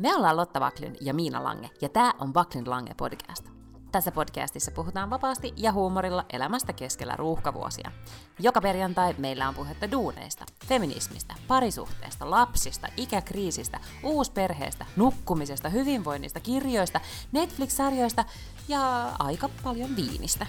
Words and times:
Me 0.00 0.14
ollaan 0.16 0.36
Lotta 0.36 0.60
Vaklin 0.60 0.96
ja 1.00 1.14
Miina 1.14 1.44
Lange, 1.44 1.70
ja 1.80 1.88
tämä 1.88 2.12
on 2.18 2.34
Vaklin 2.34 2.70
Lange 2.70 2.94
podcast. 2.96 3.48
Tässä 3.92 4.12
podcastissa 4.12 4.70
puhutaan 4.70 5.10
vapaasti 5.10 5.52
ja 5.56 5.72
huumorilla 5.72 6.24
elämästä 6.32 6.72
keskellä 6.72 7.16
ruuhkavuosia. 7.16 7.92
Joka 8.38 8.60
perjantai 8.60 9.14
meillä 9.18 9.48
on 9.48 9.54
puhetta 9.54 9.90
duuneista, 9.90 10.44
feminismistä, 10.66 11.34
parisuhteesta, 11.48 12.30
lapsista, 12.30 12.88
ikäkriisistä, 12.96 13.80
uusperheestä, 14.04 14.86
nukkumisesta, 14.96 15.68
hyvinvoinnista, 15.68 16.40
kirjoista, 16.40 17.00
Netflix-sarjoista 17.32 18.24
ja 18.68 19.12
aika 19.18 19.48
paljon 19.64 19.96
viinistä. 19.96 20.46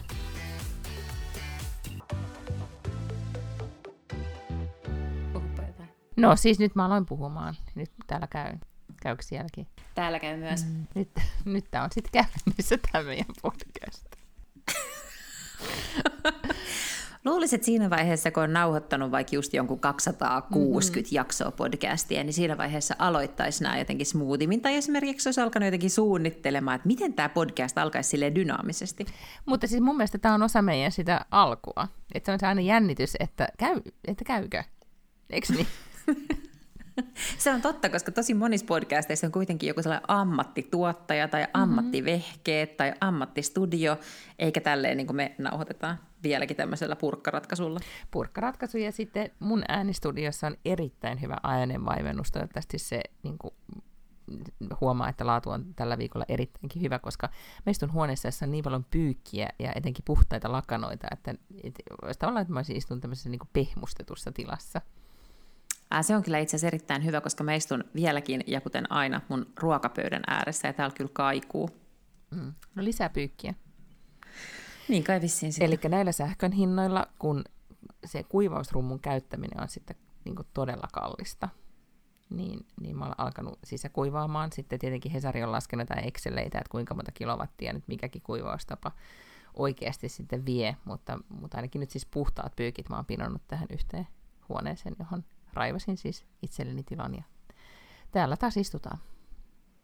No 6.17 6.35
siis 6.35 6.59
nyt 6.59 6.75
mä 6.75 6.85
aloin 6.85 7.05
puhumaan. 7.05 7.55
Nyt 7.75 7.91
täällä 8.07 8.27
käy. 8.27 8.57
Käykö 9.01 9.23
sielläkin? 9.23 9.67
Täällä 9.95 10.19
käy 10.19 10.37
myös. 10.37 10.65
Mm, 10.65 10.87
nyt, 10.95 11.09
nyt 11.45 11.65
tää 11.71 11.83
on 11.83 11.89
sitten 11.91 12.11
käynnissä 12.11 12.77
tämä 12.77 13.03
meidän 13.03 13.25
podcast. 13.41 14.05
Luulisin, 17.25 17.57
että 17.57 17.65
siinä 17.65 17.89
vaiheessa, 17.89 18.31
kun 18.31 18.43
on 18.43 18.53
nauhoittanut 18.53 19.11
vaikka 19.11 19.35
just 19.35 19.53
jonkun 19.53 19.79
260 19.79 21.07
mm-hmm. 21.07 21.15
jaksoa 21.15 21.51
podcastia, 21.51 22.23
niin 22.23 22.33
siinä 22.33 22.57
vaiheessa 22.57 22.95
aloittaisi 22.99 23.63
nämä 23.63 23.77
jotenkin 23.77 24.05
smoothimmin. 24.05 24.61
Tai 24.61 24.75
esimerkiksi 24.75 25.29
olisi 25.29 25.41
alkanut 25.41 25.67
jotenkin 25.67 25.89
suunnittelemaan, 25.89 26.75
että 26.75 26.87
miten 26.87 27.13
tämä 27.13 27.29
podcast 27.29 27.77
alkaisi 27.77 28.09
sille 28.09 28.35
dynaamisesti. 28.35 29.05
Mutta 29.45 29.67
siis 29.67 29.81
mun 29.81 29.97
mielestä 29.97 30.17
tämä 30.17 30.33
on 30.33 30.43
osa 30.43 30.61
meidän 30.61 30.91
sitä 30.91 31.25
alkua. 31.31 31.87
Että 32.13 32.25
se 32.25 32.31
on 32.31 32.39
se 32.39 32.47
aina 32.47 32.61
jännitys, 32.61 33.13
että, 33.19 33.47
käy, 33.57 33.81
että 34.07 34.25
käykö. 34.25 34.63
Eikö 35.29 35.53
niin? 35.53 35.67
Se 37.37 37.51
on 37.51 37.61
totta, 37.61 37.89
koska 37.89 38.11
tosi 38.11 38.33
monissa 38.33 38.65
podcasteissa 38.65 39.27
on 39.27 39.31
kuitenkin 39.31 39.67
joku 39.67 39.81
sellainen 39.81 40.09
ammattituottaja 40.09 41.27
tai 41.27 41.41
mm-hmm. 41.41 41.61
ammattivehkeet 41.61 42.77
tai 42.77 42.93
ammattistudio, 43.01 43.97
eikä 44.39 44.61
tälleen 44.61 44.97
niin 44.97 45.07
kuin 45.07 45.17
me 45.17 45.35
nauhoitetaan 45.37 45.99
vieläkin 46.23 46.57
tämmöisellä 46.57 46.95
purkkaratkaisulla. 46.95 47.79
Purkkaratkaisu 48.11 48.77
ja 48.77 48.91
sitten 48.91 49.31
mun 49.39 49.63
äänistudiossa 49.67 50.47
on 50.47 50.57
erittäin 50.65 51.21
hyvä 51.21 51.37
äänenvaimennus. 51.43 52.31
Toivottavasti 52.31 52.79
se 52.79 53.01
niin 53.23 53.37
kuin, 53.37 53.53
huomaa, 54.81 55.09
että 55.09 55.25
laatu 55.25 55.49
on 55.49 55.73
tällä 55.75 55.97
viikolla 55.97 56.25
erittäinkin 56.29 56.81
hyvä, 56.81 56.99
koska 56.99 57.29
meistä 57.65 57.85
on 57.85 57.93
huoneessa, 57.93 58.27
jossa 58.27 58.45
on 58.45 58.51
niin 58.51 58.63
paljon 58.63 58.85
pyykkiä 58.91 59.49
ja 59.59 59.71
etenkin 59.75 60.05
puhtaita 60.05 60.51
lakanoita, 60.51 61.07
että, 61.11 61.35
että 61.63 61.83
voisi 62.01 62.19
olla, 62.25 62.41
että 62.41 62.53
mä 62.53 62.59
olisin 62.59 62.75
istunut 62.75 63.01
tämmöisessä 63.01 63.29
niin 63.29 63.39
kuin 63.39 63.49
pehmustetussa 63.53 64.31
tilassa. 64.31 64.81
Ää, 65.91 66.03
se 66.03 66.15
on 66.15 66.23
kyllä 66.23 66.39
itse 66.39 66.55
asiassa 66.55 66.67
erittäin 66.67 67.05
hyvä, 67.05 67.21
koska 67.21 67.43
mä 67.43 67.53
istun 67.53 67.83
vieläkin, 67.95 68.43
ja 68.47 68.61
kuten 68.61 68.91
aina, 68.91 69.21
mun 69.29 69.45
ruokapöydän 69.59 70.23
ääressä, 70.27 70.67
ja 70.67 70.73
täällä 70.73 70.95
kyllä 70.95 71.11
kaikuu. 71.13 71.69
Mm. 72.31 72.53
No 72.75 72.83
lisää 72.83 73.09
pyykkiä. 73.09 73.53
Niin 74.89 75.03
kai 75.03 75.21
vissiin 75.21 75.53
Eli 75.59 75.79
näillä 75.89 76.11
sähkön 76.11 76.51
hinnoilla, 76.51 77.07
kun 77.19 77.43
se 78.05 78.23
kuivausrummun 78.23 78.99
käyttäminen 78.99 79.61
on 79.61 79.69
sitten 79.69 79.95
niin 80.25 80.35
todella 80.53 80.87
kallista, 80.93 81.49
niin, 82.29 82.65
niin 82.81 82.97
mä 82.97 83.05
olen 83.05 83.19
alkanut 83.19 83.59
sisäkuivaamaan. 83.63 84.51
Sitten 84.51 84.79
tietenkin 84.79 85.11
Hesari 85.11 85.43
on 85.43 85.51
laskenut 85.51 85.89
jotain 85.89 86.07
Exceleitä, 86.07 86.57
että 86.57 86.71
kuinka 86.71 86.93
monta 86.93 87.11
kilowattia 87.11 87.73
nyt 87.73 87.87
mikäkin 87.87 88.21
kuivaustapa 88.21 88.91
oikeasti 89.53 90.09
sitten 90.09 90.45
vie, 90.45 90.75
mutta, 90.85 91.19
mutta 91.29 91.57
ainakin 91.57 91.79
nyt 91.79 91.89
siis 91.89 92.05
puhtaat 92.05 92.55
pyykit 92.55 92.89
mä 92.89 92.95
oon 92.95 93.05
pinonnut 93.05 93.41
tähän 93.47 93.67
yhteen 93.71 94.07
huoneeseen, 94.49 94.95
johon 94.99 95.23
raivasin 95.53 95.97
siis 95.97 96.25
itselleni 96.41 96.83
tilan 96.83 97.15
ja 97.15 97.23
täällä 98.11 98.37
taas 98.37 98.57
istutaan. 98.57 98.99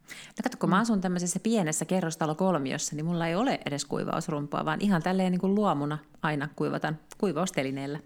No 0.08 0.42
kato, 0.42 0.56
kun 0.60 0.70
mä 0.70 0.78
asun 0.78 1.00
tämmöisessä 1.00 1.40
pienessä 1.40 1.84
kerrostalokolmiossa, 1.84 2.96
niin 2.96 3.06
mulla 3.06 3.26
ei 3.26 3.34
ole 3.34 3.60
edes 3.66 3.84
kuivausrumpaa, 3.84 4.64
vaan 4.64 4.80
ihan 4.80 5.02
tälleen 5.02 5.32
niin 5.32 5.40
kuin 5.40 5.54
luomuna 5.54 5.98
aina 6.22 6.48
kuivatan 6.56 6.98
kuivaustelineellä. 7.18 8.00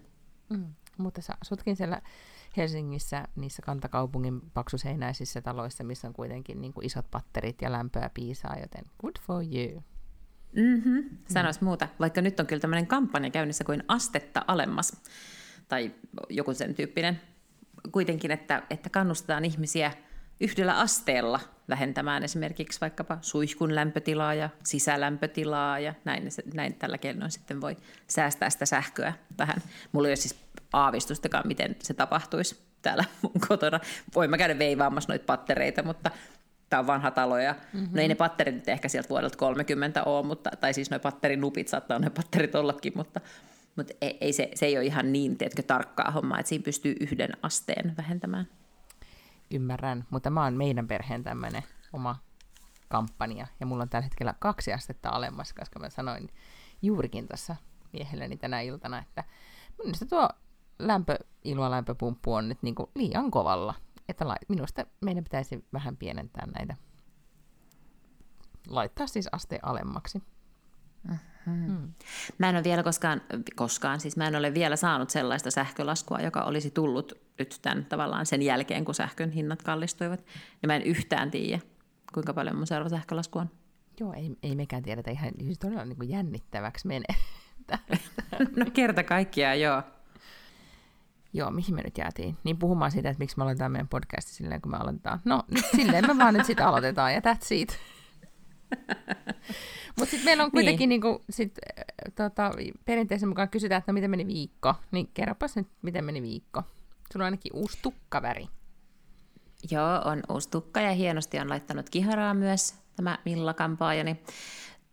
Mm, 0.49 0.73
mutta 0.97 1.21
sä 1.21 1.33
asutkin 1.41 1.75
siellä 1.75 2.01
Helsingissä 2.57 3.27
niissä 3.35 3.61
kantakaupungin 3.61 4.41
paksuseinäisissä 4.53 5.41
taloissa, 5.41 5.83
missä 5.83 6.07
on 6.07 6.13
kuitenkin 6.13 6.61
niin 6.61 6.73
kuin 6.73 6.85
isot 6.85 7.11
patterit 7.11 7.61
ja 7.61 7.71
lämpöä 7.71 8.09
piisaa, 8.13 8.59
joten 8.59 8.85
good 9.01 9.15
for 9.21 9.43
you. 9.43 9.83
Mm-hmm. 10.55 11.17
Sanois 11.27 11.61
mm. 11.61 11.65
muuta, 11.65 11.87
vaikka 11.99 12.21
nyt 12.21 12.39
on 12.39 12.47
kyllä 12.47 12.59
tämmöinen 12.59 12.87
kampanja 12.87 13.29
käynnissä 13.29 13.63
kuin 13.63 13.83
astetta 13.87 14.45
alemmas, 14.47 15.01
tai 15.67 15.95
joku 16.29 16.53
sen 16.53 16.75
tyyppinen 16.75 17.21
kuitenkin, 17.91 18.31
että, 18.31 18.63
että 18.69 18.89
kannustetaan 18.89 19.45
ihmisiä 19.45 19.91
yhdellä 20.39 20.79
asteella 20.79 21.39
vähentämään 21.69 22.23
esimerkiksi 22.23 22.81
vaikkapa 22.81 23.17
suihkun 23.21 23.75
lämpötilaa 23.75 24.33
ja 24.33 24.49
sisälämpötilaa 24.63 25.79
ja 25.79 25.93
näin, 26.05 26.29
näin 26.53 26.73
tällä 26.73 26.97
keinoin 26.97 27.31
sitten 27.31 27.61
voi 27.61 27.77
säästää 28.07 28.49
sitä 28.49 28.65
sähköä 28.65 29.13
vähän. 29.37 29.57
Mulla 29.91 30.07
ei 30.07 30.11
ole 30.11 30.15
siis 30.15 30.35
aavistustakaan, 30.73 31.47
miten 31.47 31.75
se 31.83 31.93
tapahtuisi 31.93 32.59
täällä 32.81 33.03
mun 33.21 33.31
kotona. 33.47 33.79
Voin 34.15 34.29
mä 34.29 34.37
käydä 34.37 34.59
veivaamassa 34.59 35.11
noita 35.11 35.25
pattereita, 35.25 35.83
mutta 35.83 36.11
tämä 36.69 36.79
on 36.79 36.87
vanha 36.87 37.11
talo 37.11 37.37
ja 37.37 37.55
mm-hmm. 37.73 37.89
no 37.95 38.01
ei 38.01 38.07
ne 38.07 38.15
patterit 38.15 38.55
nyt 38.55 38.69
ehkä 38.69 38.89
sieltä 38.89 39.09
vuodelta 39.09 39.37
30 39.37 40.03
ole, 40.03 40.25
mutta, 40.25 40.49
tai 40.59 40.73
siis 40.73 40.89
noin 40.89 41.01
patterinupit 41.01 41.67
saattaa 41.67 41.99
ne 41.99 42.09
patterit 42.09 42.55
ollakin, 42.55 42.93
mutta 42.95 43.21
mutta 43.75 43.93
ei, 44.01 44.17
ei 44.21 44.33
se, 44.33 44.51
se 44.55 44.65
ei 44.65 44.77
ole 44.77 44.85
ihan 44.85 45.13
niin, 45.13 45.37
tiedätkö, 45.37 45.63
tarkkaa 45.63 46.11
hommaa, 46.11 46.39
että 46.39 46.49
siinä 46.49 46.63
pystyy 46.63 46.95
yhden 46.99 47.29
asteen 47.41 47.97
vähentämään. 47.97 48.47
Ymmärrän, 49.51 50.05
mutta 50.09 50.29
mä 50.29 50.43
oon 50.43 50.53
meidän 50.53 50.87
perheen 50.87 51.23
tämmöinen 51.23 51.63
oma 51.93 52.15
kampanja, 52.89 53.47
ja 53.59 53.65
mulla 53.65 53.83
on 53.83 53.89
tällä 53.89 54.03
hetkellä 54.03 54.33
kaksi 54.39 54.73
astetta 54.73 55.09
alemmas, 55.09 55.53
koska 55.53 55.79
mä 55.79 55.89
sanoin 55.89 56.29
juurikin 56.81 57.27
tässä 57.27 57.55
miehelleni 57.93 58.37
tänä 58.37 58.61
iltana, 58.61 58.99
että 58.99 59.23
minusta 59.83 60.05
tuo 60.05 60.29
lämpö, 60.79 61.15
ilmalämpöpumppu 61.43 62.33
on 62.33 62.49
nyt 62.49 62.63
niin 62.63 62.75
kuin 62.75 62.89
liian 62.95 63.31
kovalla. 63.31 63.73
Että 64.09 64.25
minusta 64.49 64.85
meidän 65.01 65.23
pitäisi 65.23 65.65
vähän 65.73 65.97
pienentää 65.97 66.45
näitä. 66.45 66.75
Laittaa 68.67 69.07
siis 69.07 69.29
asteen 69.31 69.65
alemmaksi. 69.65 70.23
Hmm. 71.45 71.93
Mä 72.37 72.49
en 72.49 72.55
ole 72.55 72.63
vielä 72.63 72.83
koskaan, 72.83 73.21
koskaan, 73.55 73.99
siis 73.99 74.17
mä 74.17 74.27
en 74.27 74.35
ole 74.35 74.53
vielä 74.53 74.75
saanut 74.75 75.09
sellaista 75.09 75.51
sähkölaskua, 75.51 76.19
joka 76.19 76.41
olisi 76.41 76.71
tullut 76.71 77.13
nyt 77.39 77.59
tämän 77.61 77.85
tavallaan 77.85 78.25
sen 78.25 78.41
jälkeen, 78.41 78.85
kun 78.85 78.95
sähkön 78.95 79.31
hinnat 79.31 79.61
kallistuivat. 79.61 80.25
Ja 80.61 80.67
mä 80.67 80.75
en 80.75 80.81
yhtään 80.81 81.31
tiedä, 81.31 81.61
kuinka 82.13 82.33
paljon 82.33 82.55
mun 82.55 82.67
seuraava 82.67 82.89
sähkölasku 82.89 83.39
on. 83.39 83.49
Joo, 83.99 84.13
ei, 84.13 84.37
ei 84.43 84.55
mekään 84.55 84.83
tiedetä 84.83 85.11
ihan 85.11 85.31
siis 85.39 85.59
todella 85.59 85.85
niin 85.85 85.97
kuin 85.97 86.09
jännittäväksi 86.09 86.87
menee. 86.87 87.15
no 88.57 88.65
kerta 88.73 89.03
kaikkiaan, 89.03 89.61
joo. 89.61 89.83
Joo, 91.33 91.51
mihin 91.51 91.75
me 91.75 91.81
nyt 91.81 91.97
jäätiin? 91.97 92.37
Niin 92.43 92.57
puhumaan 92.57 92.91
siitä, 92.91 93.09
että 93.09 93.19
miksi 93.19 93.37
me 93.37 93.43
aloitetaan 93.43 93.71
meidän 93.71 93.87
podcasti 93.87 94.31
silleen, 94.31 94.61
kun 94.61 94.71
me 94.71 94.77
aloitetaan. 94.77 95.19
No, 95.25 95.43
nyt 95.47 95.65
silleen 95.75 96.07
me 96.07 96.17
vaan 96.17 96.33
nyt 96.33 96.45
sitten 96.45 96.65
aloitetaan 96.65 97.13
ja 97.13 97.19
that's 97.19 97.47
it. 97.49 97.79
Mutta 99.99 100.11
sitten 100.11 100.25
meillä 100.25 100.43
on 100.43 100.51
kuitenkin 100.51 100.89
niin. 100.89 101.01
niinku, 101.01 101.23
sit, 101.29 101.59
äh, 101.79 102.13
tota, 102.15 102.51
perinteisen 102.85 103.29
mukaan 103.29 103.49
kysytään, 103.49 103.79
että 103.79 103.91
no 103.91 103.93
miten 103.93 104.09
meni 104.09 104.27
viikko. 104.27 104.73
Niin 104.91 105.09
kerropas 105.13 105.55
nyt, 105.55 105.67
miten 105.81 106.05
meni 106.05 106.21
viikko. 106.21 106.63
Sulla 107.13 107.23
on 107.23 107.27
ainakin 107.27 107.53
uusi 107.55 107.77
tukkaväri. 107.81 108.47
Joo, 109.71 110.01
on 110.05 110.23
uusi 110.29 110.49
tukka 110.49 110.81
ja 110.81 110.91
hienosti 110.91 111.39
on 111.39 111.49
laittanut 111.49 111.89
kiharaa 111.89 112.33
myös 112.33 112.75
tämä 112.95 113.17
Milla 113.25 113.53
Kampaajani. 113.53 114.17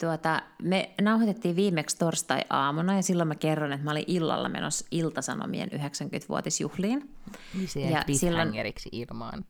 Tuota, 0.00 0.42
me 0.62 0.90
nauhoitettiin 1.00 1.56
viimeksi 1.56 1.98
torstai-aamuna 1.98 2.96
ja 2.96 3.02
silloin 3.02 3.28
mä 3.28 3.34
kerron, 3.34 3.72
että 3.72 3.84
mä 3.84 3.90
olin 3.90 4.04
illalla 4.06 4.48
menossa 4.48 4.86
Iltasanomien 4.90 5.68
90-vuotisjuhliin. 5.72 7.10
Niin 7.54 7.90
ja 7.90 8.04
silloin... 8.12 8.52
ilmaan. 8.92 9.44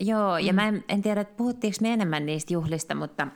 Joo, 0.00 0.38
ja 0.38 0.52
mm. 0.52 0.56
mä 0.56 0.68
en, 0.68 0.84
en 0.88 1.02
tiedä, 1.02 1.20
että 1.20 1.36
puhuttiinko 1.36 1.78
me 1.80 1.92
enemmän 1.92 2.26
niistä 2.26 2.52
juhlista, 2.52 2.94
mutta 2.94 3.26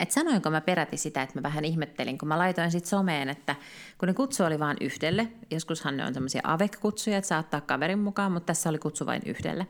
et 0.00 0.10
sanoinko 0.10 0.50
mä 0.50 0.60
peräti 0.60 0.96
sitä, 0.96 1.22
että 1.22 1.38
mä 1.38 1.42
vähän 1.42 1.64
ihmettelin, 1.64 2.18
kun 2.18 2.28
mä 2.28 2.38
laitoin 2.38 2.70
sitten 2.70 2.90
someen, 2.90 3.28
että 3.28 3.56
kun 3.98 4.06
ne 4.06 4.14
kutsu 4.14 4.44
oli 4.44 4.58
vain 4.58 4.76
yhdelle, 4.80 5.28
joskushan 5.50 5.96
ne 5.96 6.04
on 6.04 6.14
semmoisia 6.14 6.40
AVEC-kutsuja, 6.44 7.16
että 7.18 7.28
saa 7.28 7.40
ottaa 7.40 7.60
kaverin 7.60 7.98
mukaan, 7.98 8.32
mutta 8.32 8.46
tässä 8.46 8.68
oli 8.68 8.78
kutsu 8.78 9.06
vain 9.06 9.22
yhdelle. 9.26 9.66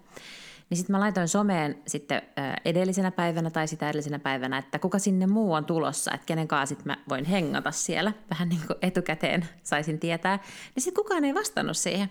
Niin 0.70 0.78
sitten 0.78 0.96
mä 0.96 1.00
laitoin 1.00 1.28
someen 1.28 1.82
sitten 1.86 2.22
edellisenä 2.64 3.10
päivänä 3.10 3.50
tai 3.50 3.68
sitä 3.68 3.88
edellisenä 3.88 4.18
päivänä, 4.18 4.58
että 4.58 4.78
kuka 4.78 4.98
sinne 4.98 5.26
muu 5.26 5.52
on 5.52 5.64
tulossa, 5.64 6.12
että 6.14 6.26
kenen 6.26 6.48
kanssa 6.48 6.66
sitten 6.66 6.86
mä 6.86 6.96
voin 7.08 7.24
hengata 7.24 7.70
siellä, 7.70 8.12
vähän 8.30 8.48
niin 8.48 8.60
kuin 8.66 8.76
etukäteen 8.82 9.48
saisin 9.62 9.98
tietää. 9.98 10.36
Niin 10.74 10.82
sitten 10.82 11.04
kukaan 11.04 11.24
ei 11.24 11.34
vastannut 11.34 11.76
siihen. 11.76 12.10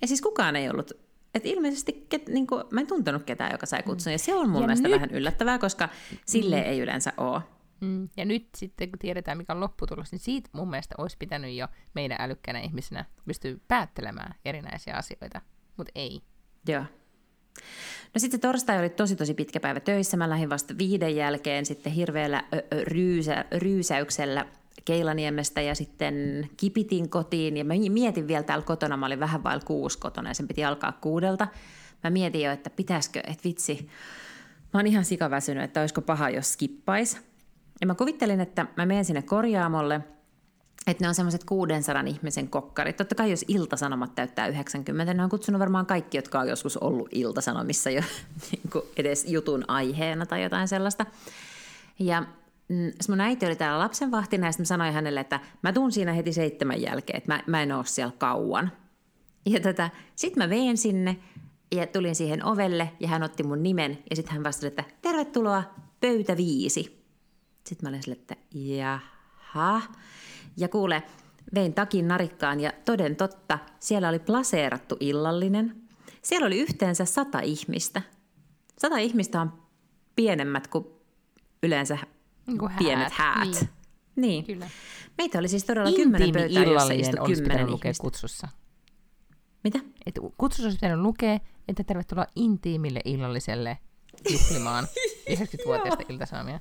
Ja 0.00 0.08
siis 0.08 0.20
kukaan 0.20 0.56
ei 0.56 0.70
ollut 0.70 0.92
et 1.34 1.46
ilmeisesti 1.46 2.06
ket, 2.08 2.28
niin 2.28 2.46
kuin, 2.46 2.64
mä 2.70 2.80
en 2.80 2.86
tuntenut 2.86 3.22
ketään, 3.22 3.52
joka 3.52 3.66
sai 3.66 3.82
kutsun. 3.82 4.12
Ja 4.12 4.18
se 4.18 4.34
on 4.34 4.50
mun 4.50 4.60
ja 4.60 4.66
mielestä 4.66 4.88
nyt... 4.88 4.94
vähän 4.94 5.10
yllättävää, 5.10 5.58
koska 5.58 5.88
sille 6.26 6.56
mm. 6.56 6.66
ei 6.66 6.80
yleensä 6.80 7.12
ole. 7.16 7.40
Mm. 7.80 8.08
Ja 8.16 8.24
nyt 8.24 8.48
sitten, 8.56 8.90
kun 8.90 8.98
tiedetään, 8.98 9.38
mikä 9.38 9.52
on 9.52 9.60
lopputulos, 9.60 10.12
niin 10.12 10.20
siitä 10.20 10.50
mun 10.52 10.70
mielestä 10.70 10.94
olisi 10.98 11.16
pitänyt 11.18 11.56
jo 11.56 11.68
meidän 11.94 12.20
älykkänä 12.20 12.60
ihmisenä 12.60 13.04
pystyä 13.26 13.54
päättelemään 13.68 14.34
erinäisiä 14.44 14.94
asioita. 14.94 15.40
Mutta 15.76 15.92
ei. 15.94 16.20
Joo. 16.68 16.84
No 18.14 18.18
sitten 18.18 18.40
torstai 18.40 18.78
oli 18.78 18.88
tosi 18.88 19.16
tosi 19.16 19.34
pitkä 19.34 19.60
päivä 19.60 19.80
töissä. 19.80 20.16
Mä 20.16 20.30
lähdin 20.30 20.50
vasta 20.50 20.78
viiden 20.78 21.16
jälkeen 21.16 21.66
sitten 21.66 21.92
hirveällä 21.92 22.44
ryysä, 22.82 23.44
ryysäyksellä 23.58 24.46
Keilaniemestä 24.84 25.60
ja 25.60 25.74
sitten 25.74 26.48
kipitin 26.56 27.08
kotiin 27.08 27.56
ja 27.56 27.64
mä 27.64 27.74
mietin 27.90 28.28
vielä 28.28 28.42
täällä 28.42 28.64
kotona, 28.64 28.96
mä 28.96 29.06
olin 29.06 29.20
vähän 29.20 29.42
vailla 29.42 29.64
kuusi 29.64 29.98
kotona 29.98 30.30
ja 30.30 30.34
sen 30.34 30.48
piti 30.48 30.64
alkaa 30.64 30.92
kuudelta. 30.92 31.48
Mä 32.04 32.10
mietin 32.10 32.40
jo, 32.40 32.52
että 32.52 32.70
pitäisikö, 32.70 33.20
että 33.20 33.44
vitsi, 33.44 33.88
mä 34.74 34.78
oon 34.80 34.86
ihan 34.86 35.04
sikaväsynyt, 35.04 35.64
että 35.64 35.80
olisiko 35.80 36.00
paha, 36.00 36.30
jos 36.30 36.52
skippais. 36.52 37.20
Ja 37.80 37.86
mä 37.86 37.94
kuvittelin, 37.94 38.40
että 38.40 38.66
mä 38.76 38.86
menen 38.86 39.04
sinne 39.04 39.22
korjaamolle, 39.22 40.00
että 40.86 41.04
ne 41.04 41.08
on 41.08 41.14
semmoiset 41.14 41.44
600 41.44 42.02
ihmisen 42.06 42.48
kokkarit. 42.48 42.96
Totta 42.96 43.14
kai 43.14 43.30
jos 43.30 43.44
iltasanomat 43.48 44.14
täyttää 44.14 44.46
90, 44.46 45.14
ne 45.14 45.24
on 45.24 45.30
kutsunut 45.30 45.58
varmaan 45.58 45.86
kaikki, 45.86 46.18
jotka 46.18 46.40
on 46.40 46.48
joskus 46.48 46.76
ollut 46.76 47.08
iltasanomissa 47.12 47.90
jo 47.90 48.02
niin 48.50 48.82
edes 48.96 49.24
jutun 49.28 49.64
aiheena 49.68 50.26
tai 50.26 50.42
jotain 50.42 50.68
sellaista. 50.68 51.06
Ja 51.98 52.24
mun 53.08 53.20
äiti 53.20 53.46
oli 53.46 53.56
täällä 53.56 53.78
lapsenvahtina 53.78 54.46
ja 54.46 54.52
sitten 54.52 54.62
mä 54.62 54.66
sanoin 54.66 54.92
hänelle, 54.92 55.20
että 55.20 55.40
mä 55.62 55.72
tuun 55.72 55.92
siinä 55.92 56.12
heti 56.12 56.32
seitsemän 56.32 56.82
jälkeen, 56.82 57.16
että 57.16 57.32
mä, 57.32 57.42
mä 57.46 57.62
en 57.62 57.72
ole 57.72 57.84
siellä 57.84 58.12
kauan. 58.18 58.72
Ja 59.46 59.60
tota, 59.60 59.90
sitten 60.16 60.42
mä 60.42 60.50
veen 60.50 60.76
sinne 60.76 61.16
ja 61.72 61.86
tulin 61.86 62.14
siihen 62.14 62.44
ovelle 62.44 62.92
ja 63.00 63.08
hän 63.08 63.22
otti 63.22 63.42
mun 63.42 63.62
nimen 63.62 63.98
ja 64.10 64.16
sitten 64.16 64.34
hän 64.34 64.44
vastasi, 64.44 64.66
että 64.66 64.84
tervetuloa 65.02 65.64
pöytä 66.00 66.36
viisi. 66.36 67.04
Sitten 67.66 67.78
mä 67.82 67.88
olin 67.88 68.02
sille, 68.02 68.16
että 68.20 68.36
jaha. 68.54 69.82
Ja 70.56 70.68
kuule, 70.68 71.02
vein 71.54 71.74
takin 71.74 72.08
narikkaan 72.08 72.60
ja 72.60 72.72
toden 72.84 73.16
totta, 73.16 73.58
siellä 73.80 74.08
oli 74.08 74.18
plaseerattu 74.18 74.96
illallinen. 75.00 75.82
Siellä 76.22 76.46
oli 76.46 76.58
yhteensä 76.58 77.04
sata 77.04 77.40
ihmistä. 77.40 78.02
Sata 78.78 78.96
ihmistä 78.96 79.40
on 79.40 79.52
pienemmät 80.16 80.68
kuin 80.68 80.86
yleensä 81.62 81.98
niin 82.46 82.58
pienet 82.78 83.12
häät. 83.12 83.48
Niin. 83.48 83.68
niin. 84.16 84.44
Kyllä. 84.44 84.68
Meitä 85.18 85.38
oli 85.38 85.48
siis 85.48 85.64
todella 85.64 85.88
Intiimi 85.88 86.18
kymmenen 86.18 86.32
pöytää, 86.32 86.72
jossa 86.72 86.92
istui 86.92 87.34
kymmenen 87.34 87.70
lukea 87.70 87.92
kutsussa. 88.00 88.48
Mitä? 89.64 89.78
Et 90.06 90.18
kutsussa 90.38 90.66
olisi 90.66 90.76
pitänyt 90.76 90.98
lukea, 90.98 91.38
että 91.68 91.84
tervetuloa 91.84 92.26
intiimille 92.36 93.00
illalliselle 93.04 93.78
juhlimaan 94.30 94.84
90-vuotiaista 95.30 96.02
iltasaamia. 96.08 96.60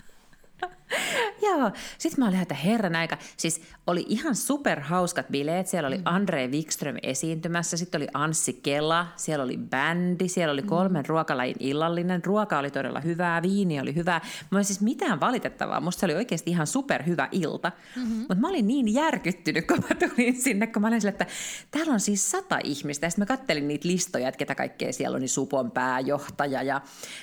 Joo, 1.47 1.71
sitten 1.97 2.23
mä 2.23 2.27
olin, 2.27 2.41
että 2.41 2.55
herran 2.55 2.95
aika, 2.95 3.17
siis 3.37 3.61
oli 3.87 4.05
ihan 4.09 4.35
superhauskat 4.35 5.27
bileet, 5.27 5.67
siellä 5.67 5.87
oli 5.87 5.97
mm. 5.97 6.03
Andre 6.05 6.47
Wikström 6.47 6.95
esiintymässä, 7.03 7.77
sitten 7.77 8.01
oli 8.01 8.07
Anssi 8.13 8.53
Kela, 8.53 9.07
siellä 9.15 9.43
oli 9.43 9.57
bändi, 9.57 10.27
siellä 10.27 10.51
oli 10.51 10.61
mm. 10.61 10.67
kolmen 10.67 11.01
mm. 11.01 11.07
ruokalajin 11.07 11.55
illallinen, 11.59 12.25
ruoka 12.25 12.59
oli 12.59 12.71
todella 12.71 12.99
hyvää, 12.99 13.41
viini 13.41 13.79
oli 13.79 13.95
hyvää, 13.95 14.21
mä 14.51 14.57
olin 14.57 14.65
siis 14.65 14.81
mitään 14.81 15.19
valitettavaa, 15.19 15.79
musta 15.81 15.99
se 15.99 16.05
oli 16.05 16.15
oikeasti 16.15 16.51
ihan 16.51 16.67
superhyvä 16.67 17.27
ilta, 17.31 17.71
mm-hmm. 17.95 18.15
mutta 18.15 18.35
mä 18.35 18.49
olin 18.49 18.67
niin 18.67 18.93
järkyttynyt, 18.93 19.67
kun 19.67 19.83
mä 19.89 19.95
tulin 20.09 20.41
sinne, 20.41 20.67
kun 20.67 20.81
mä 20.81 20.87
olin 20.87 21.01
sille, 21.01 21.11
että 21.11 21.25
täällä 21.71 21.93
on 21.93 21.99
siis 21.99 22.31
sata 22.31 22.59
ihmistä, 22.63 23.05
ja 23.05 23.09
sitten 23.09 23.21
mä 23.21 23.37
kattelin 23.37 23.67
niitä 23.67 23.87
listoja, 23.87 24.27
että 24.27 24.37
ketä 24.37 24.55
kaikkea 24.55 24.93
siellä 24.93 25.15
on, 25.15 25.21
niin 25.21 25.29
Supon 25.29 25.71
pääjohtaja 25.71 26.63
ja, 26.63 26.81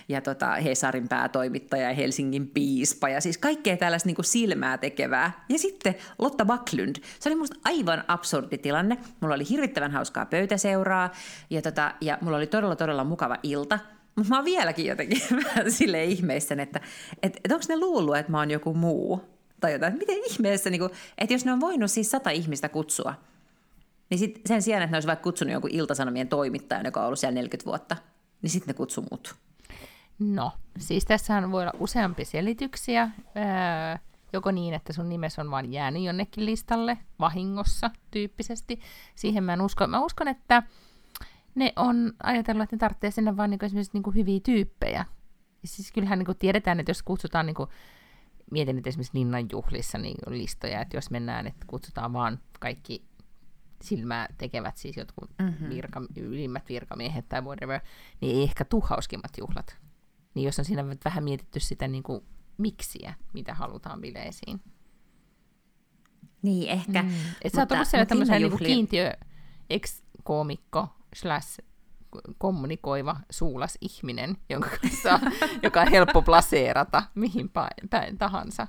ja 0.08 0.20
tota 0.20 0.50
Hesarin 0.50 1.08
päätoimittaja 1.08 1.88
ja 1.88 1.94
Helsingin 1.94 2.48
piispa, 2.48 3.08
ja 3.08 3.20
siis 3.20 3.38
kaikkea 3.58 3.76
tällaista 3.76 4.06
niin 4.06 4.14
kuin 4.14 4.24
silmää 4.24 4.78
tekevää. 4.78 5.44
Ja 5.48 5.58
sitten 5.58 5.94
Lotta 6.18 6.44
Backlund. 6.44 6.96
Se 7.20 7.28
oli 7.28 7.36
musta 7.36 7.56
aivan 7.64 8.04
absurdi 8.08 8.58
tilanne. 8.58 8.98
Mulla 9.20 9.34
oli 9.34 9.48
hirvittävän 9.48 9.92
hauskaa 9.92 10.26
pöytäseuraa 10.26 11.10
ja, 11.50 11.62
tota, 11.62 11.94
ja 12.00 12.18
mulla 12.20 12.36
oli 12.36 12.46
todella 12.46 12.76
todella 12.76 13.04
mukava 13.04 13.36
ilta. 13.42 13.78
Mutta 14.16 14.30
mä 14.30 14.36
oon 14.36 14.44
vieläkin 14.44 14.86
jotenkin 14.86 15.22
vähän 15.44 15.72
sille 15.72 16.04
ihmeissä, 16.04 16.56
että 16.58 16.80
et, 17.22 17.36
et 17.44 17.52
onko 17.52 17.64
ne 17.68 17.78
luullut, 17.78 18.16
että 18.16 18.32
mä 18.32 18.38
oon 18.38 18.50
joku 18.50 18.74
muu? 18.74 19.20
Tai 19.60 19.72
jotain. 19.72 19.98
Miten 19.98 20.16
ihmeessä, 20.26 20.70
niin 20.70 20.80
kuin, 20.80 20.92
että 21.18 21.34
jos 21.34 21.44
ne 21.44 21.52
on 21.52 21.60
voinut 21.60 21.90
siis 21.90 22.10
sata 22.10 22.30
ihmistä 22.30 22.68
kutsua, 22.68 23.14
niin 24.10 24.18
sit 24.18 24.40
sen 24.46 24.62
sijaan, 24.62 24.82
että 24.82 24.92
ne 24.92 24.96
olisi 24.96 25.08
vaikka 25.08 25.22
kutsunut 25.22 25.52
jonkun 25.52 25.70
iltasanomien 25.70 26.28
toimittajan, 26.28 26.84
joka 26.84 27.00
on 27.00 27.06
ollut 27.06 27.18
siellä 27.18 27.34
40 27.34 27.66
vuotta, 27.66 27.96
niin 28.42 28.50
sitten 28.50 28.68
ne 28.68 28.74
kutsu 28.74 29.04
mut. 29.10 29.34
No, 30.18 30.52
siis 30.78 31.04
tässä 31.04 31.50
voi 31.50 31.62
olla 31.62 31.72
useampi 31.78 32.24
selityksiä. 32.24 33.10
Öö, 33.36 33.98
joko 34.32 34.50
niin, 34.50 34.74
että 34.74 34.92
sun 34.92 35.08
nimes 35.08 35.38
on 35.38 35.50
vaan 35.50 35.72
jäänyt 35.72 36.02
jonnekin 36.02 36.46
listalle 36.46 36.98
vahingossa 37.18 37.90
tyyppisesti. 38.10 38.80
Siihen 39.14 39.44
mä 39.44 39.52
en 39.52 39.60
usko. 39.60 39.86
Mä 39.86 40.00
uskon, 40.00 40.28
että 40.28 40.62
ne 41.54 41.72
on 41.76 42.12
ajatellut, 42.22 42.62
että 42.62 42.76
ne 42.76 42.80
tarvitsee 42.80 43.10
sinne 43.10 43.36
vaan 43.36 43.50
niin 43.50 43.64
esimerkiksi 43.64 43.98
niin 43.98 44.14
hyviä 44.14 44.40
tyyppejä. 44.42 45.04
Siis 45.64 45.92
kyllähän 45.92 46.18
niin 46.18 46.38
tiedetään, 46.38 46.80
että 46.80 46.90
jos 46.90 47.02
kutsutaan, 47.02 47.46
niin 47.46 47.54
kuin, 47.54 47.70
mietin 48.50 48.76
nyt 48.76 48.86
esimerkiksi 48.86 49.18
Linnan 49.18 49.46
juhlissa 49.52 49.98
niin 49.98 50.16
listoja, 50.26 50.80
että 50.80 50.96
jos 50.96 51.10
mennään, 51.10 51.46
että 51.46 51.66
kutsutaan 51.66 52.12
vaan 52.12 52.38
kaikki 52.60 53.04
silmää 53.82 54.28
tekevät 54.38 54.76
siis 54.76 54.96
jotkut 54.96 55.30
mm-hmm. 55.38 55.68
virka, 55.68 56.02
ylimmät 56.16 56.68
virkamiehet 56.68 57.28
tai 57.28 57.42
whatever, 57.42 57.80
niin 58.20 58.36
ei 58.36 58.42
ehkä 58.42 58.64
tuhauskimmat 58.64 59.30
juhlat. 59.38 59.76
Niin 60.34 60.44
jos 60.44 60.58
on 60.58 60.64
siinä 60.64 60.84
vähän 61.04 61.24
mietitty 61.24 61.60
sitä 61.60 61.88
niin 61.88 62.02
kuin 62.02 62.24
miksiä, 62.58 63.14
mitä 63.32 63.54
halutaan 63.54 64.00
bileisiin. 64.00 64.60
Niin, 66.42 66.68
ehkä. 66.68 67.02
Mm. 67.02 67.10
Et 67.42 67.52
sä 67.52 67.60
oot 67.60 67.72
ollut 67.72 67.88
siellä 67.88 68.06
tämmöisen 68.06 68.42
niin 68.42 68.58
kiintiö 68.58 69.12
ex-koomikko 69.70 70.88
slash 71.14 71.60
kommunikoiva 72.38 73.16
suulas 73.30 73.78
ihminen, 73.80 74.36
jonka 74.48 74.68
kanssa, 74.82 75.20
joka 75.62 75.80
on 75.80 75.90
helppo 75.90 76.22
plaseerata 76.22 77.02
mihin 77.14 77.50
päin 77.90 78.18
tahansa. 78.18 78.66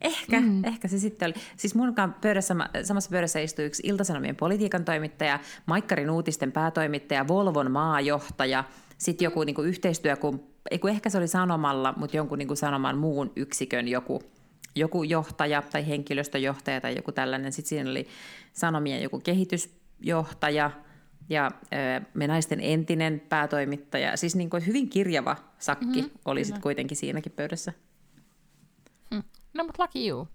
Ehkä, 0.00 0.40
mm. 0.40 0.64
ehkä 0.64 0.88
se 0.88 0.98
sitten 0.98 1.26
oli. 1.26 1.34
Siis 1.56 1.74
mun 1.74 1.94
pöydässä, 2.20 2.54
samassa 2.82 3.10
pöydässä 3.10 3.40
istui 3.40 3.64
yksi 3.64 3.82
Iltasanomien 3.86 4.36
politiikan 4.36 4.84
toimittaja, 4.84 5.40
Maikkarin 5.66 6.10
uutisten 6.10 6.52
päätoimittaja, 6.52 7.28
Volvon 7.28 7.70
maajohtaja, 7.70 8.64
sitten 8.98 9.24
joku 9.24 9.44
niin 9.44 9.54
kuin 9.54 9.68
yhteistyö, 9.68 10.16
kun, 10.16 10.54
kun 10.80 10.90
ehkä 10.90 11.10
se 11.10 11.18
oli 11.18 11.28
Sanomalla, 11.28 11.94
mutta 11.96 12.16
jonkun 12.16 12.38
niin 12.38 12.48
kuin 12.48 12.56
Sanoman 12.56 12.98
muun 12.98 13.32
yksikön 13.36 13.88
joku, 13.88 14.22
joku 14.74 15.02
johtaja 15.02 15.62
tai 15.62 15.88
henkilöstöjohtaja 15.88 16.80
tai 16.80 16.96
joku 16.96 17.12
tällainen. 17.12 17.52
Sitten 17.52 17.68
siinä 17.68 17.90
oli 17.90 18.06
Sanomien 18.52 19.02
joku 19.02 19.20
kehitysjohtaja 19.20 20.70
ja 21.28 21.50
me 22.14 22.26
naisten 22.26 22.60
entinen 22.60 23.22
päätoimittaja. 23.28 24.16
Siis 24.16 24.36
niin 24.36 24.50
kuin 24.50 24.66
hyvin 24.66 24.90
kirjava 24.90 25.36
sakki 25.58 26.02
mm-hmm, 26.02 26.18
oli 26.24 26.44
sitten 26.44 26.62
kuitenkin 26.62 26.96
siinäkin 26.96 27.32
pöydässä. 27.32 27.72
Hm. 29.14 29.20
No, 29.54 29.64
mutta 29.64 29.82
lucky 29.82 30.08
you. 30.08 30.28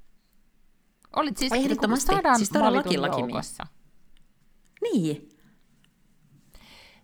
Olit 1.15 1.37
siis 1.37 1.51
Ehdottomasti. 1.51 2.11
Niin 2.15 2.35
siis 2.35 2.49
todellakin 2.49 2.93
joukossa. 2.93 3.65
Niin. 4.81 5.29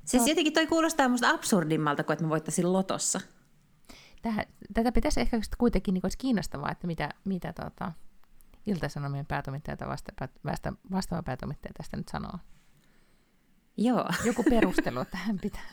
Siis 0.06 0.28
jotenkin 0.28 0.54
toi 0.54 0.68
kuulostaa 0.68 1.10
musta 1.10 1.30
absurdimmalta 1.30 2.04
kuin 2.04 2.14
että 2.14 2.26
mä 2.26 2.30
voittaisin 2.30 2.74
lotossa. 2.74 3.22
Tähän, 4.22 4.46
tätä 4.74 4.92
pitäisi 4.92 5.22
ehkä 5.22 5.40
kuitenkin 5.58 5.94
niin 5.94 6.06
olisi 6.06 6.18
kiinnostavaa, 6.18 6.72
että 6.72 6.88
mitä, 6.88 7.10
mitä 7.26 7.54
tota, 7.54 7.92
Ilta-Sanomien 8.66 9.26
päätoimittaja 9.26 9.78
tai 9.78 9.88
vasta, 9.88 10.12
vasta, 10.46 10.74
vastaava 10.92 11.24
päätoimittaja 11.24 11.74
tästä 11.78 11.98
nyt 11.98 12.08
sanoo. 12.08 12.40
Joo. 13.78 14.10
Joku 14.26 14.44
perustelu 14.44 15.06
tähän 15.12 15.40
pitää 15.40 15.66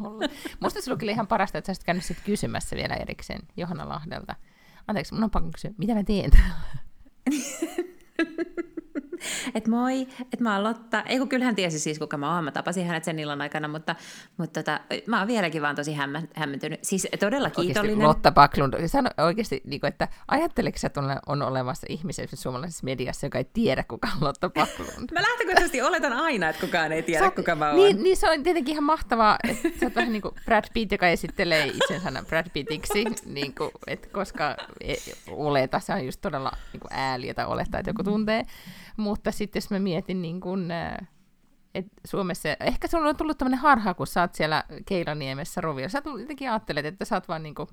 olla. 0.00 0.24
Musta 0.60 0.80
se 0.80 0.90
oli 0.90 0.98
kyllä 0.98 1.12
ihan 1.12 1.26
parasta, 1.26 1.58
että 1.58 1.66
sä 1.66 1.70
olisit 1.70 1.84
käynyt 1.84 2.04
sit 2.04 2.20
kysymässä 2.24 2.76
vielä 2.76 2.94
erikseen 2.94 3.40
Johanna 3.56 3.88
Lahdelta. 3.88 4.36
Anteeksi, 4.88 5.14
mun 5.14 5.24
on 5.24 5.30
pakko 5.30 5.50
kysyä, 5.50 5.70
mitä 5.78 5.94
mä 5.94 6.04
teen 6.04 6.30
täällä? 6.30 6.54
että 9.54 9.70
moi, 9.70 10.00
että 10.20 10.42
mä 10.42 10.54
oon 10.54 10.64
Lotta. 10.64 11.02
Ei 11.02 11.18
kun 11.18 11.28
kyllä 11.28 11.44
hän 11.44 11.56
tiesi 11.56 11.78
siis, 11.78 11.98
kuka 11.98 12.16
mä 12.16 12.34
oon. 12.34 12.44
Mä 12.44 12.50
tapasin 12.50 12.86
hänet 12.86 13.04
sen 13.04 13.18
illan 13.18 13.40
aikana, 13.40 13.68
mutta, 13.68 13.96
mutta 14.36 14.62
tota, 14.62 14.80
mä 15.06 15.18
oon 15.18 15.28
vieläkin 15.28 15.62
vaan 15.62 15.76
tosi 15.76 15.94
hämmä, 15.94 16.22
hämmentynyt. 16.34 16.84
Siis 16.84 17.08
todella 17.20 17.50
kiitollinen. 17.50 17.96
Oikeasti, 17.96 18.06
Lotta 18.06 18.32
Backlund, 18.32 18.88
sano 18.88 19.10
oikeasti, 19.18 19.62
niin 19.64 19.80
kuin, 19.80 19.88
että 19.88 20.08
ajatteleeko 20.28 20.78
että 20.86 21.00
on, 21.00 21.16
on 21.26 21.42
olemassa 21.42 21.86
ihmisiä 21.90 22.26
suomalaisessa 22.34 22.84
mediassa, 22.84 23.26
joka 23.26 23.38
ei 23.38 23.46
tiedä, 23.52 23.84
kuka 23.88 24.08
on 24.16 24.24
Lotta 24.28 24.50
Backlund? 24.50 25.10
mä 25.12 25.22
lähtökohtaisesti 25.22 25.82
oletan 25.82 26.12
aina, 26.12 26.48
että 26.48 26.66
kukaan 26.66 26.92
ei 26.92 27.02
tiedä, 27.02 27.24
on, 27.24 27.32
kuka 27.32 27.54
mä 27.54 27.68
oon. 27.68 27.76
Niin, 27.76 28.02
niin, 28.02 28.16
se 28.16 28.30
on 28.30 28.42
tietenkin 28.42 28.72
ihan 28.72 28.84
mahtavaa, 28.84 29.38
että 29.48 29.68
sä 29.80 29.86
oot 29.86 29.94
vähän 29.94 30.12
niin 30.12 30.22
kuin 30.22 30.34
Brad 30.44 30.64
Pitt, 30.74 30.92
joka 30.92 31.08
esittelee 31.08 31.66
itsensä 31.66 32.12
Brad 32.28 32.46
Pittiksi, 32.52 33.04
niin 33.24 33.54
kuin, 33.54 33.70
että 33.86 34.08
koska 34.12 34.56
e, 34.80 34.94
oleta, 35.30 35.80
se 35.80 35.92
on 35.92 36.04
just 36.06 36.20
todella 36.20 36.52
niin 36.72 36.80
kuin 36.80 36.92
ääliä 36.92 37.34
tai 37.34 37.46
olettaa, 37.46 37.80
että 37.80 37.90
joku 37.90 38.04
tuntee. 38.04 38.46
Mutta 39.00 39.30
sitten 39.30 39.60
jos 39.60 39.70
mä 39.70 39.78
mietin 39.78 40.22
niin 40.22 40.40
kun, 40.40 40.68
että 41.74 41.92
Suomessa, 42.06 42.48
ehkä 42.60 42.88
sulla 42.88 43.08
on 43.08 43.16
tullut 43.16 43.38
tämmöinen 43.38 43.60
harha, 43.60 43.94
kun 43.94 44.06
sä 44.06 44.20
oot 44.20 44.34
siellä 44.34 44.64
Keilaniemessä 44.86 45.60
rovio. 45.60 45.88
Sä 45.88 46.02
jotenkin 46.20 46.50
ajattelet, 46.50 46.86
että 46.86 47.04
sä 47.04 47.16
oot 47.16 47.28
vaan 47.28 47.42
niin 47.42 47.54
kuin, 47.54 47.68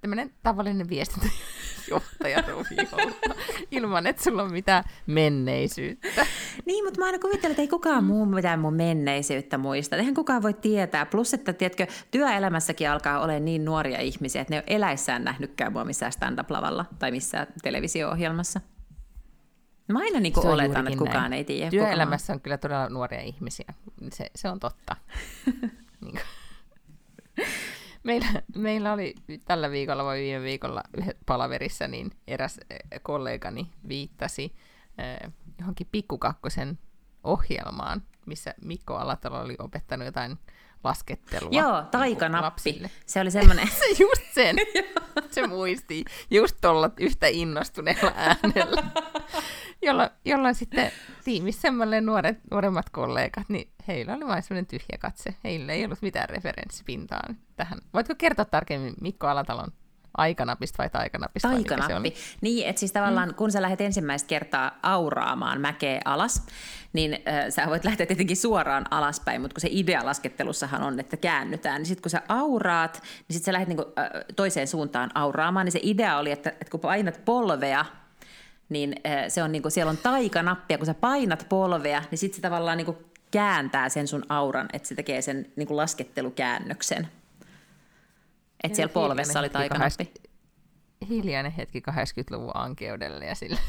tämmöinen 0.00 0.32
tavallinen 0.42 0.88
viestintäjohtaja 0.88 2.42
Roviolla, 2.48 3.34
ilman 3.70 4.06
että 4.06 4.22
sulla 4.22 4.42
on 4.42 4.52
mitään 4.52 4.84
menneisyyttä. 5.06 6.26
Niin, 6.64 6.84
mutta 6.84 7.00
mä 7.00 7.06
aina 7.06 7.18
kuvittelen, 7.18 7.50
että 7.50 7.62
ei 7.62 7.68
kukaan 7.68 8.04
muu 8.04 8.26
mitään 8.26 8.60
mun 8.60 8.74
menneisyyttä 8.74 9.58
muista. 9.58 9.96
Eihän 9.96 10.14
kukaan 10.14 10.42
voi 10.42 10.54
tietää. 10.54 11.06
Plus, 11.06 11.34
että 11.34 11.52
tiedätkö, 11.52 11.86
työelämässäkin 12.10 12.90
alkaa 12.90 13.20
olla 13.20 13.38
niin 13.38 13.64
nuoria 13.64 14.00
ihmisiä, 14.00 14.42
että 14.42 14.54
ne 14.54 14.56
ei 14.56 14.60
ole 14.60 14.76
eläissään 14.76 15.24
nähnytkään 15.24 15.72
mua 15.72 15.84
missään 15.84 16.12
stand-up-lavalla 16.12 16.84
tai 16.98 17.10
missään 17.10 17.46
televisio-ohjelmassa. 17.62 18.60
Mä 19.88 19.98
aina 19.98 20.20
niin 20.20 20.46
oletan, 20.46 20.86
että 20.86 20.98
kukaan 20.98 21.14
näin. 21.14 21.32
ei 21.32 21.44
tiedä. 21.44 21.70
Työelämässä 21.70 22.32
on 22.32 22.40
kyllä 22.40 22.58
todella 22.58 22.88
nuoria 22.88 23.20
ihmisiä. 23.20 23.74
Se, 24.12 24.30
se 24.34 24.48
on 24.48 24.60
totta. 24.60 24.96
niin 26.04 26.20
meillä, 28.02 28.42
meillä 28.56 28.92
oli 28.92 29.14
tällä 29.44 29.70
viikolla 29.70 30.04
vai 30.04 30.18
viime 30.20 30.42
viikolla 30.42 30.82
palaverissa, 31.26 31.88
niin 31.88 32.10
eräs 32.26 32.60
eh, 32.70 32.78
kollegani 33.02 33.70
viittasi 33.88 34.54
eh, 34.98 35.32
johonkin 35.58 35.88
pikkukakkosen 35.92 36.78
ohjelmaan, 37.24 38.02
missä 38.26 38.54
Mikko 38.64 38.96
Alatalo 38.96 39.40
oli 39.40 39.56
opettanut 39.58 40.06
jotain 40.06 40.38
laskettelua. 40.84 41.50
Joo, 41.52 41.72
niinku 41.72 41.90
taikanappi. 41.90 42.44
Lapsille. 42.44 42.90
Se 43.06 43.20
oli 43.20 43.30
semmoinen. 43.30 43.68
se 43.78 44.02
just 44.02 44.34
sen. 44.34 44.56
se 45.30 45.46
muisti 45.46 46.04
just 46.30 46.56
tuolla 46.60 46.90
yhtä 47.00 47.26
innostuneella 47.26 48.12
äänellä. 48.16 48.82
Jolla, 49.82 50.10
jolla 50.24 50.52
sitten 50.52 50.92
tiimissä 51.24 51.68
nuoret, 52.00 52.38
nuoremmat 52.50 52.90
kollegat, 52.90 53.48
niin 53.48 53.68
heillä 53.88 54.14
oli 54.14 54.26
vain 54.26 54.42
semmoinen 54.42 54.66
tyhjä 54.66 54.98
katse. 55.00 55.34
Heillä 55.44 55.72
ei 55.72 55.84
ollut 55.84 56.02
mitään 56.02 56.28
referenssipintaa 56.28 57.22
tähän. 57.56 57.78
Voitko 57.94 58.14
kertoa 58.18 58.44
tarkemmin 58.44 58.94
Mikko 59.00 59.26
Alatalon 59.26 59.72
aikanapista 60.16 60.78
vai 60.78 60.90
taikanapista? 60.90 61.48
Taikanappi. 61.48 62.14
Niin, 62.40 62.68
että 62.68 62.80
siis 62.80 62.92
tavallaan 62.92 63.28
mm. 63.28 63.34
kun 63.34 63.52
sä 63.52 63.62
lähdet 63.62 63.80
ensimmäistä 63.80 64.28
kertaa 64.28 64.78
auraamaan 64.82 65.60
mäkeä 65.60 66.00
alas, 66.04 66.46
niin 66.92 67.14
äh, 67.14 67.48
sä 67.48 67.66
voit 67.66 67.84
lähteä 67.84 68.06
tietenkin 68.06 68.36
suoraan 68.36 68.84
alaspäin, 68.90 69.40
mutta 69.40 69.54
kun 69.54 69.60
se 69.60 69.68
idea 69.70 70.04
laskettelussahan 70.04 70.82
on, 70.82 71.00
että 71.00 71.16
käännytään, 71.16 71.78
niin 71.78 71.86
sitten 71.86 72.02
kun 72.02 72.10
sä 72.10 72.22
auraat, 72.28 73.02
niin 73.02 73.34
sitten 73.34 73.44
sä 73.44 73.52
lähdet 73.52 73.68
niinku, 73.68 73.84
äh, 73.98 74.24
toiseen 74.36 74.68
suuntaan 74.68 75.10
auraamaan, 75.14 75.66
niin 75.66 75.72
se 75.72 75.80
idea 75.82 76.18
oli, 76.18 76.30
että, 76.30 76.50
että 76.50 76.70
kun 76.70 76.80
painat 76.80 77.20
polvea 77.24 77.84
niin 78.68 78.94
se 79.28 79.42
on 79.42 79.52
niinku, 79.52 79.70
siellä 79.70 79.90
on 79.90 79.96
taikanappia, 79.96 80.78
kun 80.78 80.86
sä 80.86 80.94
painat 80.94 81.46
polvea, 81.48 82.02
niin 82.10 82.18
sitten 82.18 82.36
se 82.36 82.42
tavallaan 82.42 82.76
niinku 82.76 82.98
kääntää 83.30 83.88
sen 83.88 84.08
sun 84.08 84.24
auran, 84.28 84.68
että 84.72 84.88
se 84.88 84.94
tekee 84.94 85.22
sen 85.22 85.52
niinku 85.56 85.76
laskettelukäännöksen. 85.76 87.08
Että 88.64 88.76
siellä 88.76 88.92
polvessa 88.92 89.40
oli 89.40 89.48
taikanappi. 89.48 90.12
Hiljainen 91.08 91.52
hetki 91.52 91.82
80-luvun 91.90 92.50
ankeudelle 92.54 93.24
ja 93.26 93.34
sille 93.34 93.60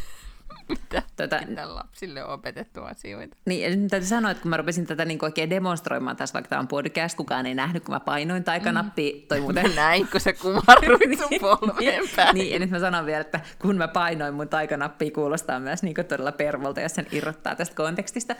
mitä, 0.70 1.04
tota, 1.16 1.42
mitä 1.48 1.76
lapsille 1.76 2.24
on 2.24 2.34
opetettu 2.34 2.84
asioita. 2.84 3.36
Niin, 3.46 3.90
täytyy 3.90 4.08
sanoa, 4.08 4.32
että 4.32 4.42
kun 4.42 4.50
mä 4.50 4.58
rupesin 4.58 4.86
tätä 4.86 5.06
niin 5.06 5.20
oikein 5.22 5.50
demonstroimaan 5.50 6.18
tässä, 6.18 6.34
vaikka 6.34 6.50
tämä 6.50 6.60
on 6.60 6.68
podcast, 6.68 7.18
kukaan 7.18 7.46
ei 7.46 7.56
nähnyt, 7.56 7.84
kun 7.84 7.96
mä 7.96 8.00
painoin 8.00 8.44
taikanappi. 8.44 9.14
Mm. 9.14 9.28
Toi 9.28 9.42
muuten... 9.42 9.76
Näin, 9.76 10.08
kun 10.08 10.22
sä 10.22 10.34
kumarruit 10.34 11.20
sun 11.20 11.40
polveen 11.42 12.04
päin. 12.16 12.36
niin, 12.36 12.54
ja 12.54 12.60
nyt 12.60 12.70
mä 12.70 12.80
sanon 12.80 13.06
vielä, 13.06 13.22
että 13.22 13.40
kun 13.62 13.76
mä 13.76 13.88
painoin 13.88 14.34
mun 14.34 14.50
taikanappi, 14.50 15.12
kuulostaa 15.12 15.60
myös 15.60 15.84
niin 15.84 15.96
todella 15.96 16.32
pervolta, 16.32 16.82
jos 16.82 16.96
sen 16.96 17.08
irrottaa 17.12 17.56
tästä 17.56 17.76
kontekstista. 17.76 18.36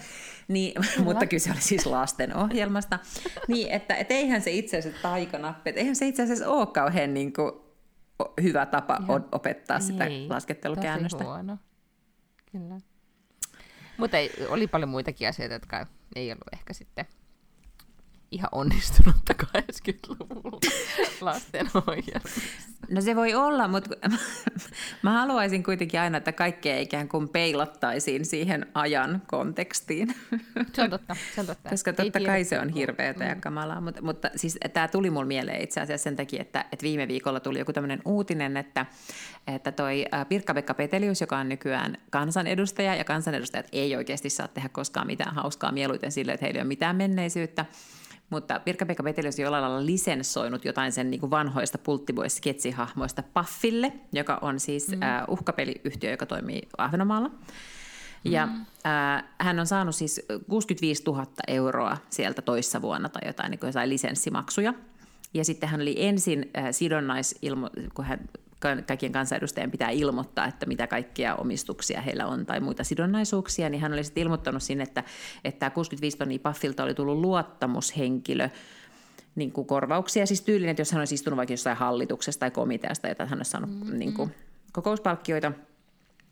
Niin, 0.48 0.74
mutta 1.04 1.26
kyse 1.26 1.52
oli 1.52 1.62
siis 1.62 1.86
lasten 1.86 2.36
ohjelmasta. 2.36 3.00
niin, 3.48 3.72
että 3.72 3.96
et 3.96 4.12
eihän 4.12 4.42
se 4.42 4.52
itse 4.52 4.78
asiassa 4.78 5.02
taikanappi, 5.02 5.70
eihän 5.70 5.96
se 5.96 6.08
itse 6.08 6.24
asiassa 6.24 6.50
ole 6.50 6.68
kauhean 6.68 7.14
niin 7.14 7.34
kuin, 7.34 7.52
hyvä 8.42 8.66
tapa 8.66 8.98
Ihan. 9.04 9.26
opettaa 9.32 9.80
sitä 9.80 10.06
ei, 10.06 10.28
laskettelukäännöstä. 10.30 11.18
Tosi 11.18 11.30
huono. 11.30 11.58
Kyllä. 12.52 12.80
Mutta 13.98 14.18
oli 14.50 14.68
paljon 14.68 14.90
muitakin 14.90 15.28
asioita, 15.30 15.56
jotka 15.56 15.88
ei 16.16 16.32
ollut 16.32 16.54
ehkä 16.54 16.74
sitten 16.74 17.06
ihan 18.32 18.50
onnistunutta 18.52 19.34
80-luvulla 19.34 20.60
lasten 21.22 21.70
ohjelmassa. 21.76 22.42
No 22.90 23.02
se 23.02 23.16
voi 23.16 23.34
olla, 23.34 23.68
mutta 23.68 23.96
mä 25.04 25.12
haluaisin 25.12 25.64
kuitenkin 25.64 26.00
aina, 26.00 26.18
että 26.18 26.32
kaikkea 26.32 26.80
ikään 26.80 27.10
kuin 27.10 27.30
peilattaisiin 27.30 28.26
siihen 28.26 28.66
ajan 28.74 29.22
kontekstiin. 29.28 30.16
Se 30.74 30.82
on 30.82 30.90
totta, 30.90 31.16
se 31.36 31.42
on 31.42 31.48
totta. 31.48 31.70
Koska 31.70 31.94
totta 31.94 32.20
kai 32.20 32.44
se 32.44 32.60
on 32.60 32.70
hirveätä 32.70 33.24
mm. 33.24 33.30
ja 33.30 33.36
kamalaa, 33.36 33.82
mutta, 33.82 34.02
mutta 34.02 34.30
siis 34.36 34.58
tämä 34.74 34.88
tuli 34.88 35.10
mulle 35.10 35.28
mieleen 35.28 35.62
itse 35.62 35.82
asiassa 35.82 36.04
sen 36.04 36.16
takia, 36.16 36.42
että, 36.42 36.66
että 36.72 36.84
viime 36.84 37.08
viikolla 37.08 37.40
tuli 37.40 37.60
joku 37.60 37.74
tämmöinen 37.74 38.02
uutinen, 38.06 38.58
että, 38.58 38.86
että 39.48 39.72
toi 39.72 40.06
Pirkka-Pekka 40.30 40.74
Petelius, 40.74 41.22
joka 41.22 41.38
on 41.38 41.50
nykyään 41.50 41.98
kansanedustaja, 42.10 42.96
ja 42.96 43.04
kansanedustajat 43.04 43.68
ei 43.72 43.96
oikeasti 43.96 44.30
saa 44.30 44.48
tehdä 44.48 44.70
koskaan 44.70 45.08
mitään 45.08 45.36
hauskaa 45.36 45.72
mieluiten 45.72 46.12
sille, 46.12 46.32
että 46.32 46.46
heillä 46.46 46.58
ei 46.58 46.62
ole 46.62 46.68
mitään 46.68 46.96
menneisyyttä, 46.96 47.66
mutta 48.30 48.60
Pirkka-Pekka 48.60 49.04
Petelius 49.04 49.40
on 49.40 49.44
jollain 49.44 49.62
lailla 49.62 49.86
lisensoinut 49.86 50.66
jotain 50.66 50.92
sen 50.92 51.12
niin 51.12 51.20
kuin 51.20 51.30
vanhoista 51.30 51.78
pulttibois-sketsihahmoista 51.78 53.24
Paffille, 53.34 53.94
joka 54.12 54.40
on 54.42 54.60
siis 54.60 54.88
mm. 54.88 54.94
uh, 54.94 55.34
uhkapeliyhtiö, 55.34 56.12
joka 56.12 56.26
toimii 56.26 56.62
Ahvenanmaalla. 56.78 57.32
Ja 58.24 58.46
mm. 58.46 58.66
äh, 58.86 59.24
hän 59.40 59.60
on 59.60 59.68
saanut 59.68 59.96
siis 59.96 60.22
65 60.50 61.04
000 61.06 61.26
euroa 61.48 61.98
sieltä 62.10 62.42
toissa 62.42 62.82
vuonna 62.82 63.10
tai 63.10 63.22
jotain, 63.26 63.52
niin 63.52 63.60
kuin 63.60 63.68
jotain 63.68 63.90
lisenssimaksuja. 63.90 64.74
Ja 65.34 65.46
sitten 65.46 65.70
hän 65.70 65.82
oli 65.82 65.96
ensin 65.98 66.52
äh, 66.58 66.66
sidonnaisilmo, 66.72 67.70
kun 67.94 68.06
hän 68.06 68.20
kaikkien 68.60 69.12
kansanedustajien 69.12 69.72
pitää 69.72 69.90
ilmoittaa, 69.90 70.48
että 70.48 70.66
mitä 70.66 70.88
kaikkia 70.88 71.36
omistuksia 71.36 72.02
heillä 72.02 72.26
on 72.26 72.46
tai 72.46 72.60
muita 72.60 72.84
sidonnaisuuksia, 72.84 73.70
niin 73.70 73.82
hän 73.82 73.94
oli 73.94 74.04
sitten 74.04 74.22
ilmoittanut 74.22 74.64
sinne, 74.64 74.84
että, 74.84 75.04
että 75.44 75.70
65 75.70 76.18
tonnia 76.18 76.40
Paffilta 76.40 76.84
oli 76.84 76.94
tullut 76.94 77.18
luottamushenkilö 77.18 78.50
niin 79.36 79.52
kuin 79.52 79.68
korvauksia, 79.68 80.26
siis 80.26 80.42
tyylinen, 80.42 80.72
että 80.72 80.82
jos 80.82 80.92
hän 80.92 81.02
olisi 81.02 81.16
istunut 81.16 81.38
vaikka 81.38 81.54
jossain 81.54 81.78
hallituksessa 81.78 82.40
tai 82.40 82.52
komiteasta, 82.52 83.08
jota 83.08 83.26
hän 83.26 83.40
olisi 83.40 83.52
saanut 83.52 83.70
mm-hmm. 83.70 84.00
niin 84.00 84.14
kuin, 84.14 84.32
kokouspalkkioita, 84.72 85.52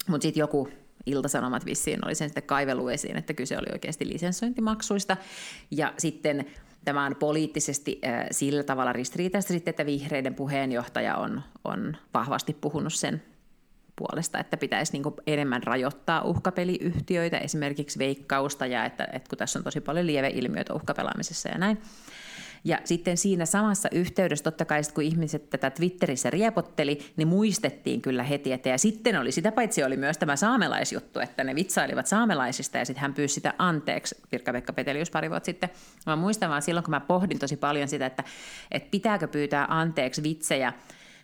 mutta 0.07 0.23
sitten 0.23 0.39
joku 0.39 0.69
iltasanomat 1.05 1.65
vissiin 1.65 2.05
oli 2.05 2.15
sen 2.15 2.29
sitten 2.29 2.43
kaivelu 2.43 2.87
esiin, 2.87 3.17
että 3.17 3.33
kyse 3.33 3.57
oli 3.57 3.67
oikeasti 3.73 4.07
lisensointimaksuista. 4.07 5.17
Ja 5.71 5.93
sitten 5.97 6.45
Tämä 6.87 7.05
on 7.05 7.15
poliittisesti 7.15 8.01
sillä 8.31 8.63
tavalla 8.63 8.93
ristiriitaista 8.93 9.53
sitten, 9.53 9.69
että 9.69 9.85
vihreiden 9.85 10.35
puheenjohtaja 10.35 11.15
on, 11.15 11.41
on 11.63 11.97
vahvasti 12.13 12.57
puhunut 12.61 12.93
sen 12.93 13.23
puolesta, 13.95 14.39
että 14.39 14.57
pitäisi 14.57 14.93
niin 14.93 15.03
enemmän 15.27 15.63
rajoittaa 15.63 16.21
uhkapeliyhtiöitä, 16.21 17.37
esimerkiksi 17.37 17.99
veikkausta, 17.99 18.65
ja 18.65 18.85
että, 18.85 19.07
että 19.13 19.29
kun 19.29 19.37
tässä 19.37 19.59
on 19.59 19.63
tosi 19.63 19.81
paljon 19.81 20.07
lieveilmiöitä 20.07 20.73
uhkapelaamisessa 20.73 21.49
ja 21.49 21.57
näin, 21.57 21.81
ja 22.63 22.79
sitten 22.83 23.17
siinä 23.17 23.45
samassa 23.45 23.89
yhteydessä, 23.91 24.43
totta 24.43 24.65
kai 24.65 24.81
kun 24.93 25.03
ihmiset 25.03 25.49
tätä 25.49 25.69
Twitterissä 25.69 26.29
riepotteli, 26.29 26.99
niin 27.17 27.27
muistettiin 27.27 28.01
kyllä 28.01 28.23
heti, 28.23 28.53
että 28.53 28.69
ja 28.69 28.77
sitten 28.77 29.19
oli 29.19 29.31
sitä 29.31 29.51
paitsi 29.51 29.83
oli 29.83 29.97
myös 29.97 30.17
tämä 30.17 30.35
saamelaisjuttu, 30.35 31.19
että 31.19 31.43
ne 31.43 31.55
vitsailivat 31.55 32.07
saamelaisista 32.07 32.77
ja 32.77 32.85
sitten 32.85 33.01
hän 33.01 33.13
pyysi 33.13 33.33
sitä 33.33 33.53
anteeksi, 33.57 34.15
Pirkka-Pekka 34.29 34.73
Petelius 34.73 35.11
pari 35.11 35.29
vuotta 35.29 35.45
sitten. 35.45 35.69
Mä 36.05 36.15
muistan 36.15 36.49
vaan 36.49 36.61
silloin, 36.61 36.83
kun 36.83 36.91
mä 36.91 36.99
pohdin 36.99 37.39
tosi 37.39 37.57
paljon 37.57 37.87
sitä, 37.87 38.05
että, 38.05 38.23
että 38.71 38.89
pitääkö 38.91 39.27
pyytää 39.27 39.65
anteeksi 39.69 40.23
vitsejä, 40.23 40.73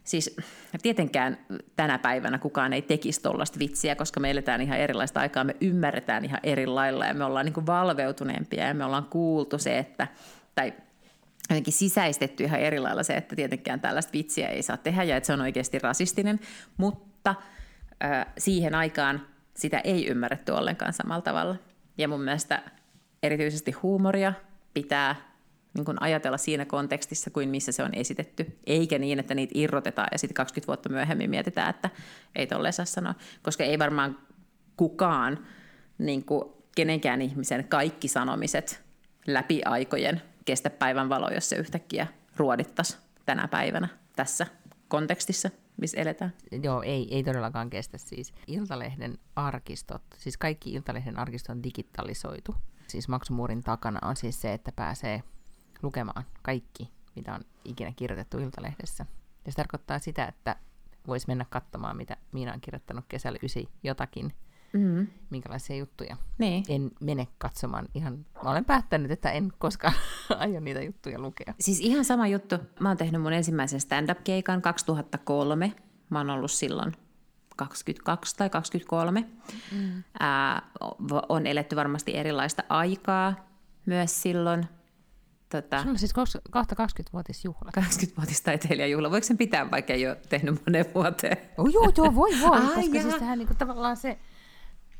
Siis 0.03 0.35
tietenkään 0.81 1.37
tänä 1.75 1.97
päivänä 1.97 2.37
kukaan 2.37 2.73
ei 2.73 2.81
tekisi 2.81 3.21
tuollaista 3.21 3.59
vitsiä, 3.59 3.95
koska 3.95 4.19
me 4.19 4.31
eletään 4.31 4.61
ihan 4.61 4.77
erilaista 4.77 5.19
aikaa, 5.19 5.43
me 5.43 5.55
ymmärretään 5.61 6.25
ihan 6.25 6.39
eri 6.43 6.67
lailla 6.67 7.05
ja 7.05 7.13
me 7.13 7.23
ollaan 7.23 7.45
niin 7.45 7.53
kuin 7.53 7.65
valveutuneempia 7.65 8.67
ja 8.67 8.73
me 8.73 8.85
ollaan 8.85 9.05
kuultu 9.05 9.57
se, 9.57 9.77
että, 9.77 10.07
tai 10.55 10.73
jotenkin 11.49 11.73
sisäistetty 11.73 12.43
ihan 12.43 12.59
eri 12.59 12.79
lailla 12.79 13.03
se, 13.03 13.13
että 13.13 13.35
tietenkään 13.35 13.79
tällaista 13.79 14.13
vitsiä 14.13 14.47
ei 14.47 14.61
saa 14.63 14.77
tehdä 14.77 15.03
ja 15.03 15.17
että 15.17 15.27
se 15.27 15.33
on 15.33 15.41
oikeasti 15.41 15.79
rasistinen, 15.79 16.39
mutta 16.77 17.35
siihen 18.37 18.75
aikaan 18.75 19.27
sitä 19.55 19.79
ei 19.79 20.07
ymmärretty 20.07 20.51
ollenkaan 20.51 20.93
samalla 20.93 21.21
tavalla. 21.21 21.55
Ja 21.97 22.07
mun 22.07 22.21
mielestä 22.21 22.61
erityisesti 23.23 23.71
huumoria 23.71 24.33
pitää 24.73 25.15
niin 25.73 25.85
kuin 25.85 26.01
ajatella 26.01 26.37
siinä 26.37 26.65
kontekstissa 26.65 27.29
kuin 27.29 27.49
missä 27.49 27.71
se 27.71 27.83
on 27.83 27.93
esitetty, 27.93 28.57
eikä 28.65 28.99
niin, 28.99 29.19
että 29.19 29.35
niitä 29.35 29.51
irrotetaan 29.55 30.07
ja 30.11 30.17
sitten 30.17 30.35
20 30.35 30.67
vuotta 30.67 30.89
myöhemmin 30.89 31.29
mietitään, 31.29 31.69
että 31.69 31.89
ei 32.35 32.47
tolleen 32.47 32.73
saa 32.73 32.85
sanoa, 32.85 33.15
koska 33.41 33.63
ei 33.63 33.79
varmaan 33.79 34.19
kukaan 34.77 35.39
niin 35.97 36.25
kuin 36.25 36.43
kenenkään 36.75 37.21
ihmisen 37.21 37.67
kaikki 37.67 38.07
sanomiset 38.07 38.81
läpi 39.27 39.61
aikojen 39.65 40.21
kestä 40.45 40.69
päivän 40.69 41.09
valo, 41.09 41.29
jos 41.29 41.49
se 41.49 41.55
yhtäkkiä 41.55 42.07
ruodittaisi 42.37 42.97
tänä 43.25 43.47
päivänä 43.47 43.87
tässä 44.15 44.47
kontekstissa, 44.87 45.49
missä 45.77 46.01
eletään. 46.01 46.33
Joo, 46.63 46.81
ei, 46.81 47.15
ei 47.15 47.23
todellakaan 47.23 47.69
kestä 47.69 47.97
siis. 47.97 48.33
Iltalehden 48.47 49.17
arkistot, 49.35 50.01
siis 50.17 50.37
kaikki 50.37 50.73
Iltalehden 50.73 51.19
arkistot 51.19 51.55
on 51.55 51.63
digitalisoitu. 51.63 52.55
Siis 52.87 53.07
maksumuurin 53.07 53.63
takana 53.63 54.07
on 54.07 54.15
siis 54.15 54.41
se, 54.41 54.53
että 54.53 54.71
pääsee 54.75 55.23
lukemaan 55.83 56.23
kaikki, 56.41 56.91
mitä 57.15 57.33
on 57.33 57.41
ikinä 57.65 57.93
kirjoitettu 57.95 58.39
Iltalehdessä. 58.39 59.05
Ja 59.45 59.51
se 59.51 59.55
tarkoittaa 59.55 59.99
sitä, 59.99 60.25
että 60.25 60.55
voisi 61.07 61.27
mennä 61.27 61.45
katsomaan, 61.49 61.97
mitä 61.97 62.17
Miina 62.31 62.53
on 62.53 62.61
kirjoittanut 62.61 63.05
kesällä 63.07 63.39
ysi 63.43 63.69
jotakin, 63.83 64.33
mm. 64.73 65.07
minkälaisia 65.29 65.75
juttuja. 65.75 66.17
Niin. 66.37 66.63
En 66.69 66.91
mene 66.99 67.27
katsomaan 67.37 67.87
ihan, 67.93 68.25
mä 68.43 68.51
olen 68.51 68.65
päättänyt, 68.65 69.11
että 69.11 69.31
en 69.31 69.51
koskaan 69.57 69.93
aio 70.39 70.59
niitä 70.59 70.81
juttuja 70.81 71.19
lukea. 71.19 71.53
Siis 71.59 71.79
ihan 71.79 72.05
sama 72.05 72.27
juttu. 72.27 72.55
Mä 72.79 72.89
oon 72.89 72.97
tehnyt 72.97 73.21
mun 73.21 73.33
ensimmäisen 73.33 73.81
stand-up-keikan 73.81 74.61
2003. 74.61 75.73
Mä 76.09 76.19
oon 76.19 76.29
ollut 76.29 76.51
silloin 76.51 76.93
22 77.55 78.35
tai 78.35 78.49
23. 78.49 79.25
Mm. 79.71 80.03
Ää, 80.19 80.61
on 81.29 81.47
eletty 81.47 81.75
varmasti 81.75 82.15
erilaista 82.15 82.63
aikaa 82.69 83.53
myös 83.85 84.21
silloin. 84.21 84.65
Tota, 85.49 85.77
Sulla 85.79 85.91
on 85.91 85.99
siis 85.99 86.13
kohta 86.51 86.75
20-vuotisjuhla. 86.75 87.71
20-vuotistaiteilijajuhla. 87.79 89.11
Voiko 89.11 89.27
sen 89.27 89.37
pitää, 89.37 89.71
vaikka 89.71 89.93
ei 89.93 90.07
ole 90.07 90.17
tehnyt 90.29 90.61
monen 90.65 90.85
vuoteen? 90.95 91.37
Oh, 91.57 91.69
joo, 91.73 91.91
joo, 91.97 92.15
voi, 92.15 92.31
voi. 92.41 92.59
Ai, 92.61 92.67
koska 92.75 93.01
siis 93.01 93.15
tähän 93.15 93.37
niin 93.37 93.47
kuin, 93.47 93.57
tavallaan 93.57 93.97
se 93.97 94.19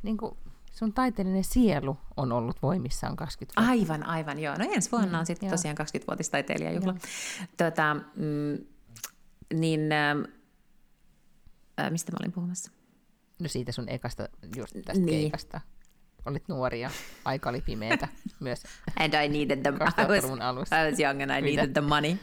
niin 0.04 0.18
kuin, 0.18 0.38
sun 0.72 0.94
taiteellinen 0.94 1.44
sielu 1.44 1.98
on 2.18 2.32
ollut 2.32 2.62
voimissaan 2.62 3.16
20 3.16 3.62
vuotta. 3.62 3.72
Aivan, 3.72 4.06
aivan, 4.06 4.40
joo. 4.40 4.56
No 4.58 4.66
ensi 4.72 4.92
vuonna 4.92 5.18
mm, 5.18 5.20
on 5.20 5.26
sitten 5.26 5.50
tosiaan 5.50 5.78
20-vuotistaiteilijajuhla. 5.78 6.96
Tota, 7.58 7.96
mm, 8.16 8.58
niin, 9.54 9.92
äh, 9.92 10.18
mistä 11.92 12.12
mä 12.12 12.18
olin 12.22 12.32
puhumassa? 12.32 12.72
No 13.42 13.48
siitä 13.48 13.72
sun 13.72 13.90
ekasta, 13.90 14.30
just 14.56 14.76
tästä 14.86 15.04
niin. 15.04 15.22
keikasta 15.22 15.62
olit 16.26 16.48
nuori 16.48 16.82
ja 16.82 16.90
aika 17.26 17.50
oli 17.50 17.62
pimeätä 17.62 18.08
myös. 18.40 18.64
And 19.00 19.14
I 19.14 19.28
needed 19.28 19.62
the, 19.62 19.74
I 20.04 20.08
was, 20.08 20.24
alussa. 20.40 20.82
I 20.82 20.92
was 20.92 21.00
young 21.00 21.22
and 21.22 21.32
I 21.32 21.42
Mitä? 21.42 21.62
needed 21.62 21.74
the 21.74 21.82
money. 21.82 22.18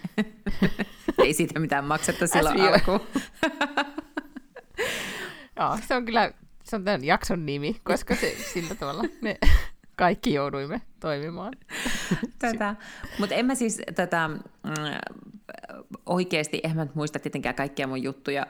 Ei 1.24 1.34
siitä 1.34 1.60
mitään 1.60 1.84
maksettu 1.84 2.26
silloin 2.26 2.60
alkuun. 2.60 3.00
Joo, 5.56 5.78
se 5.88 5.94
on 5.94 6.04
kyllä 6.04 6.32
se 6.70 6.76
on 6.76 6.84
tämän 6.84 7.04
jakson 7.04 7.46
nimi, 7.46 7.80
koska 7.84 8.14
se 8.14 8.36
sillä 8.52 8.74
tavalla 8.74 9.04
me 9.22 9.38
kaikki 9.96 10.34
jouduimme 10.34 10.80
toimimaan. 11.00 11.52
Tätä. 12.38 12.76
Mutta 13.18 13.34
en 13.34 13.46
mä 13.46 13.54
siis 13.54 13.82
tätä, 13.94 14.28
mm, 14.28 14.40
oikeasti, 16.06 16.60
en 16.62 16.76
mä 16.76 16.86
muista 16.94 17.18
tietenkään 17.18 17.54
kaikkia 17.54 17.86
mun 17.86 18.02
juttuja 18.02 18.46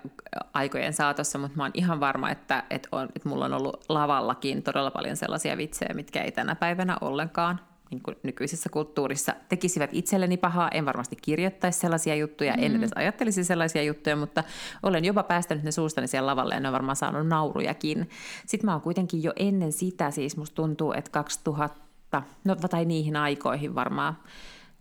aikojen 0.53 0.93
saatossa, 0.93 1.39
mutta 1.39 1.57
mä 1.57 1.63
oon 1.63 1.71
ihan 1.75 2.01
varma, 2.01 2.31
että, 2.31 2.65
että, 2.71 2.89
on, 2.93 3.09
että 3.17 3.29
mulla 3.29 3.45
on 3.45 3.53
ollut 3.53 3.85
lavallakin 3.89 4.63
todella 4.63 4.91
paljon 4.91 5.17
sellaisia 5.17 5.57
vitsejä, 5.57 5.95
mitkä 5.95 6.23
ei 6.23 6.33
tänä 6.33 6.55
päivänä 6.55 6.97
ollenkaan 7.01 7.61
niin 7.91 8.03
kuin 8.03 8.17
nykyisessä 8.23 8.69
kulttuurissa 8.69 9.35
tekisivät 9.49 9.91
itselleni 9.93 10.37
pahaa. 10.37 10.69
En 10.69 10.87
varmasti 10.87 11.17
kirjoittaisi 11.23 11.81
sellaisia 11.81 12.15
juttuja, 12.15 12.53
mm. 12.53 12.63
en 12.63 12.77
edes 12.77 12.91
ajattelisi 12.95 13.45
sellaisia 13.45 13.83
juttuja, 13.83 14.17
mutta 14.17 14.45
olen 14.83 15.05
jopa 15.05 15.23
päästänyt 15.23 15.65
ne 15.65 15.73
suustani 15.73 16.07
siellä 16.07 16.27
lavalle 16.27 16.55
ja 16.55 16.61
ne 16.61 16.69
on 16.69 16.73
varmaan 16.73 16.97
saanut 16.97 17.27
naurujakin. 17.27 18.11
Sitten 18.47 18.67
mä 18.67 18.73
oon 18.73 18.81
kuitenkin 18.81 19.23
jo 19.23 19.33
ennen 19.37 19.73
sitä, 19.73 20.11
siis 20.11 20.37
musta 20.37 20.55
tuntuu, 20.55 20.93
että 20.93 21.11
2000, 21.11 22.23
no 22.45 22.57
tai 22.57 22.85
niihin 22.85 23.17
aikoihin 23.17 23.75
varmaan, 23.75 24.19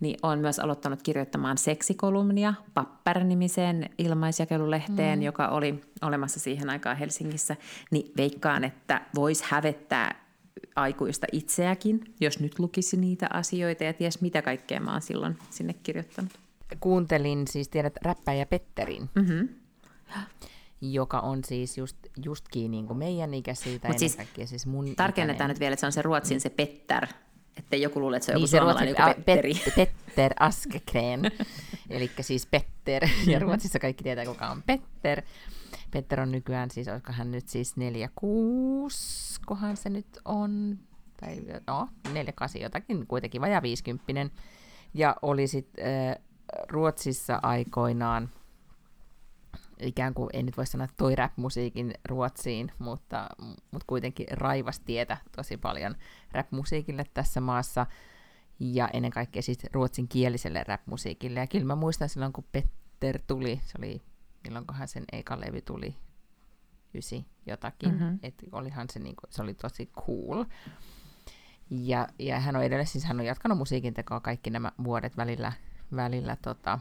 niin 0.00 0.16
on 0.22 0.38
myös 0.38 0.58
aloittanut 0.58 1.02
kirjoittamaan 1.02 1.58
seksikolumnia 1.58 2.54
Papper-nimiseen 2.74 3.90
ilmaisjakelulehteen, 3.98 5.18
mm. 5.18 5.22
joka 5.22 5.48
oli 5.48 5.80
olemassa 6.02 6.40
siihen 6.40 6.70
aikaan 6.70 6.96
Helsingissä, 6.96 7.56
niin 7.90 8.12
veikkaan, 8.16 8.64
että 8.64 9.00
voisi 9.14 9.44
hävettää 9.46 10.29
aikuista 10.76 11.26
itseäkin, 11.32 12.14
jos 12.20 12.40
nyt 12.40 12.58
lukisi 12.58 12.96
niitä 12.96 13.26
asioita 13.32 13.84
ja 13.84 13.92
ties 13.92 14.20
mitä 14.20 14.42
kaikkea 14.42 14.80
mä 14.80 14.92
oon 14.92 15.02
silloin 15.02 15.38
sinne 15.50 15.72
kirjoittanut. 15.72 16.32
Kuuntelin 16.80 17.48
siis, 17.48 17.68
tiedät, 17.68 17.96
räppäjä 18.02 18.46
Petterin. 18.46 19.10
Mm-hmm 19.14 19.48
joka 20.80 21.20
on 21.20 21.44
siis 21.44 21.78
just, 21.78 21.96
justkin 22.24 22.70
niin 22.70 22.86
kuin 22.86 22.98
meidän 22.98 23.34
ikäisiä 23.34 23.78
tai 23.78 23.98
siis, 23.98 24.16
kaikkea 24.16 24.46
siis 24.46 24.66
mun 24.66 24.96
Tarkennetaan 24.96 25.36
ikäinen. 25.36 25.54
nyt 25.54 25.60
vielä, 25.60 25.72
että 25.72 25.80
se 25.80 25.86
on 25.86 25.92
se 25.92 26.02
ruotsin 26.02 26.40
se 26.40 26.50
Petter, 26.50 27.06
että 27.56 27.76
joku 27.76 28.00
luulee, 28.00 28.16
että 28.16 28.26
se 28.26 28.32
on 28.32 28.34
niin 28.34 28.42
joku 28.42 28.46
se 28.46 28.56
suomalainen 28.56 28.94
ruotsin, 28.98 29.12
joku 29.12 29.22
Petteri. 29.24 29.54
Pet, 29.76 29.90
Petter 30.06 30.32
Askekren, 30.40 31.20
eli 31.90 32.10
siis 32.20 32.46
Petter, 32.46 33.08
ja. 33.26 33.38
Ruotsissa 33.38 33.78
kaikki 33.78 34.04
tietää, 34.04 34.24
kuka 34.24 34.50
on 34.50 34.62
Petter. 34.62 35.22
Petter 35.90 36.20
on 36.20 36.32
nykyään 36.32 36.70
siis, 36.70 36.88
olisiko 36.88 37.12
hän 37.12 37.30
nyt 37.30 37.48
siis 37.48 37.76
46, 37.76 39.40
kohan 39.46 39.76
se 39.76 39.90
nyt 39.90 40.18
on, 40.24 40.78
tai 41.20 41.40
no, 41.66 41.88
48 42.04 42.62
jotakin, 42.62 43.06
kuitenkin 43.06 43.40
vajaa 43.40 43.62
50 43.62 44.36
ja 44.94 45.16
oli 45.22 45.46
sitten 45.46 45.84
äh, 45.84 46.16
Ruotsissa 46.68 47.40
aikoinaan, 47.42 48.28
ikään 49.80 50.14
kuin, 50.14 50.30
en 50.32 50.46
nyt 50.46 50.56
voi 50.56 50.66
sanoa, 50.66 50.86
toi 50.96 51.16
rap-musiikin 51.16 51.94
Ruotsiin, 52.08 52.72
mutta, 52.78 53.28
mutta 53.70 53.84
kuitenkin 53.86 54.26
raivas 54.30 54.80
tietä 54.80 55.16
tosi 55.36 55.56
paljon 55.56 55.94
rap-musiikille 56.32 57.04
tässä 57.14 57.40
maassa, 57.40 57.86
ja 58.60 58.88
ennen 58.92 59.10
kaikkea 59.10 59.42
siis 59.42 59.58
ruotsinkieliselle 59.72 60.64
rap-musiikille. 60.68 61.40
Ja 61.40 61.46
kyllä 61.46 61.64
mä 61.64 61.74
muistan 61.74 62.08
silloin, 62.08 62.32
kun 62.32 62.44
Petter 62.52 63.18
tuli, 63.26 63.60
se 63.64 63.78
oli 63.78 64.02
milloinkohan 64.44 64.88
sen 64.88 65.04
eka 65.12 65.40
levy 65.40 65.60
tuli, 65.60 65.96
ysi 66.94 67.26
jotakin, 67.46 67.92
mm-hmm. 67.92 68.18
että 68.22 68.46
olihan 68.52 68.86
se, 68.90 68.98
niinku, 68.98 69.22
se 69.30 69.42
oli 69.42 69.54
tosi 69.54 69.86
cool. 69.86 70.44
Ja, 71.70 72.08
ja 72.18 72.40
hän 72.40 72.56
on 72.56 72.62
edelleen, 72.62 72.86
siis 72.86 73.04
hän 73.04 73.20
on 73.20 73.26
jatkanut 73.26 73.58
musiikin 73.58 73.94
tekoa 73.94 74.20
kaikki 74.20 74.50
nämä 74.50 74.72
vuodet 74.84 75.16
välillä, 75.16 75.52
välillä 75.96 76.36
tota, 76.42 76.78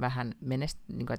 vähän 0.00 0.34
menest, 0.40 0.78
niinku, 0.88 1.14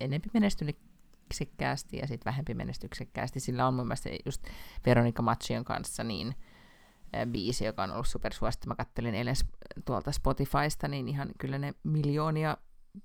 enempi 0.00 0.30
menestyksekkäästi 0.34 1.96
ja 1.96 2.06
sitten 2.06 2.24
vähempi 2.24 2.54
menestyksekkäästi. 2.54 3.40
Sillä 3.40 3.66
on 3.66 3.74
mun 3.74 3.86
mielestä 3.86 4.10
just 4.24 4.44
Veronika 4.86 5.22
Machion 5.22 5.64
kanssa 5.64 6.04
niin 6.04 6.34
biisi, 7.30 7.64
joka 7.64 7.82
on 7.82 7.90
ollut 7.90 8.06
supersuosittu. 8.06 8.68
Mä 8.68 8.74
kattelin 8.74 9.14
eilen 9.14 9.34
tuolta 9.84 10.12
Spotifysta, 10.12 10.88
niin 10.88 11.08
ihan 11.08 11.28
kyllä 11.38 11.58
ne 11.58 11.74
miljoonia 11.82 12.56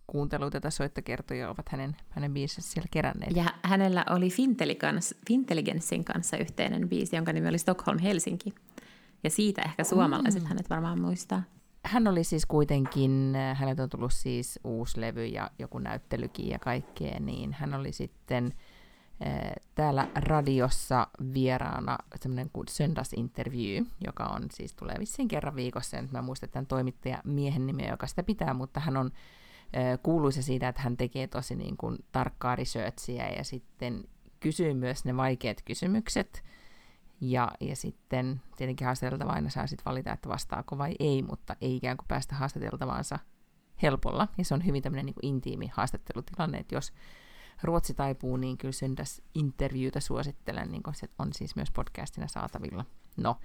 kuunteluita 0.08 0.62
tai 0.62 0.72
soittokertoja 0.72 1.50
ovat 1.50 1.70
hänen, 1.70 1.96
hänen 2.10 2.34
biisinsä 2.34 2.72
siellä 2.72 2.88
keränneet. 2.92 3.36
Ja 3.36 3.46
hänellä 3.64 4.06
oli 4.10 4.30
Fintelligenssin 5.28 6.04
kanssa 6.04 6.38
yhteinen 6.38 6.90
biisi, 6.90 7.16
jonka 7.16 7.34
nimi 7.34 7.48
oli 7.48 7.58
Stockholm 7.58 8.00
Helsinki. 8.00 8.56
Ja 9.24 9.30
siitä 9.30 9.62
ehkä 9.62 9.84
suomalaiset 9.84 10.44
mm. 10.44 10.48
hänet 10.48 10.70
varmaan 10.70 11.02
muistaa. 11.02 11.44
Hän 11.84 12.08
oli 12.08 12.24
siis 12.24 12.46
kuitenkin, 12.46 13.34
hänet 13.54 13.80
on 13.80 13.90
tullut 13.90 14.14
siis 14.14 14.60
uusi 14.64 15.02
levy 15.02 15.26
ja 15.26 15.52
joku 15.60 15.80
näyttelykin 15.80 16.50
ja 16.50 16.60
kaikkea, 16.60 17.20
niin 17.20 17.54
hän 17.54 17.74
oli 17.74 17.92
sitten 17.92 18.54
äh, 19.26 19.52
täällä 19.76 20.08
radiossa 20.16 21.08
vieraana 21.34 21.98
semmoinen 22.22 22.50
kuin 22.54 22.68
Söndagsinterview, 22.68 23.86
joka 24.06 24.24
on 24.24 24.44
siis 24.52 24.74
tulee 24.74 24.96
vissiin 25.00 25.28
kerran 25.28 25.56
viikossa, 25.56 26.02
nyt 26.02 26.12
mä 26.12 26.22
muistan 26.22 26.50
tämän 26.50 26.66
toimittaja 26.66 27.22
miehen 27.24 27.68
nimeä, 27.68 27.92
joka 27.92 28.08
sitä 28.08 28.24
pitää, 28.24 28.54
mutta 28.54 28.80
hän 28.80 28.98
on 28.98 29.12
kuuluisa 30.04 30.42
siitä, 30.42 30.68
että 30.68 30.82
hän 30.82 30.98
tekee 30.98 31.28
tosi 31.28 31.56
niin 31.56 31.78
kuin 31.78 31.98
tarkkaa 32.12 32.56
researchia 32.56 33.30
ja 33.30 33.44
sitten 33.44 34.04
kysyy 34.40 34.74
myös 34.74 35.06
ne 35.06 35.18
vaikeat 35.18 35.62
kysymykset. 35.62 36.44
Ja, 37.22 37.52
ja 37.60 37.76
sitten 37.76 38.42
tietenkin 38.58 38.86
haastateltava 38.86 39.32
aina 39.32 39.50
saa 39.50 39.68
sitten 39.68 39.86
valita, 39.86 40.14
että 40.14 40.30
vastaako 40.30 40.78
vai 40.78 40.96
ei, 41.00 41.22
mutta 41.22 41.56
ei 41.62 41.76
ikään 41.76 41.98
kuin 41.98 42.08
päästä 42.08 42.36
haastateltavaansa 42.36 43.20
helpolla. 43.82 44.28
Ja 44.38 44.46
se 44.46 44.54
on 44.54 44.66
hyvin 44.66 44.84
tämmöinen 44.84 45.06
niin 45.06 45.14
kuin 45.14 45.26
intiimi 45.26 45.70
haastattelutilanne, 45.74 46.58
että 46.58 46.76
jos 46.76 46.94
Ruotsi 47.64 47.94
taipuu, 47.94 48.38
niin 48.38 48.58
kyllä 48.58 48.72
sen 48.72 48.96
tässä 48.96 49.24
interviewtä 49.36 50.00
suosittelen, 50.00 50.72
niin 50.72 50.84
kuin 50.84 50.96
se 50.96 51.10
on 51.20 51.34
siis 51.34 51.56
myös 51.56 51.72
podcastina 51.72 52.28
saatavilla. 52.28 52.86
No, 53.18 53.38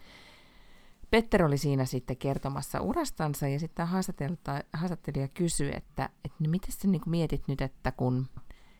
Petter 1.13 1.45
oli 1.45 1.59
siinä 1.59 1.85
sitten 1.85 2.17
kertomassa 2.17 2.81
urastansa 2.81 3.49
ja 3.49 3.59
sitten 3.59 3.87
haastattelija 4.73 5.29
kysyi, 5.29 5.73
että, 5.77 6.09
että 6.25 6.37
no 6.45 6.51
miten 6.51 6.73
sä 6.73 6.89
niin 6.89 7.03
mietit 7.07 7.49
nyt, 7.49 7.61
että 7.61 7.93
kun 7.93 8.27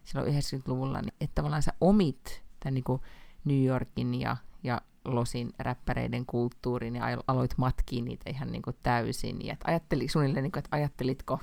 silloin 0.05 0.35
90-luvulla, 0.35 1.01
niin, 1.01 1.13
että 1.21 1.35
tavallaan 1.35 1.63
sä 1.63 1.73
omit 1.81 2.43
tämän 2.61 2.75
niin 2.75 3.01
New 3.45 3.65
Yorkin 3.65 4.21
ja, 4.21 4.37
ja 4.63 4.81
Losin 5.05 5.53
räppäreiden 5.59 6.27
kulttuurin 6.27 6.97
ja 6.97 7.05
aloit 7.27 7.55
matkiin 7.57 8.05
niitä 8.05 8.31
ihan 8.31 8.53
niin 8.53 8.63
kuin 8.63 8.77
täysin. 8.83 9.47
Ja 9.47 9.53
että, 9.53 9.69
ajatteli, 9.69 10.09
suunnilleen, 10.09 10.43
niin 10.43 10.53
kuin, 10.53 10.59
että 10.59 10.77
ajattelitko 10.77 11.39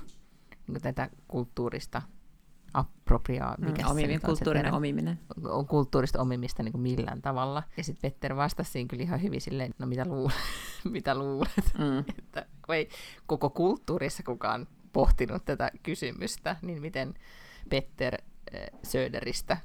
niin 0.50 0.66
kuin 0.66 0.82
tätä 0.82 1.10
kulttuurista 1.28 2.02
appropriaa, 2.74 3.54
mm, 3.58 3.64
mikä 3.64 3.82
mm, 3.82 3.90
omimi, 3.90 4.14
se 4.14 4.26
kulttuurinen 4.26 4.72
on, 4.72 4.76
omiminen. 4.76 5.18
On 5.44 5.66
kulttuurista 5.66 6.20
omimista 6.20 6.62
niin 6.62 6.72
kuin 6.72 6.82
millään 6.82 7.22
tavalla. 7.22 7.62
Ja 7.76 7.84
sitten 7.84 8.12
Petter 8.12 8.36
vastasi 8.36 8.70
siinä 8.70 8.88
kyllä 8.88 9.02
ihan 9.02 9.22
hyvin 9.22 9.40
silleen, 9.40 9.74
no 9.78 9.86
mitä, 9.86 10.04
luulet, 10.04 10.34
mitä 10.84 11.14
luulet, 11.14 11.72
mm. 11.78 11.98
että 12.18 12.46
kun 12.66 12.74
ei 12.74 12.88
koko 13.26 13.50
kulttuurissa 13.50 14.22
kukaan 14.22 14.66
pohtinut 14.92 15.44
tätä 15.44 15.70
kysymystä, 15.82 16.56
niin 16.62 16.80
miten 16.80 17.14
Petter 17.68 18.14
äh, 18.54 18.60
Söderistä 18.82 19.56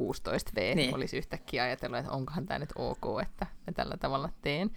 16V 0.00 0.74
niin. 0.74 0.94
olisi 0.94 1.16
yhtäkkiä 1.16 1.62
ajatellut, 1.62 1.98
että 1.98 2.12
onkohan 2.12 2.46
tämä 2.46 2.58
nyt 2.58 2.72
ok, 2.76 3.22
että 3.22 3.46
mä 3.66 3.72
tällä 3.72 3.96
tavalla 3.96 4.28
teen. 4.42 4.70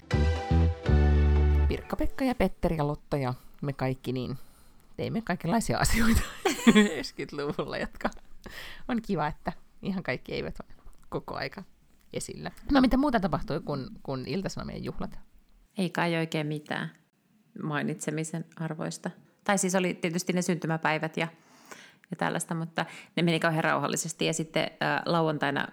Pirkka-Pekka 1.67 2.25
ja 2.25 2.35
Petteri 2.35 2.77
ja 2.77 2.87
Lotta 2.87 3.17
ja 3.17 3.33
me 3.61 3.73
kaikki 3.73 4.13
niin 4.13 4.37
teimme 4.97 5.21
kaikenlaisia 5.21 5.77
asioita. 5.85 6.21
90-luvulla, 6.67 7.77
jotka 7.77 8.09
on 8.87 9.01
kiva, 9.01 9.27
että 9.27 9.53
ihan 9.81 10.03
kaikki 10.03 10.33
eivät 10.33 10.55
ole 10.59 10.79
koko 11.09 11.35
aika 11.35 11.63
esillä. 12.13 12.51
No 12.71 12.81
mitä 12.81 12.97
muuta 12.97 13.19
tapahtui 13.19 13.59
kuin, 13.59 13.87
kuin 14.03 14.27
Ilta-Sanomien 14.27 14.83
juhlat? 14.83 15.19
Ei 15.77 15.89
kai 15.89 16.15
oikein 16.15 16.47
mitään 16.47 16.91
mainitsemisen 17.63 18.45
arvoista. 18.55 19.11
Tai 19.43 19.57
siis 19.57 19.75
oli 19.75 19.93
tietysti 19.93 20.33
ne 20.33 20.41
syntymäpäivät 20.41 21.17
ja, 21.17 21.27
ja 22.11 22.17
tällaista, 22.17 22.55
mutta 22.55 22.85
ne 23.15 23.23
meni 23.23 23.39
kauhean 23.39 23.63
rauhallisesti. 23.63 24.25
Ja 24.25 24.33
sitten 24.33 24.71
ää, 24.79 25.03
lauantaina 25.05 25.67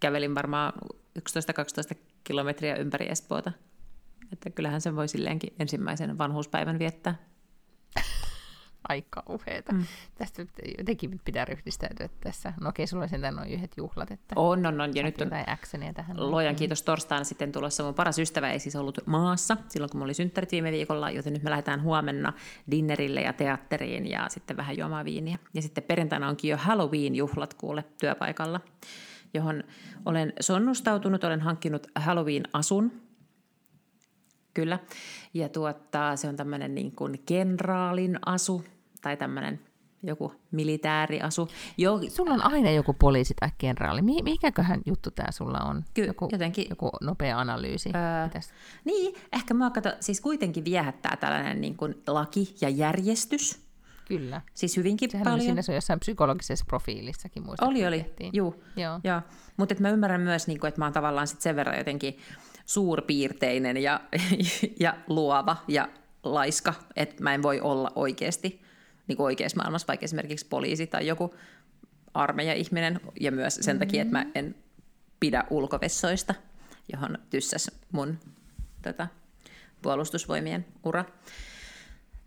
kävelin 0.00 0.34
varmaan 0.34 0.72
11-12 1.18 1.96
kilometriä 2.24 2.76
ympäri 2.76 3.08
Espoota. 3.08 3.52
Että 4.32 4.50
kyllähän 4.50 4.80
se 4.80 4.96
voi 4.96 5.08
silleenkin 5.08 5.54
ensimmäisen 5.58 6.18
vanhuuspäivän 6.18 6.78
viettää. 6.78 7.14
Aika 8.88 9.22
uheeta. 9.28 9.72
Mm. 9.72 9.84
Tästä 10.14 10.46
jotenkin 10.78 11.20
pitää 11.24 11.44
ryhdistäytyä 11.44 12.08
tässä. 12.20 12.52
No 12.60 12.68
okei, 12.68 12.86
sulla 12.86 13.02
on 13.02 13.08
sentään 13.08 13.34
noin 13.34 13.50
yhdet 13.50 13.72
juhlat. 13.76 14.10
Että 14.10 14.34
on, 14.36 14.66
on, 14.66 14.80
on. 14.80 14.94
Ja 14.94 15.02
nyt 15.02 15.20
on 15.20 15.30
tähän. 15.94 16.30
Luojan 16.30 16.56
kiitos 16.56 16.82
torstaina 16.82 17.24
sitten 17.24 17.52
tulossa. 17.52 17.82
Mun 17.82 17.94
paras 17.94 18.18
ystävä 18.18 18.50
ei 18.50 18.58
siis 18.58 18.76
ollut 18.76 18.98
maassa 19.06 19.56
silloin, 19.68 19.90
kun 19.90 19.98
mulla 19.98 20.06
oli 20.06 20.14
synttärit 20.14 20.52
viime 20.52 20.72
viikolla, 20.72 21.10
joten 21.10 21.32
nyt 21.32 21.42
me 21.42 21.50
lähdetään 21.50 21.82
huomenna 21.82 22.32
dinnerille 22.70 23.20
ja 23.20 23.32
teatteriin 23.32 24.10
ja 24.10 24.28
sitten 24.28 24.56
vähän 24.56 24.78
juomaan 24.78 25.04
viiniä. 25.04 25.38
Ja 25.54 25.62
sitten 25.62 25.84
perjantaina 25.84 26.28
onkin 26.28 26.50
jo 26.50 26.56
Halloween-juhlat 26.56 27.54
kuule 27.54 27.84
työpaikalla, 28.00 28.60
johon 29.34 29.64
olen 30.04 30.32
sonnustautunut, 30.40 31.24
olen 31.24 31.40
hankkinut 31.40 31.86
Halloween-asun, 31.96 33.04
Kyllä. 34.54 34.78
Ja 35.34 35.48
tuottaa, 35.48 36.16
se 36.16 36.28
on 36.28 36.36
tämmöinen 36.36 36.74
niin 36.74 36.92
kuin 36.92 37.22
kenraalin 37.26 38.18
asu 38.26 38.64
tai 39.04 39.16
tämmöinen 39.16 39.60
joku 40.02 40.32
militääriasu. 40.50 41.48
Jo... 41.78 42.00
Sulla 42.08 42.34
on 42.34 42.44
aina 42.44 42.70
joku 42.70 42.92
poliisi 42.92 43.34
tai 43.40 43.48
kenraali. 43.58 44.02
Mikäköhän 44.02 44.80
juttu 44.86 45.10
tämä 45.10 45.30
sulla 45.30 45.58
on? 45.58 45.84
Ky- 45.94 46.04
joku, 46.04 46.28
jotenkin... 46.32 46.66
joku 46.70 46.90
nopea 47.00 47.38
analyysi. 47.38 47.90
Öö, 47.94 48.40
niin, 48.84 49.14
ehkä 49.32 49.54
mua 49.54 49.70
kato, 49.70 49.92
siis 50.00 50.20
kuitenkin 50.20 50.64
viehättää 50.64 51.16
tällainen 51.16 51.60
niin 51.60 51.76
kuin 51.76 52.02
laki 52.06 52.54
ja 52.60 52.68
järjestys. 52.68 53.64
Kyllä. 54.08 54.40
Siis 54.54 54.76
hyvinkin 54.76 55.10
Sehän 55.10 55.24
paljon. 55.24 55.40
Sehän 55.40 55.64
oli 55.68 55.76
jossain 55.76 56.00
psykologisessa 56.00 56.64
profiilissakin 56.68 57.42
muista. 57.42 57.66
Oli, 57.66 57.86
oli. 57.86 58.06
Juu. 58.32 58.64
Joo. 58.76 59.00
Joo. 59.04 59.20
Mutta 59.56 59.74
mä 59.78 59.90
ymmärrän 59.90 60.20
myös, 60.20 60.46
niin 60.46 60.60
kuin, 60.60 60.68
että 60.68 60.80
mä 60.80 60.84
oon 60.84 60.92
tavallaan 60.92 61.26
sit 61.26 61.40
sen 61.40 61.56
verran 61.56 61.78
jotenkin 61.78 62.18
suurpiirteinen 62.66 63.76
ja, 63.76 64.00
ja 64.80 64.94
luova 65.08 65.56
ja 65.68 65.88
laiska, 66.22 66.74
että 66.96 67.22
mä 67.22 67.34
en 67.34 67.42
voi 67.42 67.60
olla 67.60 67.92
oikeasti 67.94 68.64
niin 69.06 69.16
kuin 69.16 69.24
oikeassa 69.24 69.56
maailmassa, 69.56 69.86
vaikka 69.88 70.04
esimerkiksi 70.04 70.46
poliisi 70.46 70.86
tai 70.86 71.06
joku 71.06 71.34
armeija-ihminen, 72.14 73.00
ja 73.20 73.32
myös 73.32 73.54
sen 73.54 73.76
mm-hmm. 73.76 73.78
takia, 73.78 74.02
että 74.02 74.12
mä 74.12 74.26
en 74.34 74.54
pidä 75.20 75.44
ulkovessoista, 75.50 76.34
johon 76.92 77.18
tyssäs 77.30 77.70
mun 77.92 78.18
tota, 78.82 79.06
puolustusvoimien 79.82 80.66
ura 80.84 81.04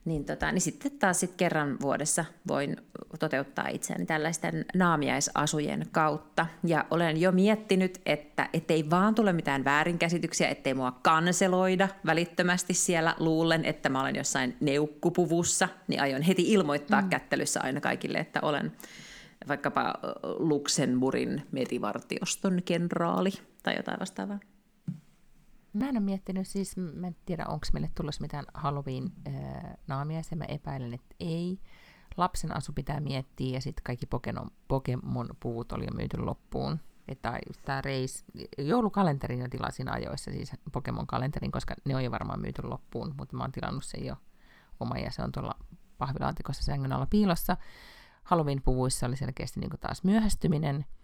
niin, 0.08 0.26
tota, 0.26 0.52
niin 0.52 0.62
sitten 0.62 0.92
taas 0.92 1.20
sit 1.20 1.34
kerran 1.38 1.78
vuodessa 1.82 2.26
voin 2.48 2.78
toteuttaa 3.20 3.68
itseäni 3.68 4.06
tällaisten 4.06 4.66
naamiaisasujen 4.76 5.86
kautta. 5.92 6.46
Ja 6.64 6.86
olen 6.92 7.22
jo 7.22 7.32
miettinyt, 7.32 8.02
että 8.06 8.50
ettei 8.54 8.90
vaan 8.90 9.16
tule 9.16 9.34
mitään 9.34 9.66
väärinkäsityksiä, 9.66 10.50
ettei 10.50 10.74
mua 10.74 10.92
kanseloida 10.92 11.88
välittömästi 12.06 12.74
siellä 12.74 13.16
luulen, 13.20 13.66
että 13.66 13.90
mä 13.90 14.02
olen 14.02 14.16
jossain 14.16 14.58
neukkupuvussa, 14.60 15.70
niin 15.88 16.02
aion 16.02 16.22
heti 16.22 16.54
ilmoittaa 16.54 17.02
mm. 17.02 17.10
kättelyssä 17.10 17.60
aina 17.64 17.82
kaikille, 17.82 18.18
että 18.18 18.40
olen 18.42 18.72
vaikkapa 19.48 19.94
Luxemburgin 20.24 21.42
merivartioston 21.52 22.62
kenraali 22.66 23.32
tai 23.64 23.76
jotain 23.76 24.00
vastaavaa. 24.00 24.40
Mä 25.74 25.90
en 25.90 25.98
ole 25.98 26.00
miettinyt, 26.00 26.48
siis 26.48 26.78
mä 26.78 27.08
en 27.08 27.16
tiedä, 27.26 27.46
onko 27.48 27.66
meille 27.74 27.92
tulossa 27.96 28.22
mitään 28.22 28.46
Halloween-naamiaisia, 28.54 30.38
mä 30.38 30.46
epäilen, 30.46 30.94
että 30.94 31.16
ei. 31.20 31.60
Lapsen 32.18 32.58
asu 32.58 32.74
pitää 32.74 33.00
miettiä 33.00 33.54
ja 33.54 33.62
sitten 33.62 33.84
kaikki 33.84 34.06
Pokemon, 34.06 34.50
Pokemon-puvut 34.68 35.72
oli 35.72 35.86
jo 35.86 35.92
myyty 35.96 36.18
loppuun. 36.18 36.80
Että 37.08 37.40
tämä 37.66 37.82
reis, 37.82 38.26
joulukalenterin 38.58 39.40
jo 39.40 39.48
tilasin 39.50 39.90
ajoissa, 39.90 40.32
siis 40.32 40.52
Pokemon-kalenterin, 40.72 41.52
koska 41.52 41.76
ne 41.86 41.96
on 41.96 42.04
jo 42.04 42.12
varmaan 42.12 42.42
myyty 42.42 42.62
loppuun, 42.64 43.14
mutta 43.18 43.36
mä 43.36 43.44
oon 43.44 43.52
tilannut 43.52 43.86
sen 43.86 44.06
jo 44.06 44.16
oma 44.80 44.98
ja 44.98 45.12
se 45.12 45.22
on 45.22 45.32
tuolla 45.32 45.56
pahvilaatikossa 45.98 46.64
sängyn 46.64 46.92
alla 46.92 47.08
piilossa. 47.10 47.58
Halloween-puvuissa 48.24 49.08
oli 49.08 49.16
selkeästi 49.16 49.60
niin 49.60 49.72
taas 49.80 50.04
myöhästyminen– 50.04 50.86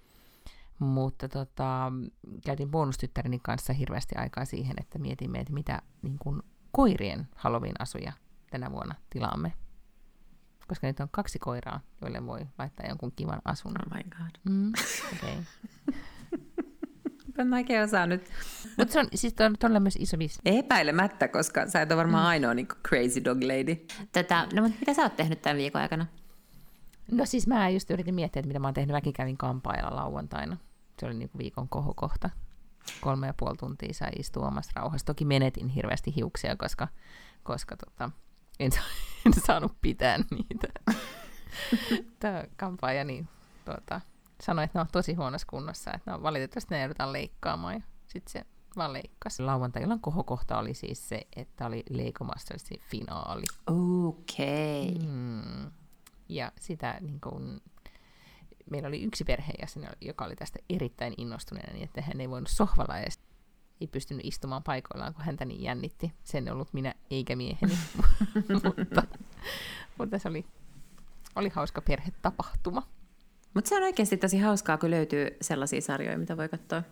mutta 0.79 1.29
tota, 1.29 1.91
käytin 2.45 2.71
bonustyttäreni 2.71 3.39
kanssa 3.39 3.73
hirveästi 3.73 4.15
aikaa 4.15 4.45
siihen, 4.45 4.75
että 4.81 4.99
mietimme, 4.99 5.39
että 5.39 5.53
mitä 5.53 5.81
niin 6.01 6.19
kuin, 6.19 6.41
koirien 6.71 7.27
Halloween-asuja 7.36 8.13
tänä 8.51 8.71
vuonna 8.71 8.95
tilaamme. 9.09 9.53
Koska 10.67 10.88
nyt 10.88 10.99
on 10.99 11.09
kaksi 11.12 11.39
koiraa, 11.39 11.79
joille 12.01 12.25
voi 12.25 12.47
laittaa 12.57 12.88
jonkun 12.88 13.12
kivan 13.15 13.41
asun. 13.45 13.71
Oh 13.71 13.97
my 13.97 14.03
god. 14.03 14.39
Mm, 14.43 14.71
okay. 15.13 15.36
en 17.38 17.47
mäkin 17.47 17.81
osaa 17.81 18.05
nyt. 18.05 18.29
Mutta 18.77 18.93
se 18.93 18.99
on 18.99 19.07
siis 19.15 19.36
on 19.45 19.55
todella 19.59 19.79
myös 19.79 19.95
iso 19.95 20.19
vissi. 20.19 20.39
Epäilemättä, 20.45 21.27
koska 21.27 21.67
sä 21.67 21.81
et 21.81 21.91
ole 21.91 21.97
varmaan 21.97 22.23
mm. 22.23 22.27
ainoa 22.27 22.53
niin 22.53 22.67
crazy 22.67 23.23
dog 23.23 23.43
lady. 23.43 23.75
Tätä, 24.12 24.47
no, 24.53 24.62
mutta 24.62 24.79
mitä 24.79 24.93
sä 24.93 25.01
oot 25.01 25.15
tehnyt 25.15 25.41
tämän 25.41 25.57
viikon 25.57 25.81
aikana? 25.81 26.05
No 27.13 27.26
siis 27.26 27.47
mä 27.47 27.69
just 27.69 27.91
yritin 27.91 28.15
miettiä, 28.15 28.39
että 28.39 28.47
mitä 28.47 28.60
mä 28.60 28.67
oon 28.67 28.73
tehnyt. 28.73 28.93
Mäkin 28.93 29.13
kävin 29.13 29.38
kampailla 29.38 29.95
lauantaina. 29.95 30.58
Se 30.99 31.06
oli 31.06 31.13
niinku 31.13 31.38
viikon 31.38 31.69
kohokohta. 31.69 32.30
Kolme 33.02 33.28
ja 33.28 33.34
puoli 33.38 33.58
tuntia 33.58 33.93
sai 33.93 34.12
istua 34.19 34.47
omassa 34.47 34.71
rauhassa. 34.76 35.06
Toki 35.06 35.26
menetin 35.26 35.67
hirveästi 35.67 36.15
hiuksia, 36.15 36.56
koska, 36.56 36.88
koska 37.43 37.78
tota, 37.78 38.12
en, 38.60 38.71
en 39.26 39.34
saanut 39.34 39.76
pitää 39.82 40.17
niitä. 40.17 40.67
Tämä 42.19 42.43
kampaaja 42.58 43.04
niin, 43.04 43.28
tota, 43.65 44.02
sanoi, 44.41 44.65
että 44.65 44.80
ne 44.80 44.82
on 44.82 44.88
tosi 44.91 45.13
huonossa 45.13 45.47
kunnossa. 45.49 45.91
Että 45.93 46.12
no, 46.12 46.23
valitettavasti 46.23 46.76
ne 46.76 46.82
joudutaan 46.82 47.13
leikkaamaan. 47.13 47.84
Sitten 48.08 48.32
se 48.32 48.45
vaan 48.78 48.93
leikkasi. 48.93 49.43
Lauantai-illan 49.43 49.99
kohokohta 49.99 50.58
oli 50.58 50.73
siis 50.73 51.10
se, 51.10 51.28
että 51.36 51.65
oli 51.65 51.84
Lego 51.89 52.23
Mastersin 52.23 52.80
finaali. 52.89 53.43
Okei. 53.67 54.95
Okay. 54.95 55.08
Mm. 55.08 55.71
Ja 56.29 56.51
sitä 56.59 56.97
niin 57.01 57.21
kuin, 57.21 57.62
meillä 58.71 58.88
oli 58.88 59.03
yksi 59.03 59.23
perheenjäsen, 59.23 59.88
joka 60.01 60.25
oli 60.25 60.36
tästä 60.36 60.59
erittäin 60.69 61.13
innostuneena, 61.17 61.73
niin 61.73 61.83
että 61.83 62.01
hän 62.01 62.21
ei 62.21 62.29
voinut 62.29 62.49
sohvalla 62.49 62.99
edes 62.99 63.19
ei 63.83 63.88
pystynyt 63.88 64.25
istumaan 64.25 64.63
paikoillaan, 64.63 65.13
kun 65.13 65.25
häntä 65.25 65.45
niin 65.45 65.63
jännitti. 65.63 66.13
Sen 66.23 66.51
ollut 66.51 66.73
minä 66.73 66.93
eikä 67.12 67.36
mieheni. 67.36 67.77
mutta, 68.63 69.03
mutta 69.97 70.19
se 70.19 70.29
oli, 70.29 70.45
oli 71.36 71.49
hauska 71.49 71.81
perhetapahtuma. 71.81 72.88
Mutta 73.53 73.69
se 73.69 73.75
on 73.75 73.83
oikeasti 73.83 74.17
tosi 74.17 74.39
hauskaa, 74.39 74.77
kun 74.77 74.91
löytyy 74.91 75.27
sellaisia 75.41 75.81
sarjoja, 75.81 76.17
mitä 76.17 76.38
voi 76.38 76.49
katsoa. 76.49 76.83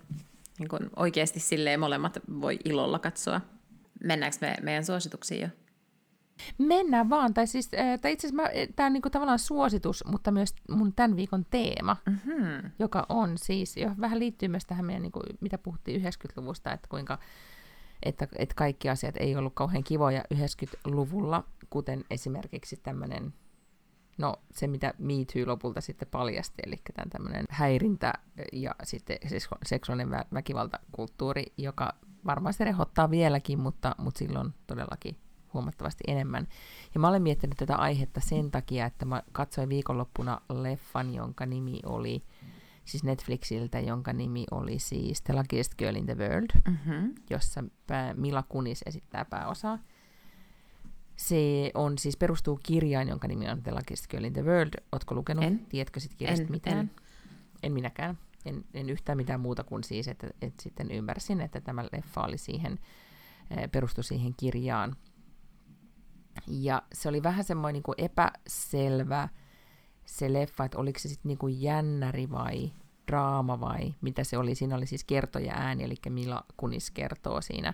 Niin 0.59 0.69
kun 0.69 0.89
oikeasti 0.95 1.39
silleen 1.39 1.79
molemmat 1.79 2.19
voi 2.41 2.59
ilolla 2.65 2.99
katsoa. 2.99 3.41
Mennäänkö 4.03 4.37
me 4.41 4.57
meidän 4.61 4.85
suosituksiin 4.85 5.41
jo? 5.41 5.47
Mennään 6.57 7.09
vaan, 7.09 7.33
tai 7.33 7.47
siis, 7.47 7.69
tai 8.01 8.11
itse 8.11 8.27
asiassa 8.27 8.71
tämä 8.75 8.87
on 8.87 8.93
niinku 8.93 9.09
tavallaan 9.09 9.39
suositus, 9.39 10.03
mutta 10.05 10.31
myös 10.31 10.55
mun 10.69 10.93
tämän 10.93 11.15
viikon 11.15 11.45
teema, 11.49 11.97
mm-hmm. 12.05 12.71
joka 12.79 13.05
on 13.09 13.37
siis, 13.37 13.77
jo 13.77 13.91
vähän 13.99 14.19
liittyy 14.19 14.49
myös 14.49 14.65
tähän 14.65 14.85
meidän, 14.85 15.01
niinku, 15.01 15.21
mitä 15.41 15.57
puhuttiin 15.57 16.01
90-luvusta, 16.01 16.73
että 16.73 16.87
kuinka, 16.89 17.19
että, 18.03 18.27
että 18.37 18.55
kaikki 18.55 18.89
asiat 18.89 19.17
ei 19.17 19.35
ollut 19.35 19.53
kauhean 19.55 19.83
kivoja 19.83 20.23
90-luvulla, 20.33 21.43
kuten 21.69 22.05
esimerkiksi 22.09 22.77
tämmöinen, 22.83 23.33
no 24.17 24.35
se 24.51 24.67
mitä 24.67 24.93
Me 24.97 25.13
Too 25.33 25.47
lopulta 25.47 25.81
sitten 25.81 26.07
paljasti, 26.11 26.61
eli 26.67 26.75
tämän 26.93 27.09
tämmöinen 27.09 27.45
häirintä 27.49 28.13
ja 28.53 28.75
sitten 28.83 29.17
seksuaalinen 29.65 30.19
vä- 30.19 30.27
väkivaltakulttuuri, 30.33 31.45
joka 31.57 31.93
varmaan 32.25 32.53
se 32.53 32.63
rehottaa 32.63 33.11
vieläkin, 33.11 33.59
mutta, 33.59 33.95
mutta 33.97 34.19
silloin 34.19 34.53
todellakin 34.67 35.17
huomattavasti 35.53 36.03
enemmän. 36.07 36.47
Ja 36.93 36.99
mä 36.99 37.07
olen 37.07 37.21
miettinyt 37.21 37.57
tätä 37.57 37.75
aihetta 37.75 38.19
sen 38.19 38.51
takia, 38.51 38.85
että 38.85 39.05
mä 39.05 39.23
katsoin 39.31 39.69
viikonloppuna 39.69 40.41
leffan, 40.49 41.13
jonka 41.13 41.45
nimi 41.45 41.79
oli, 41.85 42.23
siis 42.85 43.03
Netflixiltä, 43.03 43.79
jonka 43.79 44.13
nimi 44.13 44.45
oli 44.51 44.79
siis 44.79 45.21
The 45.21 45.33
Luckiest 45.33 45.75
Girl 45.75 45.95
in 45.95 46.05
the 46.05 46.17
World, 46.17 46.61
mm-hmm. 46.67 47.13
jossa 47.29 47.63
pää, 47.87 48.13
Mila 48.13 48.43
Kunis 48.43 48.83
esittää 48.85 49.25
pääosaa. 49.25 49.79
Se 51.15 51.71
on 51.73 51.97
siis 51.97 52.17
perustuu 52.17 52.59
kirjaan, 52.63 53.07
jonka 53.07 53.27
nimi 53.27 53.49
on 53.49 53.63
The 53.63 53.71
Luckiest 53.71 54.07
Girl 54.07 54.23
in 54.23 54.33
the 54.33 54.45
World. 54.45 54.83
Ootko 54.91 55.15
lukenut? 55.15 55.43
En. 55.43 55.65
Tiedätkö 55.69 55.99
sit 55.99 56.15
kirjasta 56.15 56.45
en, 56.45 56.51
mitään? 56.51 56.79
En. 56.79 56.91
en 57.63 57.73
minäkään. 57.73 58.17
En, 58.45 58.65
en 58.73 58.89
yhtään 58.89 59.17
mitään 59.17 59.39
muuta 59.39 59.63
kuin 59.63 59.83
siis, 59.83 60.07
että, 60.07 60.27
että 60.41 60.63
sitten 60.63 60.91
ymmärsin, 60.91 61.41
että 61.41 61.61
tämä 61.61 61.83
leffa 61.91 62.21
oli 62.21 62.37
siihen, 62.37 62.79
perustui 63.71 64.03
siihen 64.03 64.33
kirjaan. 64.37 64.95
Ja 66.47 66.81
se 66.93 67.09
oli 67.09 67.23
vähän 67.23 67.43
semmoinen 67.43 67.73
niin 67.73 67.83
kuin 67.83 67.95
epäselvä 67.97 69.29
se 70.05 70.33
leffa, 70.33 70.65
että 70.65 70.77
oliko 70.77 70.99
se 70.99 71.09
sitten 71.09 71.29
niinku 71.29 71.47
jännäri 71.47 72.31
vai 72.31 72.71
draama 73.07 73.59
vai 73.59 73.93
mitä 74.01 74.23
se 74.23 74.37
oli. 74.37 74.55
Siinä 74.55 74.75
oli 74.75 74.85
siis 74.85 75.03
kertoja 75.03 75.53
ääni, 75.53 75.83
eli 75.83 75.95
Mila 76.09 76.45
Kunis 76.57 76.91
kertoo 76.91 77.41
siinä, 77.41 77.73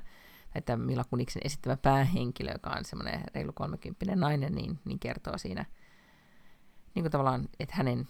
että 0.56 0.78
Mila 0.78 1.04
Kuniksen 1.04 1.42
esittävä 1.46 1.78
päähenkilö, 1.78 2.52
joka 2.52 2.70
on 2.70 2.86
semmoinen 2.86 3.22
reilu 3.36 3.54
30 3.54 4.16
nainen, 4.16 4.56
niin, 4.56 4.80
niin 4.86 5.00
kertoo 5.00 5.38
siinä 5.38 5.66
niin 6.96 7.04
kuin 7.04 7.12
tavallaan, 7.12 7.50
että 7.60 7.76
hänen, 7.76 8.08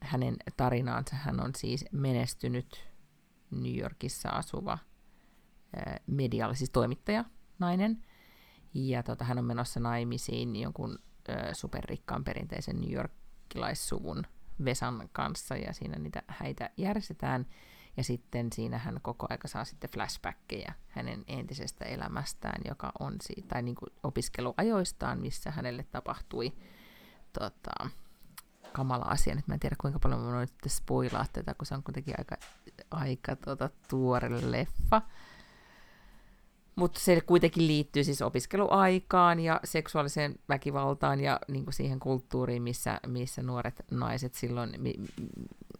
hänen 0.00 0.36
tarinaansa 0.56 1.16
hän 1.16 1.40
on 1.40 1.50
siis 1.56 1.84
menestynyt 1.92 2.84
New 3.50 3.78
Yorkissa 3.78 4.28
asuva 4.28 4.78
medialla, 6.06 6.54
siis 6.54 6.70
toimittaja, 6.70 7.24
nainen, 7.58 8.04
ja 8.74 9.02
tota, 9.02 9.24
hän 9.24 9.38
on 9.38 9.44
menossa 9.44 9.80
naimisiin 9.80 10.56
jonkun 10.56 10.98
ö, 11.28 11.54
superrikkaan 11.54 12.24
perinteisen 12.24 12.80
New 12.80 12.92
Yorkilaissuvun 12.92 14.26
Vesan 14.64 15.08
kanssa, 15.12 15.56
ja 15.56 15.72
siinä 15.72 15.98
niitä 15.98 16.22
häitä 16.28 16.70
järjestetään, 16.76 17.46
ja 17.96 18.04
sitten 18.04 18.52
siinä 18.52 18.78
hän 18.78 18.98
koko 19.02 19.26
aika 19.30 19.48
saa 19.48 19.64
sitten 19.64 19.90
flashbackkejä 19.90 20.74
hänen 20.88 21.24
entisestä 21.26 21.84
elämästään, 21.84 22.62
joka 22.68 22.92
on 22.98 23.16
siitä, 23.20 23.48
tai 23.48 23.62
niin 23.62 23.74
kuin 23.74 23.92
opiskeluajoistaan, 24.02 25.20
missä 25.20 25.50
hänelle 25.50 25.82
tapahtui 25.92 26.52
tota, 27.32 27.90
kamala 28.72 29.04
asia. 29.04 29.34
Nyt 29.34 29.48
mä 29.48 29.54
en 29.54 29.60
tiedä, 29.60 29.76
kuinka 29.80 29.98
paljon 29.98 30.20
mä 30.20 30.26
voin 30.26 30.40
nyt 30.40 30.72
spoilaa 30.72 31.26
tätä, 31.32 31.54
kun 31.54 31.66
se 31.66 31.74
on 31.74 31.82
kuitenkin 31.82 32.14
aika, 32.18 32.36
aika 32.90 33.36
tota, 33.36 33.70
tuore 33.88 34.50
leffa. 34.50 35.02
Mutta 36.76 37.00
se 37.00 37.20
kuitenkin 37.20 37.66
liittyy 37.66 38.04
siis 38.04 38.22
opiskeluaikaan 38.22 39.40
ja 39.40 39.60
seksuaaliseen 39.64 40.34
väkivaltaan 40.48 41.20
ja 41.20 41.40
niin 41.48 41.64
kuin 41.64 41.74
siihen 41.74 42.00
kulttuuriin, 42.00 42.62
missä, 42.62 43.00
missä 43.06 43.42
nuoret 43.42 43.84
naiset 43.90 44.34
silloin, 44.34 44.74
mi, 44.78 44.94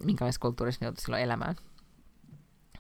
minkälaisessa 0.05 0.41
kulttuurissa 0.41 0.85
ne 0.85 0.93
silloin 0.99 1.23
elämään. 1.23 1.57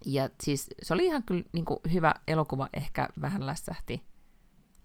Ja 0.07 0.29
siis 0.42 0.68
se 0.83 0.94
oli 0.94 1.07
ihan 1.07 1.22
kyllä 1.22 1.44
niin 1.52 1.64
kuin 1.64 1.81
hyvä 1.92 2.14
elokuva, 2.29 2.68
ehkä 2.72 3.09
vähän 3.20 3.46
lässähti 3.46 4.02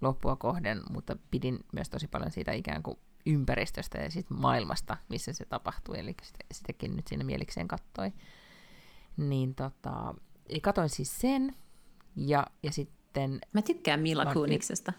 loppua 0.01 0.35
kohden, 0.35 0.81
mutta 0.89 1.17
pidin 1.31 1.59
myös 1.73 1.89
tosi 1.89 2.07
paljon 2.07 2.31
siitä 2.31 2.51
ikään 2.51 2.83
kuin 2.83 2.99
ympäristöstä 3.25 3.97
ja 3.97 4.11
siitä 4.11 4.33
maailmasta, 4.33 4.97
missä 5.09 5.33
se 5.33 5.45
tapahtui, 5.45 5.99
eli 5.99 6.15
sitä, 6.23 6.39
sitäkin 6.51 6.95
nyt 6.95 7.07
siinä 7.07 7.23
mielikseen 7.23 7.67
kattoi. 7.67 8.11
Niin 9.17 9.55
tota, 9.55 10.15
katoin 10.61 10.89
siis 10.89 11.19
sen, 11.19 11.55
ja, 12.15 12.47
ja 12.63 12.71
sitten... 13.12 13.39
Mä 13.54 13.62
tykkään 13.62 14.00
Mila 14.00 14.34
Kuniksesta. 14.34 14.93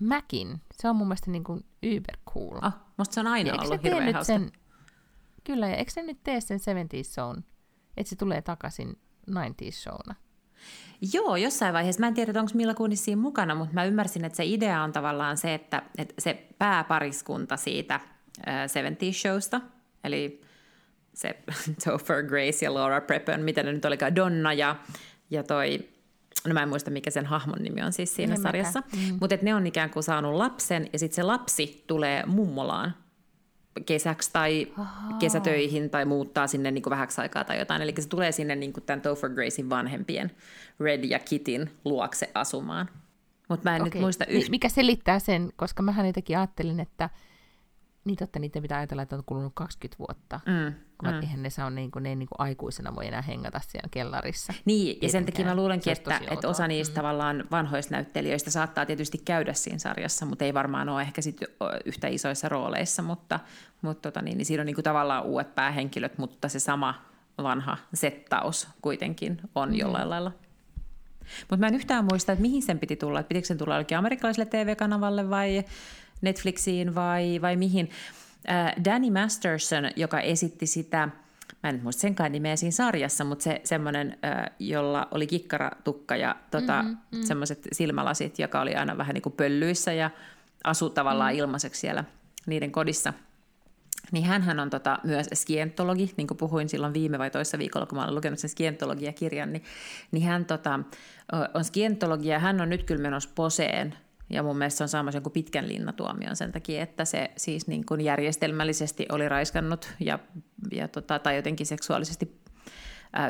Mäkin. 0.00 0.60
Se 0.74 0.88
on 0.88 0.96
mun 0.96 1.08
mielestä 1.08 1.30
niin 1.30 1.44
kuin 1.44 1.64
uber 1.96 2.16
cool. 2.30 2.58
Ah, 2.60 2.76
musta 2.96 3.14
se 3.14 3.20
on 3.20 3.26
aina 3.26 3.48
ja 3.48 3.62
ollut 3.62 3.82
hirveän 3.82 4.14
hauska. 4.14 4.24
Sen, 4.24 4.52
kyllä, 5.44 5.68
ja 5.68 5.76
eikö 5.76 5.90
se 5.90 6.02
nyt 6.02 6.18
tee 6.24 6.40
sen 6.40 6.58
70s 6.58 7.04
shown, 7.04 7.42
että 7.96 8.10
se 8.10 8.16
tulee 8.16 8.42
takaisin 8.42 8.98
90s 9.30 9.72
showna? 9.72 10.14
Joo, 11.12 11.36
jossain 11.36 11.74
vaiheessa. 11.74 12.00
Mä 12.00 12.08
en 12.08 12.14
tiedä, 12.14 12.40
onko 12.40 12.52
Milla 12.54 12.74
Kunis 12.74 13.04
siinä 13.04 13.22
mukana, 13.22 13.54
mutta 13.54 13.74
mä 13.74 13.84
ymmärsin, 13.84 14.24
että 14.24 14.36
se 14.36 14.44
idea 14.44 14.82
on 14.82 14.92
tavallaan 14.92 15.36
se, 15.36 15.54
että, 15.54 15.82
että 15.98 16.14
se 16.18 16.46
pääpariskunta 16.58 17.56
siitä 17.56 17.94
äh, 17.94 18.66
70 18.66 19.18
showsta, 19.18 19.60
eli 20.04 20.40
se 21.14 21.38
Topher 21.84 22.22
Grace 22.22 22.64
ja 22.64 22.74
Laura 22.74 23.00
Prepon, 23.00 23.40
mitä 23.40 23.62
ne 23.62 23.72
nyt 23.72 23.84
olikaan, 23.84 24.16
Donna 24.16 24.52
ja, 24.52 24.76
ja 25.30 25.42
toi, 25.42 25.91
no 26.46 26.54
mä 26.54 26.62
en 26.62 26.68
muista 26.68 26.90
mikä 26.90 27.10
sen 27.10 27.26
hahmon 27.26 27.58
nimi 27.62 27.82
on 27.82 27.92
siis 27.92 28.16
siinä 28.16 28.34
en 28.34 28.42
sarjassa, 28.42 28.82
mm. 28.96 29.16
mutta 29.20 29.36
ne 29.42 29.54
on 29.54 29.66
ikään 29.66 29.90
kuin 29.90 30.02
saanut 30.02 30.34
lapsen 30.34 30.88
ja 30.92 30.98
sitten 30.98 31.16
se 31.16 31.22
lapsi 31.22 31.84
tulee 31.86 32.22
mummolaan 32.26 32.94
kesäksi 33.86 34.30
tai 34.32 34.72
Aha. 34.78 35.18
kesätöihin 35.18 35.90
tai 35.90 36.04
muuttaa 36.04 36.46
sinne 36.46 36.70
niin 36.70 36.82
kuin 36.82 36.90
vähäksi 36.90 37.20
aikaa 37.20 37.44
tai 37.44 37.58
jotain. 37.58 37.82
Eli 37.82 37.94
se 37.98 38.08
tulee 38.08 38.32
sinne 38.32 38.56
niin 38.56 38.72
kuin 38.72 38.84
tämän 38.84 39.00
Topher 39.00 39.30
Gracein 39.30 39.70
vanhempien 39.70 40.30
Red 40.80 41.04
ja 41.04 41.18
Kitin 41.18 41.70
luokse 41.84 42.30
asumaan. 42.34 42.88
Mutta 43.48 43.70
mä 43.70 43.76
en 43.76 43.82
okay. 43.82 43.90
nyt 43.94 44.00
muista 44.00 44.26
yhtä. 44.26 44.50
Mikä 44.50 44.68
selittää 44.68 45.18
sen, 45.18 45.52
koska 45.56 45.82
mähän 45.82 46.06
jotenkin 46.06 46.38
ajattelin, 46.38 46.80
että 46.80 47.10
niin 48.04 48.16
totta, 48.16 48.38
niitä 48.38 48.60
pitää 48.60 48.78
ajatella, 48.78 49.02
että 49.02 49.16
on 49.16 49.22
kulunut 49.26 49.52
20 49.54 49.98
vuotta. 49.98 50.40
Mm, 50.46 50.74
kun 50.98 51.08
mm. 51.08 51.20
eihän 51.20 51.42
ne 51.42 51.50
saa 51.50 51.70
niin 51.70 51.90
kuin, 51.90 52.02
ne 52.02 52.08
ei 52.08 52.16
niin 52.16 52.28
kuin 52.28 52.40
aikuisena 52.40 52.94
voi 52.94 53.06
enää 53.06 53.22
hengata 53.22 53.60
siellä 53.68 53.88
kellarissa. 53.90 54.54
Niin, 54.64 54.98
ja 55.02 55.08
sen 55.08 55.24
takia 55.24 55.44
mä 55.44 55.54
luulenkin, 55.54 55.92
että, 55.92 56.20
että 56.30 56.48
osa 56.48 56.68
niistä 56.68 56.92
mm. 56.92 56.96
tavallaan 56.96 57.44
vanhoista 57.50 57.94
näyttelijöistä 57.94 58.50
saattaa 58.50 58.86
tietysti 58.86 59.18
käydä 59.18 59.52
siinä 59.52 59.78
sarjassa, 59.78 60.26
mutta 60.26 60.44
ei 60.44 60.54
varmaan 60.54 60.88
ole 60.88 61.02
ehkä 61.02 61.22
sit 61.22 61.40
yhtä 61.84 62.08
isoissa 62.08 62.48
rooleissa, 62.48 63.02
mutta, 63.02 63.40
mutta 63.82 64.10
tota 64.10 64.22
niin, 64.22 64.38
niin 64.38 64.46
siinä 64.46 64.60
on 64.60 64.66
niin 64.66 64.76
kuin 64.76 64.84
tavallaan 64.84 65.24
uudet 65.24 65.54
päähenkilöt, 65.54 66.18
mutta 66.18 66.48
se 66.48 66.58
sama 66.58 66.94
vanha 67.42 67.78
settaus 67.94 68.68
kuitenkin 68.82 69.40
on 69.54 69.68
mm. 69.68 69.74
jollain 69.74 70.10
lailla. 70.10 70.32
Mutta 71.40 71.56
mä 71.56 71.66
en 71.66 71.74
yhtään 71.74 72.04
muista, 72.04 72.32
että 72.32 72.42
mihin 72.42 72.62
sen 72.62 72.78
piti 72.78 72.96
tulla. 72.96 73.20
Että 73.20 73.28
pitikö 73.28 73.46
sen 73.46 73.58
tulla 73.58 73.74
jollekin 73.74 73.98
amerikkalaiselle 73.98 74.46
TV-kanavalle 74.46 75.30
vai 75.30 75.64
Netflixiin 76.22 76.94
vai, 76.94 77.38
vai 77.42 77.56
mihin. 77.56 77.90
Äh, 78.50 78.72
Danny 78.84 79.10
Masterson, 79.10 79.90
joka 79.96 80.20
esitti 80.20 80.66
sitä, 80.66 81.08
mä 81.62 81.70
en 81.70 81.80
muista 81.82 82.00
senkaan 82.00 82.32
nimeä 82.32 82.56
siinä 82.56 82.70
sarjassa, 82.70 83.24
mutta 83.24 83.42
se 83.42 83.60
semmoinen, 83.64 84.18
äh, 84.24 84.50
jolla 84.58 85.08
oli 85.10 85.26
kikkaratukka 85.26 86.16
ja 86.16 86.36
tota, 86.50 86.82
mm-hmm, 86.82 87.18
mm. 87.18 87.22
semmoiset 87.22 87.68
silmälasit, 87.72 88.38
joka 88.38 88.60
oli 88.60 88.74
aina 88.74 88.98
vähän 88.98 89.14
niin 89.14 89.22
kuin 89.22 89.32
pöllyissä 89.32 89.92
ja 89.92 90.10
asui 90.64 90.90
tavallaan 90.90 91.32
mm. 91.32 91.38
ilmaiseksi 91.38 91.80
siellä 91.80 92.04
niiden 92.46 92.72
kodissa. 92.72 93.12
Niin 94.12 94.24
hän 94.24 94.60
on 94.60 94.70
tota, 94.70 94.98
myös 95.04 95.26
skientologi, 95.34 96.14
niin 96.16 96.26
kuin 96.26 96.38
puhuin 96.38 96.68
silloin 96.68 96.94
viime 96.94 97.18
vai 97.18 97.30
toissa 97.30 97.58
viikolla, 97.58 97.86
kun 97.86 97.98
mä 97.98 98.04
olen 98.04 98.14
lukenut 98.14 98.38
sen 98.38 98.50
skientologia-kirjan, 98.50 99.52
niin, 99.52 99.64
niin 100.12 100.24
hän 100.24 100.44
tota, 100.44 100.80
on 101.54 101.64
skientologi 101.64 102.28
ja 102.28 102.38
hän 102.38 102.60
on 102.60 102.70
nyt 102.70 102.84
kyllä 102.84 103.02
menossa 103.02 103.30
poseen 103.34 103.94
ja 104.32 104.42
mun 104.42 104.58
mielestä 104.58 104.78
se 104.78 104.84
on 104.84 104.88
saamassa 104.88 105.16
jonkun 105.16 105.32
pitkän 105.32 105.68
linnatuomion 105.68 106.36
sen 106.36 106.52
takia, 106.52 106.82
että 106.82 107.04
se 107.04 107.30
siis 107.36 107.66
niin 107.66 107.86
kuin 107.86 108.00
järjestelmällisesti 108.00 109.06
oli 109.12 109.28
raiskannut 109.28 109.92
ja, 110.00 110.18
ja 110.72 110.88
tota, 110.88 111.18
tai 111.18 111.36
jotenkin 111.36 111.66
seksuaalisesti 111.66 112.42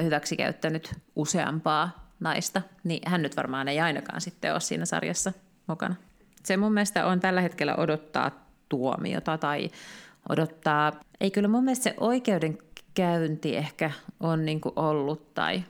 hyväksikäyttänyt 0.03 0.95
useampaa 1.17 2.11
naista, 2.21 2.62
niin 2.85 3.03
hän 3.07 3.23
nyt 3.23 3.37
varmaan 3.37 3.69
ei 3.69 3.81
ainakaan 3.81 4.21
sitten 4.21 4.53
ole 4.53 4.61
siinä 4.61 4.85
sarjassa 4.85 5.33
mukana. 5.67 5.95
Se 6.45 6.57
mun 6.57 6.73
mielestä 6.73 7.07
on 7.07 7.21
tällä 7.21 7.41
hetkellä 7.41 7.75
odottaa 7.77 8.31
tuomiota 8.69 9.38
tai 9.38 9.71
odottaa, 10.29 10.93
ei 11.21 11.31
kyllä 11.31 11.49
mun 11.49 11.65
mielestä 11.65 11.83
se 11.83 11.95
oikeudenkäynti 12.01 13.57
ehkä 13.57 13.91
on 14.21 14.45
niin 14.45 14.61
kuin 14.61 14.73
ollut 14.77 15.35
tai, 15.35 15.62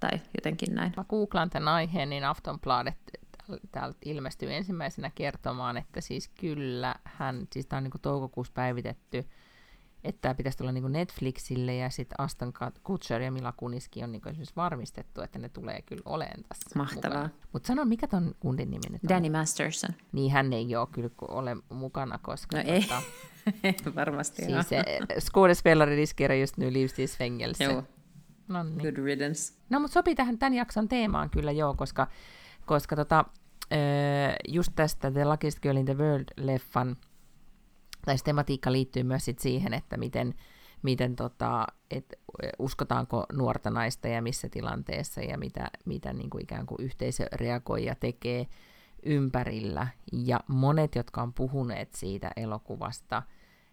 tai 0.00 0.20
jotenkin 0.36 0.74
näin. 0.74 0.92
Mä 0.96 1.04
googlaan 1.04 1.50
tämän 1.50 1.74
aiheen, 1.74 2.10
niin 2.10 2.24
Aftonbladet 2.24 2.98
täältä 3.72 3.98
ilmestyy 4.04 4.54
ensimmäisenä 4.54 5.10
kertomaan, 5.14 5.76
että 5.76 6.00
siis 6.00 6.28
kyllä 6.28 6.94
hän, 7.04 7.46
siis 7.52 7.66
tämä 7.66 7.78
on 7.78 7.84
niin 7.84 7.92
toukokuussa 8.02 8.52
päivitetty, 8.52 9.24
että 10.04 10.20
tämä 10.20 10.34
pitäisi 10.34 10.58
tulla 10.58 10.72
niin 10.72 10.92
Netflixille 10.92 11.74
ja 11.74 11.90
sitten 11.90 12.20
Aston 12.20 12.52
Kutcher 12.82 13.22
ja 13.22 13.32
Mila 13.32 13.52
Kuniski 13.56 14.02
on 14.02 14.12
niin 14.12 14.28
esimerkiksi 14.28 14.56
varmistettu, 14.56 15.20
että 15.20 15.38
ne 15.38 15.48
tulee 15.48 15.82
kyllä 15.82 16.02
olemaan 16.04 16.44
tässä 16.48 16.78
Mahtavaa. 16.78 17.28
Mutta 17.52 17.66
sano, 17.66 17.84
mikä 17.84 18.06
ton 18.06 18.34
kundin 18.40 18.70
nimi 18.70 18.84
nyt 18.90 19.02
on? 19.04 19.08
Danny 19.08 19.30
Masterson. 19.30 19.90
Niin 20.12 20.32
hän 20.32 20.52
ei 20.52 20.76
ole 20.76 20.88
kyllä 20.92 21.10
ole 21.28 21.56
mukana, 21.68 22.18
koska... 22.18 22.56
No 22.56 22.62
tota, 22.62 23.02
ei, 23.62 23.74
varmasti 23.94 24.42
Siis 24.42 25.26
skådespelare 25.26 25.96
riskerar 25.96 26.36
just 26.36 26.56
nu 26.56 26.72
livstidsfängelse. 26.72 27.64
Joo. 27.64 27.84
No 28.48 28.62
niin. 28.62 28.78
Good 28.78 29.04
riddance. 29.04 29.54
No, 29.70 29.80
mutta 29.80 29.94
sopii 29.94 30.14
tähän 30.14 30.38
tämän 30.38 30.54
jakson 30.54 30.88
teemaan 30.88 31.30
kyllä 31.30 31.52
joo, 31.52 31.74
koska 31.74 32.06
koska 32.66 32.96
tota, 32.96 33.24
just 34.48 34.72
tästä 34.74 35.10
The 35.10 35.24
Luckiest 35.24 35.60
Girl 35.60 35.76
in 35.76 35.84
the 35.84 35.94
World-leffan, 35.94 36.96
tai 38.04 38.16
tematiikka 38.24 38.72
liittyy 38.72 39.02
myös 39.02 39.24
sit 39.24 39.38
siihen, 39.38 39.74
että 39.74 39.96
miten, 39.96 40.34
miten 40.82 41.16
tota, 41.16 41.66
et 41.90 42.14
uskotaanko 42.58 43.26
nuorta 43.32 43.70
naista 43.70 44.08
ja 44.08 44.22
missä 44.22 44.48
tilanteessa 44.48 45.20
ja 45.20 45.38
mitä, 45.38 45.70
mitä 45.84 46.12
niin 46.12 46.30
kuin 46.30 46.42
ikään 46.42 46.66
kuin 46.66 46.82
yhteisö 46.82 47.26
reagoi 47.32 47.84
ja 47.84 47.94
tekee 47.94 48.46
ympärillä. 49.02 49.88
Ja 50.12 50.40
monet, 50.48 50.94
jotka 50.94 51.22
on 51.22 51.32
puhuneet 51.32 51.94
siitä 51.94 52.30
elokuvasta, 52.36 53.22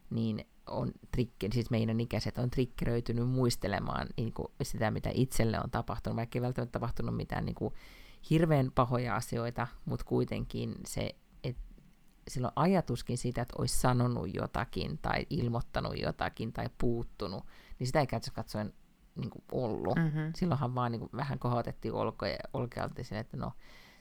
niin 0.09 0.45
on 0.67 0.91
trikke, 1.11 1.47
siis 1.53 1.69
meidän 1.69 1.99
ikäiset 1.99 2.37
on 2.37 2.49
trikkeröitynyt 2.49 3.29
muistelemaan 3.29 4.07
niin 4.17 4.33
kuin 4.33 4.47
sitä, 4.61 4.91
mitä 4.91 5.09
itselle 5.13 5.59
on 5.63 5.71
tapahtunut, 5.71 6.17
vaikka 6.17 6.37
ei 6.37 6.41
välttämättä 6.41 6.79
tapahtunut 6.79 7.15
mitään 7.15 7.45
niin 7.45 7.55
kuin 7.55 7.73
hirveän 8.29 8.71
pahoja 8.75 9.15
asioita, 9.15 9.67
mutta 9.85 10.05
kuitenkin 10.05 10.75
se, 10.85 11.15
että 11.43 11.61
silloin 12.27 12.53
ajatuskin 12.55 13.17
siitä, 13.17 13.41
että 13.41 13.55
olisi 13.57 13.79
sanonut 13.79 14.33
jotakin 14.33 14.97
tai 14.97 15.25
ilmoittanut 15.29 15.99
jotakin 15.99 16.53
tai 16.53 16.69
puuttunut, 16.77 17.45
niin 17.79 17.87
sitä 17.87 17.99
ei 17.99 18.07
käytössä 18.07 18.33
katsoen 18.33 18.73
niin 19.15 19.29
kuin 19.29 19.43
ollut. 19.51 19.95
Mm-hmm. 19.95 20.33
Silloinhan 20.35 20.75
vaan 20.75 20.91
niin 20.91 20.99
kuin 20.99 21.09
vähän 21.15 21.39
kohotettiin 21.39 21.93
olkoja, 21.93 22.37
olkealta 22.53 23.03
sinne, 23.03 23.19
että 23.19 23.37
no, 23.37 23.51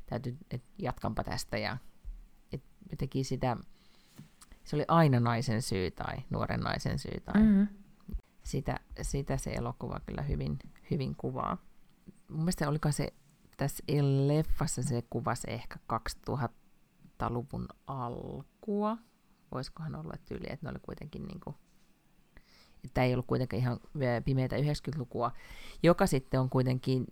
täytyy, 0.06 0.36
että 0.50 0.68
jatkanpa 0.78 1.24
tästä 1.24 1.58
ja 1.58 1.76
et 2.52 2.62
jotenkin 2.90 3.24
sitä 3.24 3.56
se 4.64 4.76
oli 4.76 4.84
aina 4.88 5.20
naisen 5.20 5.62
syy 5.62 5.90
tai 5.90 6.16
nuoren 6.30 6.60
naisen 6.60 6.98
syy. 6.98 7.20
Tai 7.24 7.42
mm-hmm. 7.42 7.68
sitä, 8.44 8.80
sitä 9.02 9.36
se 9.36 9.50
elokuva 9.50 10.00
kyllä 10.06 10.22
hyvin, 10.22 10.58
hyvin 10.90 11.14
kuvaa. 11.16 11.56
Mun 12.28 12.40
mielestä 12.40 12.68
oliko 12.68 12.92
se 12.92 13.12
tässä 13.56 13.84
leffassa 14.26 14.82
se 14.82 15.02
kuvasi 15.10 15.46
ehkä 15.50 15.78
2000-luvun 15.92 17.68
alkua. 17.86 18.98
Voisikohan 19.54 19.94
olla 19.94 20.14
tyyli, 20.28 20.46
että 20.50 20.66
ne 20.66 20.70
oli 20.70 20.78
kuitenkin 20.82 21.26
niin 21.26 21.40
kuin, 21.40 21.56
tämä 22.94 23.04
ei 23.04 23.12
ollut 23.12 23.26
kuitenkaan 23.26 23.60
ihan 23.60 23.80
pimeitä 24.24 24.56
90-lukua, 24.56 25.32
joka 25.82 26.06
sitten 26.06 26.40
on 26.40 26.50
kuitenkin 26.50 27.06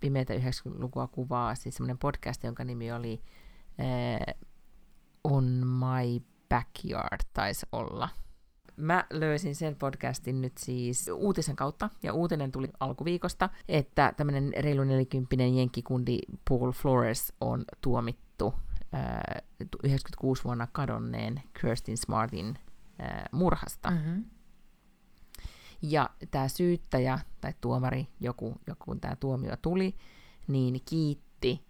pimeitä 0.00 0.34
90-lukua 0.34 1.06
kuvaa, 1.06 1.54
siis 1.54 1.74
semmoinen 1.74 1.98
podcast, 1.98 2.44
jonka 2.44 2.64
nimi 2.64 2.92
oli 2.92 3.22
äh, 3.80 4.34
On 5.24 5.44
My 5.66 6.24
Backyard, 6.48 7.20
taisi 7.32 7.66
olla. 7.72 8.08
Mä 8.76 9.04
löysin 9.10 9.54
sen 9.54 9.76
podcastin 9.76 10.40
nyt 10.40 10.58
siis 10.58 11.10
uutisen 11.14 11.56
kautta, 11.56 11.90
ja 12.02 12.12
uutinen 12.12 12.52
tuli 12.52 12.68
alkuviikosta, 12.80 13.48
että 13.68 14.14
tämmöinen 14.16 14.52
reilu 14.58 14.84
nelikymppinen 14.84 15.54
jenkkikundi 15.54 16.18
Paul 16.48 16.72
Flores 16.72 17.32
on 17.40 17.64
tuomittu 17.80 18.54
äh, 18.94 19.42
96 19.84 20.44
vuonna 20.44 20.66
kadonneen 20.72 21.42
Kirstin 21.60 21.98
Smartin 21.98 22.58
äh, 23.00 23.24
murhasta. 23.32 23.90
Mm-hmm. 23.90 24.24
Ja 25.82 26.10
tämä 26.30 26.48
syyttäjä 26.48 27.18
tai 27.40 27.54
tuomari, 27.60 28.08
joku, 28.20 28.54
joku 28.66 28.84
kun 28.84 29.00
tämä 29.00 29.16
tuomio 29.16 29.56
tuli, 29.56 29.96
niin 30.48 30.80
kiitti 30.84 31.64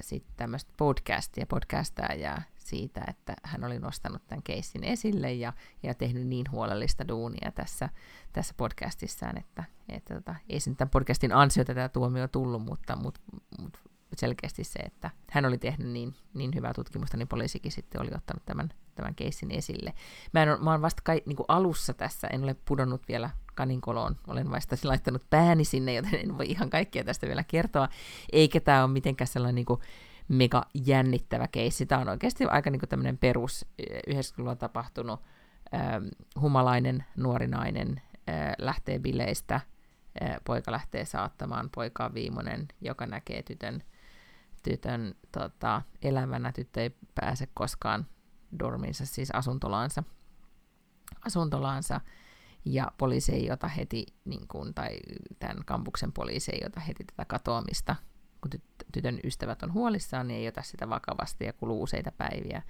sitten 0.00 0.36
tämmöistä 0.36 0.72
podcastia, 0.76 1.46
podcastajaa 1.46 2.42
siitä, 2.68 3.04
että 3.08 3.34
hän 3.42 3.64
oli 3.64 3.78
nostanut 3.78 4.26
tämän 4.26 4.42
keissin 4.42 4.84
esille 4.84 5.32
ja, 5.32 5.52
ja 5.82 5.94
tehnyt 5.94 6.26
niin 6.26 6.50
huolellista 6.50 7.08
duunia 7.08 7.52
tässä, 7.54 7.88
tässä 8.32 8.54
podcastissaan, 8.56 9.38
että, 9.38 9.64
että 9.88 10.14
tota, 10.14 10.34
ei 10.48 10.60
sen 10.60 10.76
tämän 10.76 10.90
podcastin 10.90 11.32
ansiota 11.32 11.74
tämä 11.74 11.88
tuomio 11.88 12.28
tullut, 12.28 12.62
mutta, 12.62 12.96
mutta, 12.96 13.20
mutta 13.60 13.78
selkeästi 14.16 14.64
se, 14.64 14.78
että 14.78 15.10
hän 15.30 15.44
oli 15.44 15.58
tehnyt 15.58 15.88
niin, 15.88 16.14
niin 16.34 16.50
hyvää 16.54 16.74
tutkimusta, 16.74 17.16
niin 17.16 17.28
poliisikin 17.28 17.72
sitten 17.72 18.00
oli 18.00 18.10
ottanut 18.14 18.44
tämän, 18.44 18.68
tämän 18.94 19.14
keissin 19.14 19.50
esille. 19.50 19.92
Mä, 20.34 20.42
en 20.42 20.50
ole, 20.50 20.58
mä 20.58 20.70
olen 20.70 20.82
vasta 20.82 21.02
kai, 21.04 21.22
niin 21.26 21.36
alussa 21.48 21.94
tässä, 21.94 22.28
en 22.28 22.44
ole 22.44 22.56
pudonnut 22.64 23.08
vielä 23.08 23.30
kaninkoloon, 23.54 24.16
olen 24.26 24.50
vasta 24.50 24.76
laittanut 24.84 25.30
pääni 25.30 25.64
sinne, 25.64 25.94
joten 25.94 26.14
en 26.14 26.38
voi 26.38 26.46
ihan 26.46 26.70
kaikkea 26.70 27.04
tästä 27.04 27.26
vielä 27.26 27.44
kertoa, 27.44 27.88
eikä 28.32 28.60
tämä 28.60 28.84
ole 28.84 28.92
mitenkään 28.92 29.28
sellainen 29.28 29.54
niin 29.54 29.66
kuin 29.66 29.80
mega 30.28 30.62
jännittävä 30.86 31.48
keissi. 31.48 31.86
Tämä 31.86 32.00
on 32.00 32.08
oikeasti 32.08 32.44
aika 32.44 32.70
niin 32.70 32.80
tämmöinen 32.88 33.18
perus 33.18 33.66
90-luvulla 33.82 34.56
tapahtunut 34.56 35.20
ähm, 35.74 36.04
humalainen 36.40 37.04
nuori 37.16 37.46
nainen 37.46 38.02
äh, 38.28 38.52
lähtee 38.58 38.98
bileistä, 38.98 39.54
äh, 39.54 40.36
poika 40.44 40.72
lähtee 40.72 41.04
saattamaan, 41.04 41.70
poika 41.74 42.04
on 42.04 42.14
viimeinen, 42.14 42.68
joka 42.80 43.06
näkee 43.06 43.42
tytön 43.42 43.82
tytön 44.62 45.14
tota, 45.32 45.82
elämänä. 46.02 46.52
Tyttö 46.52 46.82
ei 46.82 46.90
pääse 47.14 47.48
koskaan 47.54 48.06
dormiinsa, 48.58 49.06
siis 49.06 49.30
asuntolaansa. 49.30 50.02
asuntolaansa 51.26 52.00
ja 52.64 52.92
poliisi 52.98 53.32
ei 53.32 53.50
ota 53.50 53.68
heti, 53.68 54.06
niin 54.24 54.48
kuin, 54.48 54.74
tai 54.74 54.98
tämän 55.38 55.64
kampuksen 55.64 56.12
poliisi 56.12 56.52
ei 56.52 56.62
ota 56.66 56.80
heti 56.80 57.04
tätä 57.04 57.24
katoamista, 57.24 57.96
kun 58.40 58.50
tytön 58.92 59.20
ystävät 59.24 59.62
on 59.62 59.72
huolissaan, 59.72 60.28
niin 60.28 60.40
ei 60.40 60.48
ota 60.48 60.62
sitä 60.62 60.88
vakavasti 60.88 61.44
ja 61.44 61.52
kuluu 61.52 61.82
useita 61.82 62.12
päiviä. 62.12 62.62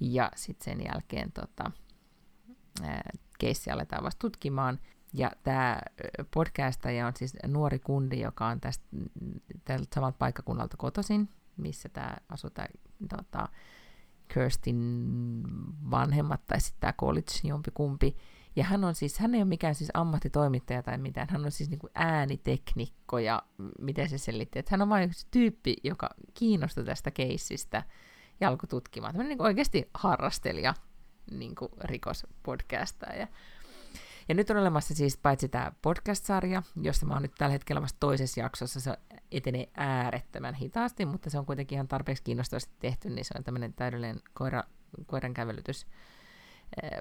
Ja 0.00 0.30
sitten 0.36 0.64
sen 0.64 0.86
jälkeen 0.86 1.32
tota, 1.32 1.70
keissi 3.38 3.70
aletaan 3.70 4.04
vasta 4.04 4.18
tutkimaan. 4.18 4.78
Ja 5.12 5.30
tämä 5.42 5.78
podcastaja 6.34 7.06
on 7.06 7.12
siis 7.16 7.36
nuori 7.46 7.78
kundi, 7.78 8.20
joka 8.20 8.46
on 8.46 8.60
tästä 8.60 8.84
tältä 9.64 9.94
samalta 9.94 10.18
paikkakunnalta 10.18 10.76
kotoisin, 10.76 11.28
missä 11.56 11.88
tämä 11.88 12.16
asuu 12.28 12.50
tämä 12.50 12.68
tota, 13.08 13.48
Kirstin 14.34 15.02
vanhemmat 15.90 16.46
tai 16.46 16.60
sitten 16.60 16.80
tämä 16.80 16.92
college 16.92 17.32
jompikumpi. 17.44 18.16
Ja 18.56 18.64
hän 18.64 18.84
on 18.84 18.94
siis, 18.94 19.18
hän 19.18 19.34
ei 19.34 19.40
ole 19.40 19.48
mikään 19.48 19.74
siis 19.74 19.90
ammattitoimittaja 19.94 20.82
tai 20.82 20.98
mitään, 20.98 21.28
hän 21.30 21.44
on 21.44 21.50
siis 21.50 21.70
niin 21.70 21.78
kuin 21.78 21.90
ääniteknikko 21.94 23.18
ja 23.18 23.42
miten 23.80 24.08
se 24.08 24.18
selitti, 24.18 24.58
että 24.58 24.70
hän 24.70 24.82
on 24.82 24.88
vain 24.88 25.04
yksi 25.04 25.26
tyyppi, 25.30 25.76
joka 25.84 26.10
kiinnostui 26.34 26.84
tästä 26.84 27.10
keissistä 27.10 27.82
ja 28.40 28.48
alkoi 28.48 28.68
tutkimaan. 28.68 29.12
Tämmöinen 29.14 29.38
niin 29.38 29.46
oikeasti 29.46 29.90
harrastelija 29.94 30.74
niin 31.30 31.54
kuin 31.54 31.70
rikospodcastaja. 31.80 33.28
Ja 34.28 34.34
nyt 34.34 34.50
on 34.50 34.56
olemassa 34.56 34.94
siis 34.94 35.16
paitsi 35.16 35.48
tämä 35.48 35.72
podcast-sarja, 35.82 36.62
josta 36.82 37.06
mä 37.06 37.14
oon 37.14 37.22
nyt 37.22 37.34
tällä 37.38 37.52
hetkellä 37.52 37.82
vasta 37.82 37.96
toisessa 38.00 38.40
jaksossa, 38.40 38.80
se 38.80 38.98
etenee 39.32 39.68
äärettömän 39.76 40.54
hitaasti, 40.54 41.06
mutta 41.06 41.30
se 41.30 41.38
on 41.38 41.46
kuitenkin 41.46 41.76
ihan 41.76 41.88
tarpeeksi 41.88 42.22
kiinnostavasti 42.22 42.74
tehty, 42.78 43.10
niin 43.10 43.24
se 43.24 43.34
on 43.36 43.44
tämmöinen 43.44 43.72
täydellinen 43.72 44.20
koira, 44.34 44.62
koiran 45.06 45.34
kävelytys 45.34 45.86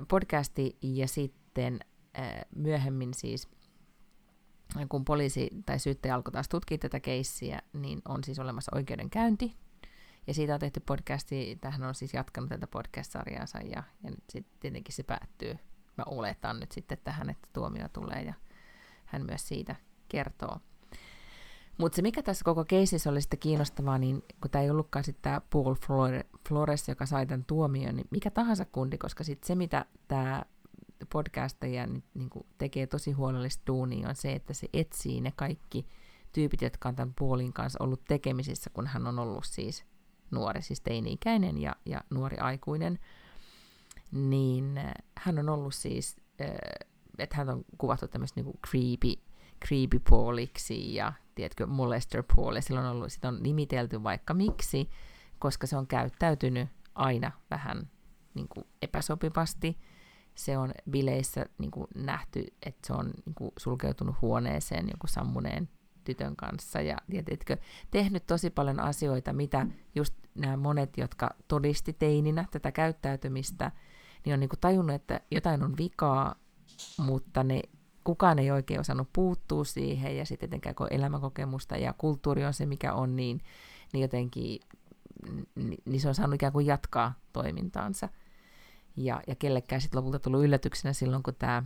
podcasti, 0.07 0.77
ja 0.81 1.07
sitten 1.07 1.79
myöhemmin 2.55 3.13
siis, 3.13 3.49
kun 4.89 5.05
poliisi 5.05 5.49
tai 5.65 5.79
syyttäjä 5.79 6.15
alkoi 6.15 6.31
taas 6.31 6.49
tutkia 6.49 6.77
tätä 6.77 6.99
keissiä, 6.99 7.61
niin 7.73 8.01
on 8.07 8.23
siis 8.23 8.39
olemassa 8.39 8.71
oikeudenkäynti, 8.75 9.55
ja 10.27 10.33
siitä 10.33 10.53
on 10.53 10.59
tehty 10.59 10.79
podcasti, 10.79 11.57
tähän 11.61 11.83
on 11.83 11.95
siis 11.95 12.13
jatkanut 12.13 12.49
tätä 12.49 12.67
podcast-sarjaansa, 12.67 13.57
ja, 13.57 13.83
ja 14.03 14.09
nyt 14.09 14.23
sitten 14.29 14.59
tietenkin 14.59 14.95
se 14.95 15.03
päättyy. 15.03 15.57
Mä 15.97 16.03
oletan 16.05 16.59
nyt 16.59 16.71
sitten 16.71 16.97
tähän, 17.03 17.29
että 17.29 17.49
tuomio 17.53 17.89
tulee 17.89 18.21
ja 18.21 18.33
hän 19.05 19.25
myös 19.25 19.47
siitä 19.47 19.75
kertoo. 20.09 20.59
Mutta 21.77 21.95
se, 21.95 22.01
mikä 22.01 22.23
tässä 22.23 22.45
koko 22.45 22.65
keisissä 22.65 23.09
oli 23.09 23.21
sitten 23.21 23.39
kiinnostavaa, 23.39 23.97
niin 23.97 24.23
kun 24.41 24.51
tämä 24.51 24.63
ei 24.63 24.69
ollutkaan 24.69 25.05
sitten 25.05 25.21
tämä 25.21 25.41
Paul 25.49 25.75
Flores, 26.49 26.87
joka 26.87 27.05
sai 27.05 27.25
tämän 27.25 27.45
tuomion, 27.45 27.95
niin 27.95 28.07
mikä 28.11 28.31
tahansa 28.31 28.65
kundi, 28.65 28.97
koska 28.97 29.23
sitten 29.23 29.47
se, 29.47 29.55
mitä 29.55 29.85
tämä 30.07 30.43
podcastaja 31.13 31.87
niin, 31.87 32.03
niin 32.13 32.29
tekee 32.57 32.87
tosi 32.87 33.11
huolellista 33.11 33.63
duunia, 33.67 34.09
on 34.09 34.15
se, 34.15 34.33
että 34.33 34.53
se 34.53 34.67
etsii 34.73 35.21
ne 35.21 35.33
kaikki 35.35 35.87
tyypit, 36.31 36.61
jotka 36.61 36.89
on 36.89 36.95
tämän 36.95 37.13
Paulin 37.19 37.53
kanssa 37.53 37.83
ollut 37.83 38.05
tekemisissä, 38.07 38.69
kun 38.69 38.87
hän 38.87 39.07
on 39.07 39.19
ollut 39.19 39.45
siis 39.45 39.85
nuori, 40.31 40.61
siis 40.61 40.81
teini-ikäinen 40.81 41.57
ja, 41.57 41.75
ja 41.85 42.01
nuori 42.09 42.37
aikuinen– 42.37 42.99
niin 44.15 44.77
äh, 44.77 44.93
hän 45.17 45.39
on 45.39 45.49
ollut 45.49 45.75
siis, 45.75 46.17
äh, 46.41 46.87
että 47.17 47.37
hän 47.37 47.49
on 47.49 47.65
kuvattu 47.77 48.07
tämmöistä 48.07 48.41
niinku 48.41 48.59
creepy, 48.67 49.21
creepy 49.67 49.99
Pauliksi 50.09 50.95
ja 50.95 51.13
tiedätkö, 51.35 51.67
molester 51.67 52.23
ja 52.55 52.61
sillä 52.61 52.79
on 52.79 52.85
ollut, 52.85 53.11
sitä 53.11 53.27
on 53.27 53.43
nimitelty 53.43 54.03
vaikka 54.03 54.33
miksi, 54.33 54.89
koska 55.39 55.67
se 55.67 55.77
on 55.77 55.87
käyttäytynyt 55.87 56.69
aina 56.95 57.31
vähän 57.49 57.89
niin 58.33 58.47
kuin 58.47 58.67
epäsopivasti. 58.81 59.77
Se 60.35 60.57
on 60.57 60.71
bileissä 60.89 61.45
niin 61.57 61.71
kuin 61.71 61.87
nähty, 61.95 62.45
että 62.65 62.87
se 62.87 62.93
on 62.93 63.05
niin 63.25 63.35
kuin 63.35 63.51
sulkeutunut 63.57 64.15
huoneeseen 64.21 64.87
joku 64.89 65.07
sammuneen 65.07 65.69
tytön 66.03 66.35
kanssa 66.35 66.81
ja 66.81 66.97
tiedätkö, 67.09 67.57
tehnyt 67.91 68.27
tosi 68.27 68.49
paljon 68.49 68.79
asioita, 68.79 69.33
mitä 69.33 69.67
just 69.95 70.13
nämä 70.35 70.57
monet, 70.57 70.97
jotka 70.97 71.29
todisti 71.47 71.93
teininä 71.93 72.45
tätä 72.51 72.71
käyttäytymistä, 72.71 73.71
niin 74.25 74.33
on 74.33 74.39
niin 74.39 74.49
kuin 74.49 74.59
tajunnut, 74.59 74.95
että 74.95 75.21
jotain 75.31 75.63
on 75.63 75.77
vikaa, 75.77 76.35
mutta 76.97 77.43
ne, 77.43 77.61
kukaan 78.05 78.39
ei 78.39 78.51
oikein 78.51 78.79
osannut 78.79 79.09
puuttua 79.13 79.63
siihen, 79.63 80.17
ja 80.17 80.25
sitten 80.25 80.47
etenkään 80.47 80.75
kun 80.75 80.87
elämänkokemusta 80.89 81.77
ja 81.77 81.93
kulttuuri 81.97 82.45
on 82.45 82.53
se, 82.53 82.65
mikä 82.65 82.93
on, 82.93 83.15
niin, 83.15 83.41
niin 83.93 84.01
jotenkin 84.01 84.59
niin, 85.85 86.01
se 86.01 86.07
on 86.07 86.15
saanut 86.15 86.35
ikään 86.35 86.53
kuin 86.53 86.65
jatkaa 86.65 87.13
toimintaansa. 87.33 88.09
Ja, 88.97 89.21
ja 89.27 89.35
kellekään 89.35 89.81
sitten 89.81 89.97
lopulta 89.97 90.19
tullut 90.19 90.43
yllätyksenä 90.43 90.93
silloin, 90.93 91.23
kun 91.23 91.35
tämä 91.35 91.63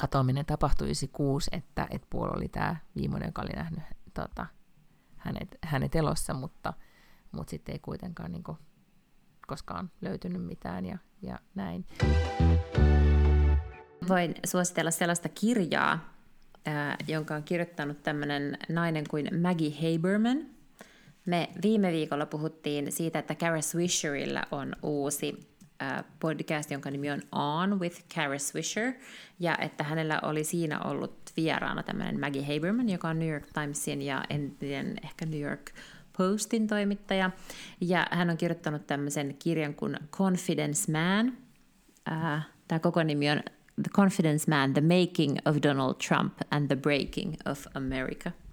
katoaminen 0.00 0.46
tapahtui 0.46 0.86
96, 0.86 1.50
että, 1.52 1.86
että 1.90 2.06
Puol 2.10 2.30
oli 2.36 2.48
tämä 2.48 2.76
viimeinen, 2.96 3.26
joka 3.26 3.42
oli 3.42 3.52
nähnyt 3.56 3.82
tota, 4.14 4.46
hänet, 5.16 5.58
hänet 5.64 5.96
elossa, 5.96 6.34
mutta, 6.34 6.72
mutta 7.32 7.50
sitten 7.50 7.72
ei 7.72 7.78
kuitenkaan 7.78 8.32
niin 8.32 8.42
kuin, 8.42 8.58
koskaan 9.46 9.90
löytynyt 10.00 10.44
mitään 10.44 10.86
ja, 10.86 10.98
ja 11.22 11.38
näin. 11.54 11.86
Voin 14.08 14.34
suositella 14.46 14.90
sellaista 14.90 15.28
kirjaa, 15.28 16.14
jonka 17.08 17.34
on 17.34 17.42
kirjoittanut 17.42 18.02
tämmöinen 18.02 18.58
nainen 18.68 19.04
kuin 19.10 19.28
Maggie 19.42 19.72
Haberman. 19.92 20.46
Me 21.26 21.48
viime 21.62 21.92
viikolla 21.92 22.26
puhuttiin 22.26 22.92
siitä, 22.92 23.18
että 23.18 23.34
Kara 23.34 23.60
Swisherilla 23.60 24.42
on 24.50 24.76
uusi 24.82 25.48
podcast, 26.20 26.70
jonka 26.70 26.90
nimi 26.90 27.10
on 27.10 27.22
On 27.32 27.80
with 27.80 28.04
Kara 28.14 28.38
Swisher, 28.38 28.92
ja 29.40 29.56
että 29.56 29.84
hänellä 29.84 30.20
oli 30.22 30.44
siinä 30.44 30.80
ollut 30.80 31.16
vieraana 31.36 31.82
tämmöinen 31.82 32.20
Maggie 32.20 32.54
Haberman, 32.54 32.88
joka 32.88 33.08
on 33.08 33.18
New 33.18 33.28
York 33.28 33.46
Timesin 33.54 34.02
ja 34.02 34.24
entinen 34.30 34.96
ehkä 35.04 35.26
New 35.26 35.40
York 35.40 35.70
Postin 36.16 36.66
toimittaja, 36.66 37.30
ja 37.80 38.06
hän 38.10 38.30
on 38.30 38.36
kirjoittanut 38.36 38.86
tämmöisen 38.86 39.36
kirjan 39.38 39.74
kuin 39.74 39.96
Confidence 40.10 40.92
Man. 40.92 41.32
Tämä 42.68 42.78
koko 42.78 43.02
nimi 43.02 43.30
on 43.30 43.42
The 43.80 43.90
Confidence 43.90 44.48
Man, 44.48 44.74
The 44.74 44.80
Making 44.80 45.38
of 45.46 45.60
Donald 45.60 46.00
Trump 46.00 46.44
and 46.50 46.68
the 46.68 46.74
Breaking 46.74 47.38
of 47.46 47.68
America– 47.76 48.34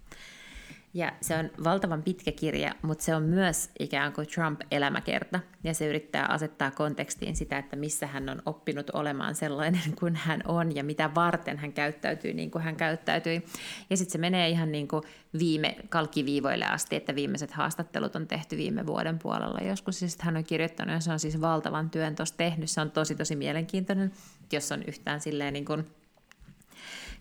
ja 0.95 1.11
se 1.21 1.37
on 1.37 1.49
valtavan 1.63 2.03
pitkä 2.03 2.31
kirja, 2.31 2.75
mutta 2.81 3.03
se 3.03 3.15
on 3.15 3.23
myös 3.23 3.69
ikään 3.79 4.13
kuin 4.13 4.27
Trump-elämäkerta. 4.27 5.39
Ja 5.63 5.73
se 5.73 5.87
yrittää 5.87 6.25
asettaa 6.25 6.71
kontekstiin 6.71 7.35
sitä, 7.35 7.57
että 7.57 7.75
missä 7.75 8.07
hän 8.07 8.29
on 8.29 8.41
oppinut 8.45 8.89
olemaan 8.89 9.35
sellainen 9.35 9.95
kuin 9.99 10.15
hän 10.15 10.41
on 10.47 10.75
ja 10.75 10.83
mitä 10.83 11.15
varten 11.15 11.57
hän 11.57 11.73
käyttäytyy 11.73 12.33
niin 12.33 12.51
kuin 12.51 12.63
hän 12.63 12.75
käyttäytyi. 12.75 13.45
Ja 13.89 13.97
sitten 13.97 14.11
se 14.11 14.17
menee 14.17 14.49
ihan 14.49 14.71
niin 14.71 14.87
kuin 14.87 15.03
viime 15.39 15.75
kalkiviivoille 15.89 16.65
asti, 16.65 16.95
että 16.95 17.15
viimeiset 17.15 17.51
haastattelut 17.51 18.15
on 18.15 18.27
tehty 18.27 18.57
viime 18.57 18.85
vuoden 18.85 19.19
puolella. 19.19 19.59
Joskus 19.67 19.99
siis 19.99 20.17
hän 20.21 20.37
on 20.37 20.43
kirjoittanut 20.43 20.93
ja 20.93 20.99
se 20.99 21.11
on 21.11 21.19
siis 21.19 21.41
valtavan 21.41 21.89
työn 21.89 22.15
tuossa 22.15 22.37
tehnyt. 22.37 22.69
Se 22.69 22.81
on 22.81 22.91
tosi 22.91 23.15
tosi 23.15 23.35
mielenkiintoinen, 23.35 24.11
jos 24.51 24.71
on 24.71 24.83
yhtään 24.83 25.21
silleen 25.21 25.53
niin 25.53 25.65
kuin 25.65 25.85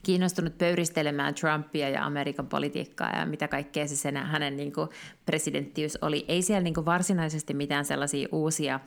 kiinnostunut 0.04 0.58
pöyristelemään 0.58 1.34
Trumpia 1.34 1.88
ja 1.88 2.04
Amerikan 2.04 2.46
politiikkaa 2.46 3.18
ja 3.18 3.26
mitä 3.26 3.48
kaikkea 3.48 3.88
se 3.88 3.96
sen, 3.96 4.16
hänen 4.16 4.56
niin 4.56 4.72
kuin 4.72 4.88
presidenttiys 5.26 5.98
oli. 6.02 6.24
Ei 6.28 6.42
siellä 6.42 6.62
niin 6.62 6.74
kuin 6.74 6.86
varsinaisesti 6.86 7.54
mitään 7.54 7.84
sellaisia 7.84 8.28
uusia 8.32 8.80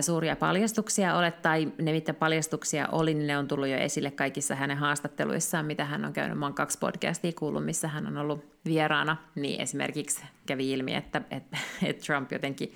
suuria 0.00 0.36
paljastuksia 0.36 1.16
ole, 1.16 1.30
tai 1.30 1.72
ne 1.78 1.92
mitä 1.92 2.14
paljastuksia 2.14 2.88
oli, 2.92 3.14
niin 3.14 3.26
ne 3.26 3.38
on 3.38 3.48
tullut 3.48 3.68
jo 3.68 3.76
esille 3.76 4.10
kaikissa 4.10 4.54
hänen 4.54 4.76
haastatteluissaan, 4.76 5.66
mitä 5.66 5.84
hän 5.84 6.04
on 6.04 6.12
käynyt. 6.12 6.38
Mä 6.38 6.46
oon 6.46 6.54
kaksi 6.54 6.78
podcastia 6.78 7.32
kuullut, 7.32 7.64
missä 7.64 7.88
hän 7.88 8.06
on 8.06 8.16
ollut 8.16 8.44
vieraana, 8.64 9.16
niin 9.34 9.60
esimerkiksi 9.60 10.24
kävi 10.46 10.72
ilmi, 10.72 10.94
että, 10.94 11.22
että, 11.30 11.58
että 11.82 12.04
Trump 12.06 12.32
jotenkin 12.32 12.72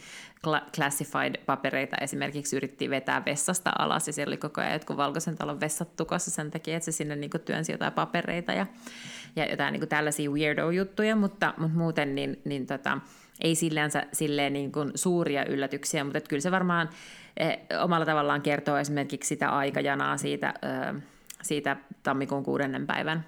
classified-papereita 0.47 1.97
esimerkiksi 2.01 2.57
yritti 2.57 2.91
vetää 2.91 3.25
vessasta 3.25 3.73
alas, 3.79 4.07
ja 4.07 4.13
siellä 4.13 4.31
oli 4.31 4.37
koko 4.37 4.61
ajan 4.61 4.73
jotkut 4.73 4.97
valkoisen 4.97 5.37
talon 5.37 5.61
vessat 5.61 5.97
tukossa 5.97 6.31
sen 6.31 6.51
takia, 6.51 6.77
että 6.77 6.85
se 6.85 6.93
sinne 6.93 7.17
niin 7.17 7.31
kuin 7.31 7.41
työnsi 7.41 7.73
jotain 7.73 7.93
papereita 7.93 8.53
ja, 8.53 8.67
ja 9.37 9.51
jotain 9.51 9.73
niin 9.73 9.81
kuin 9.81 9.89
tällaisia 9.89 10.31
weirdo-juttuja, 10.31 11.17
mutta, 11.17 11.55
mutta 11.59 11.79
muuten 11.79 12.15
niin, 12.15 12.41
niin 12.45 12.67
tota, 12.67 12.99
ei 13.41 13.55
sillänsä 13.55 14.07
silleen 14.13 14.53
niin 14.53 14.73
kuin 14.73 14.93
suuria 14.95 15.45
yllätyksiä, 15.45 16.05
mutta 16.05 16.21
kyllä 16.21 16.41
se 16.41 16.51
varmaan 16.51 16.89
eh, 17.37 17.59
omalla 17.83 18.07
tavallaan 18.07 18.43
kertoo 18.43 18.77
esimerkiksi 18.77 19.29
sitä 19.29 19.51
aikajanaa 19.51 20.17
siitä, 20.17 20.55
siitä 21.43 21.77
tammikuun 22.03 22.45
kuudennen 22.45 22.87
päivän 22.87 23.27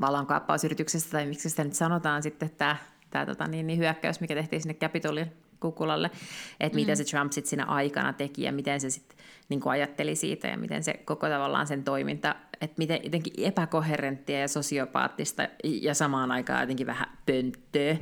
vallankaappausyrityksestä, 0.00 1.10
tai 1.10 1.26
miksi 1.26 1.50
sitä 1.50 1.64
nyt 1.64 1.74
sanotaan 1.74 2.22
sitten, 2.22 2.50
tämä, 2.50 2.76
tämä 3.10 3.26
tota, 3.26 3.46
niin, 3.46 3.66
niin 3.66 3.78
hyökkäys, 3.78 4.20
mikä 4.20 4.34
tehtiin 4.34 4.62
sinne 4.62 4.74
Capitolin 4.74 5.32
kukulalle, 5.60 6.10
että 6.60 6.76
mm. 6.76 6.80
mitä 6.80 6.94
se 6.94 7.04
Trump 7.04 7.32
sitten 7.32 7.50
siinä 7.50 7.64
aikana 7.64 8.12
teki 8.12 8.42
ja 8.42 8.52
miten 8.52 8.80
se 8.80 8.90
sitten 8.90 9.18
niin 9.48 9.60
ajatteli 9.64 10.16
siitä 10.16 10.48
ja 10.48 10.58
miten 10.58 10.84
se 10.84 10.94
koko 10.94 11.28
tavallaan 11.28 11.66
sen 11.66 11.84
toiminta, 11.84 12.34
että 12.60 12.74
miten 12.78 13.00
jotenkin 13.04 13.32
epäkoherenttia 13.36 14.40
ja 14.40 14.48
sosiopaattista 14.48 15.48
ja 15.64 15.94
samaan 15.94 16.30
aikaan 16.32 16.60
jotenkin 16.60 16.86
vähän 16.86 17.18
pönttöä 17.26 17.96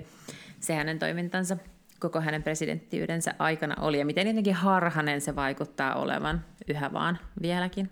se 0.64 0.74
hänen 0.74 0.98
toimintansa 0.98 1.56
koko 2.00 2.20
hänen 2.20 2.42
presidenttiydensä 2.42 3.34
aikana 3.38 3.76
oli 3.80 3.98
ja 3.98 4.06
miten 4.06 4.26
jotenkin 4.26 4.54
harhanen 4.54 5.20
se 5.20 5.36
vaikuttaa 5.36 5.94
olevan 5.94 6.44
yhä 6.68 6.92
vaan 6.92 7.18
vieläkin. 7.42 7.90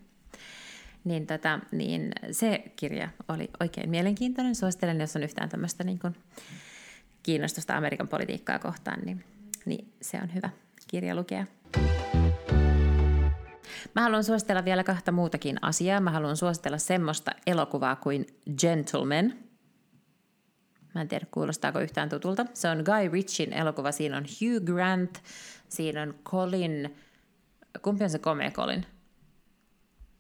Niin, 1.04 1.26
tota, 1.26 1.60
niin 1.72 2.12
se 2.30 2.64
kirja 2.76 3.08
oli 3.28 3.50
oikein 3.60 3.90
mielenkiintoinen. 3.90 4.54
Suosittelen, 4.54 5.00
jos 5.00 5.16
on 5.16 5.22
yhtään 5.22 5.48
tämmöistä 5.48 5.84
niin 5.84 5.98
kuin 5.98 6.16
kiinnostusta 7.22 7.76
Amerikan 7.76 8.08
politiikkaa 8.08 8.58
kohtaan, 8.58 9.00
niin, 9.04 9.24
niin 9.64 9.92
se 10.00 10.18
on 10.22 10.34
hyvä 10.34 10.50
kirja 10.88 11.14
lukea. 11.14 11.46
Mä 13.94 14.02
haluan 14.02 14.24
suositella 14.24 14.64
vielä 14.64 14.84
kahta 14.84 15.12
muutakin 15.12 15.58
asiaa. 15.62 16.00
Mä 16.00 16.10
haluan 16.10 16.36
suositella 16.36 16.78
semmoista 16.78 17.30
elokuvaa 17.46 17.96
kuin 17.96 18.26
Gentleman– 18.60 19.32
Mä 20.95 21.01
en 21.01 21.09
tiedä, 21.09 21.26
kuulostaako 21.30 21.80
yhtään 21.80 22.09
tutulta. 22.09 22.47
Se 22.55 22.68
on 22.68 22.78
Guy 22.78 23.09
Ritchin 23.12 23.53
elokuva. 23.53 23.93
Siinä 23.93 24.16
on 24.16 24.24
Hugh 24.24 24.64
Grant, 24.64 25.22
siinä 25.68 26.03
on 26.03 26.14
Colin... 26.24 26.97
Kumpi 27.82 28.05
on 28.05 28.11
se 28.11 28.18
komea 28.18 28.51
Colin? 28.51 28.86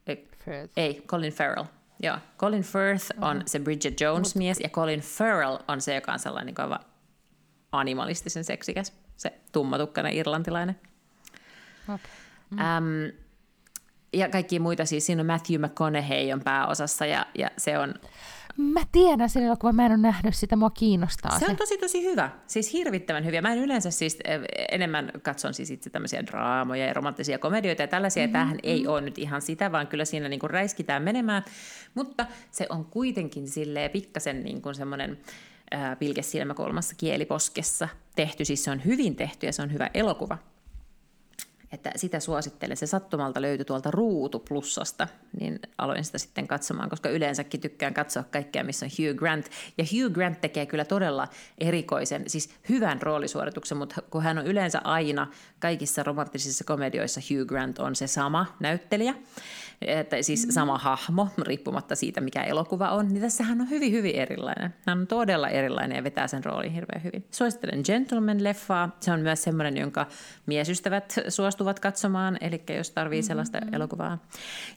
Ei, 0.06 0.28
Firth. 0.44 0.72
ei 0.76 1.02
Colin 1.06 1.32
Farrell. 1.32 1.64
Joo, 2.02 2.16
Colin 2.38 2.62
Firth 2.62 3.06
on 3.20 3.36
mm. 3.36 3.42
se 3.46 3.58
Bridget 3.58 4.00
Jones-mies 4.00 4.60
ja 4.60 4.68
Colin 4.68 5.00
Farrell 5.00 5.58
on 5.68 5.80
se, 5.80 5.94
joka 5.94 6.12
on 6.12 6.18
sellainen 6.18 6.54
kova 6.54 6.80
animalistisen 7.72 8.44
seksikäs. 8.44 8.92
Se 9.16 9.32
tummatukkainen 9.52 10.12
irlantilainen. 10.12 10.80
Mm. 12.50 12.58
Ähm, 12.58 13.16
ja 14.12 14.28
kaikki 14.28 14.58
muita, 14.58 14.84
siis 14.84 15.06
siinä 15.06 15.20
on 15.20 15.26
Matthew 15.26 15.60
McConaughey 15.60 16.32
on 16.32 16.40
pääosassa 16.40 17.06
ja, 17.06 17.26
ja 17.38 17.50
se 17.56 17.78
on 17.78 17.94
Mä 18.56 18.80
tiedän 18.92 19.28
sen 19.28 19.42
elokuvan, 19.42 19.76
mä 19.76 19.86
en 19.86 19.92
ole 19.92 19.98
nähnyt 19.98 20.34
sitä, 20.36 20.56
mua 20.56 20.70
kiinnostaa 20.70 21.38
se. 21.38 21.38
Se 21.38 21.50
on 21.50 21.56
tosi 21.56 21.78
tosi 21.78 22.04
hyvä, 22.04 22.30
siis 22.46 22.72
hirvittävän 22.72 23.24
hyviä. 23.24 23.42
Mä 23.42 23.52
en 23.52 23.58
yleensä 23.58 23.90
siis 23.90 24.18
eh, 24.24 24.40
enemmän 24.72 25.12
katson 25.22 25.54
siis 25.54 25.70
itse 25.70 25.90
tämmöisiä 25.90 26.26
draamoja 26.26 26.86
ja 26.86 26.94
romanttisia 26.94 27.38
komedioita 27.38 27.82
ja 27.82 27.88
tällaisia. 27.88 28.22
Mm-hmm. 28.22 28.32
Tämähän 28.32 28.58
ei 28.62 28.86
ole 28.86 29.00
nyt 29.00 29.18
ihan 29.18 29.42
sitä, 29.42 29.72
vaan 29.72 29.86
kyllä 29.86 30.04
siinä 30.04 30.28
niinku 30.28 30.48
räiskitään 30.48 31.02
menemään, 31.02 31.44
mutta 31.94 32.26
se 32.50 32.66
on 32.68 32.84
kuitenkin 32.84 33.48
silleen 33.48 33.90
pikkasen 33.90 34.42
niin 34.42 34.62
kuin 34.62 34.74
semmoinen 34.74 35.18
pilkesilmäkulmassa 35.98 36.94
kieliposkessa 36.94 37.88
tehty. 38.16 38.44
Siis 38.44 38.64
se 38.64 38.70
on 38.70 38.84
hyvin 38.84 39.16
tehty 39.16 39.46
ja 39.46 39.52
se 39.52 39.62
on 39.62 39.72
hyvä 39.72 39.90
elokuva 39.94 40.38
että 41.72 41.92
sitä 41.96 42.20
suosittelen. 42.20 42.76
Se 42.76 42.86
sattumalta 42.86 43.42
löytyi 43.42 43.64
tuolta 43.64 43.90
Ruutu 43.90 44.38
Plussasta, 44.38 45.08
niin 45.40 45.60
aloin 45.78 46.04
sitä 46.04 46.18
sitten 46.18 46.48
katsomaan, 46.48 46.90
koska 46.90 47.08
yleensäkin 47.08 47.60
tykkään 47.60 47.94
katsoa 47.94 48.22
kaikkea, 48.22 48.64
missä 48.64 48.86
on 48.86 48.90
Hugh 48.98 49.18
Grant. 49.18 49.46
Ja 49.78 49.84
Hugh 49.84 50.14
Grant 50.14 50.40
tekee 50.40 50.66
kyllä 50.66 50.84
todella 50.84 51.28
erikoisen, 51.58 52.22
siis 52.26 52.50
hyvän 52.68 53.02
roolisuorituksen, 53.02 53.78
mutta 53.78 54.02
kun 54.10 54.22
hän 54.22 54.38
on 54.38 54.46
yleensä 54.46 54.80
aina 54.84 55.26
kaikissa 55.58 56.02
romanttisissa 56.02 56.64
komedioissa 56.64 57.20
Hugh 57.30 57.48
Grant 57.48 57.78
on 57.78 57.96
se 57.96 58.06
sama 58.06 58.46
näyttelijä, 58.60 59.14
että 59.82 60.22
siis 60.22 60.46
mm. 60.46 60.52
sama 60.52 60.78
hahmo, 60.78 61.28
riippumatta 61.42 61.96
siitä, 61.96 62.20
mikä 62.20 62.42
elokuva 62.42 62.90
on, 62.90 63.08
niin 63.08 63.22
tässä 63.22 63.44
hän 63.44 63.60
on 63.60 63.70
hyvin, 63.70 63.92
hyvin 63.92 64.16
erilainen. 64.16 64.74
Hän 64.86 64.98
on 64.98 65.06
todella 65.06 65.48
erilainen 65.48 65.96
ja 65.96 66.04
vetää 66.04 66.26
sen 66.26 66.44
roolin 66.44 66.72
hirveän 66.72 67.04
hyvin. 67.04 67.24
Suosittelen 67.30 67.82
Gentleman-leffaa. 67.86 68.96
Se 69.00 69.12
on 69.12 69.20
myös 69.20 69.42
semmoinen, 69.42 69.76
jonka 69.76 70.06
miesystävät 70.46 71.14
suostuvat 71.28 71.61
katsomaan, 71.80 72.38
eli 72.40 72.62
jos 72.76 72.90
tarvii 72.90 73.20
mm-hmm. 73.20 73.26
sellaista 73.26 73.58
elokuvaa. 73.72 74.18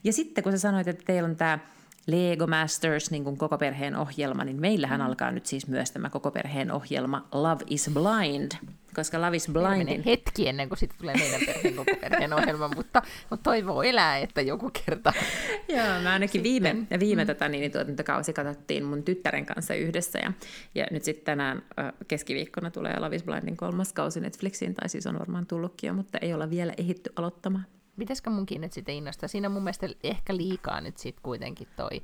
Ja 0.04 0.12
sitten 0.12 0.44
kun 0.44 0.52
sä 0.52 0.58
sanoit, 0.58 0.88
että 0.88 1.04
teillä 1.06 1.28
on 1.28 1.36
tämä 1.36 1.58
Lego 2.06 2.46
Masters, 2.46 3.10
niin 3.10 3.24
kuin 3.24 3.36
koko 3.36 3.58
perheen 3.58 3.96
ohjelma, 3.96 4.44
niin 4.44 4.60
meillähän 4.60 5.00
mm. 5.00 5.06
alkaa 5.06 5.30
nyt 5.30 5.46
siis 5.46 5.66
myös 5.66 5.90
tämä 5.90 6.10
koko 6.10 6.30
perheen 6.30 6.72
ohjelma 6.72 7.28
Love 7.32 7.64
is 7.66 7.90
Blind, 7.94 8.52
koska 8.94 9.20
Love 9.20 9.36
is 9.36 9.48
Blind... 9.48 10.04
hetki 10.04 10.48
ennen 10.48 10.68
kuin 10.68 10.78
sitten 10.78 10.98
tulee 10.98 11.14
meidän 11.14 11.40
perheen 11.46 11.74
koko 11.74 11.92
perheen 12.00 12.32
ohjelma, 12.32 12.68
mutta, 12.68 13.02
mutta 13.30 13.42
toivoo 13.42 13.82
elää, 13.82 14.18
että 14.18 14.40
joku 14.40 14.70
kerta. 14.84 15.12
Joo, 15.76 16.00
mä 16.02 16.12
ainakin 16.12 16.42
viime, 16.42 16.76
viime 17.00 17.24
mm. 17.24 17.26
tota, 17.26 17.48
niin, 17.48 17.72
tuotantokausi 17.72 18.32
katsottiin 18.32 18.84
mun 18.84 19.02
tyttären 19.02 19.46
kanssa 19.46 19.74
yhdessä 19.74 20.18
ja, 20.18 20.32
ja 20.74 20.86
nyt 20.90 21.04
sitten 21.04 21.24
tänään 21.24 21.62
keskiviikkona 22.08 22.70
tulee 22.70 22.98
Love 22.98 23.16
is 23.16 23.24
Blindin 23.24 23.56
kolmas 23.56 23.92
kausi 23.92 24.20
Netflixiin, 24.20 24.74
tai 24.74 24.88
siis 24.88 25.06
on 25.06 25.18
varmaan 25.18 25.46
tullutkin 25.46 25.88
jo, 25.88 25.94
mutta 25.94 26.18
ei 26.18 26.34
olla 26.34 26.50
vielä 26.50 26.74
ehitty 26.78 27.12
aloittamaan 27.16 27.66
pitäisikö 27.98 28.30
munkin 28.30 28.60
nyt 28.60 28.72
sitten 28.72 28.94
innostaa? 28.94 29.28
Siinä 29.28 29.48
on 29.48 29.52
mun 29.52 29.62
mielestä 29.62 29.88
ehkä 30.02 30.36
liikaa 30.36 30.80
nyt 30.80 30.98
sitten 30.98 31.22
kuitenkin 31.22 31.68
toi, 31.76 32.02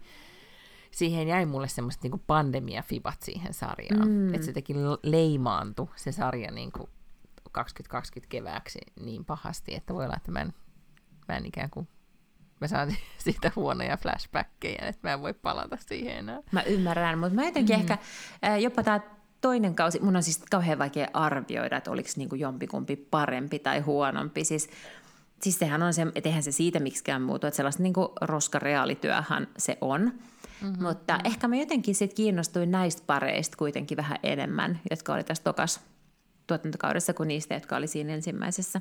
siihen 0.91 1.29
jäi 1.29 1.47
mulle 1.47 1.69
semmoiset 1.69 2.03
niin 2.03 2.23
pandemia-fibat 2.27 3.23
siihen 3.23 3.55
sarjaan. 3.55 4.09
Mm. 4.09 4.35
Että 4.35 4.47
se 4.47 4.53
teki 4.53 4.75
leimaantu 5.03 5.91
se 5.97 6.13
sarja 6.13 6.51
niin 6.51 6.73
kuin 6.73 6.89
2020 7.53 8.31
kevääksi 8.31 8.79
niin 9.01 9.25
pahasti, 9.25 9.75
että 9.75 9.95
voi 9.95 10.05
olla, 10.05 10.17
että 10.17 10.33
mä 10.33 10.41
en, 10.41 10.55
mä 11.29 11.37
en 11.37 11.47
ikään 11.47 11.71
kuin 11.71 11.89
mä 12.61 12.69
saan 12.69 12.95
siitä 13.25 13.53
huonoja 13.57 13.97
flashbackkejä, 13.97 14.87
että 14.87 15.09
mä 15.09 15.13
en 15.13 15.23
voi 15.23 15.35
palata 15.35 15.77
siihen 15.81 16.19
enää. 16.19 16.41
Mä 16.53 16.63
ymmärrän, 16.63 17.19
mutta 17.19 17.35
mä 17.35 17.45
jotenkin 17.45 17.77
mm. 17.77 17.81
ehkä 17.81 17.99
jopa 18.59 18.83
tämä 18.83 19.01
toinen 19.41 19.75
kausi, 19.75 20.01
mun 20.01 20.17
on 20.17 20.23
siis 20.23 20.43
kauhean 20.51 20.79
vaikea 20.79 21.09
arvioida, 21.13 21.77
että 21.77 21.91
oliko 21.91 22.09
niin 22.17 22.29
kuin 22.29 22.41
jompikumpi 22.41 22.97
parempi 22.97 23.59
tai 23.59 23.81
huonompi. 23.81 24.45
Siis 24.45 24.71
siis 25.43 25.59
sehän 25.59 25.83
on 25.83 25.95
se, 25.95 26.07
että 26.15 26.29
eihän 26.29 26.43
se 26.43 26.53
siitä 26.53 26.81
miksikään 26.81 27.23
muutu, 27.23 27.47
että 27.47 27.57
sellaista 27.57 27.83
niin 27.83 27.95
roskareaalityöhän 28.21 29.49
se 29.59 29.79
on. 29.81 30.01
Mm-hmm. 30.63 30.83
Mutta 30.83 31.19
ehkä 31.25 31.49
mä 31.49 31.57
jotenkin 31.57 31.95
sitten 31.95 32.17
kiinnostuin 32.17 32.71
näistä 32.71 33.03
pareista 33.07 33.57
kuitenkin 33.57 33.97
vähän 33.97 34.19
enemmän, 34.23 34.81
jotka 34.91 35.15
oli 35.15 35.25
tässä 35.25 35.45
tokas 35.45 35.81
tuotantokaudessa 36.47 37.15
kuin 37.15 37.29
niistä, 37.29 37.55
jotka 37.55 37.77
oli 37.77 37.87
siinä 37.87 38.15
ensimmäisessä. 38.15 38.81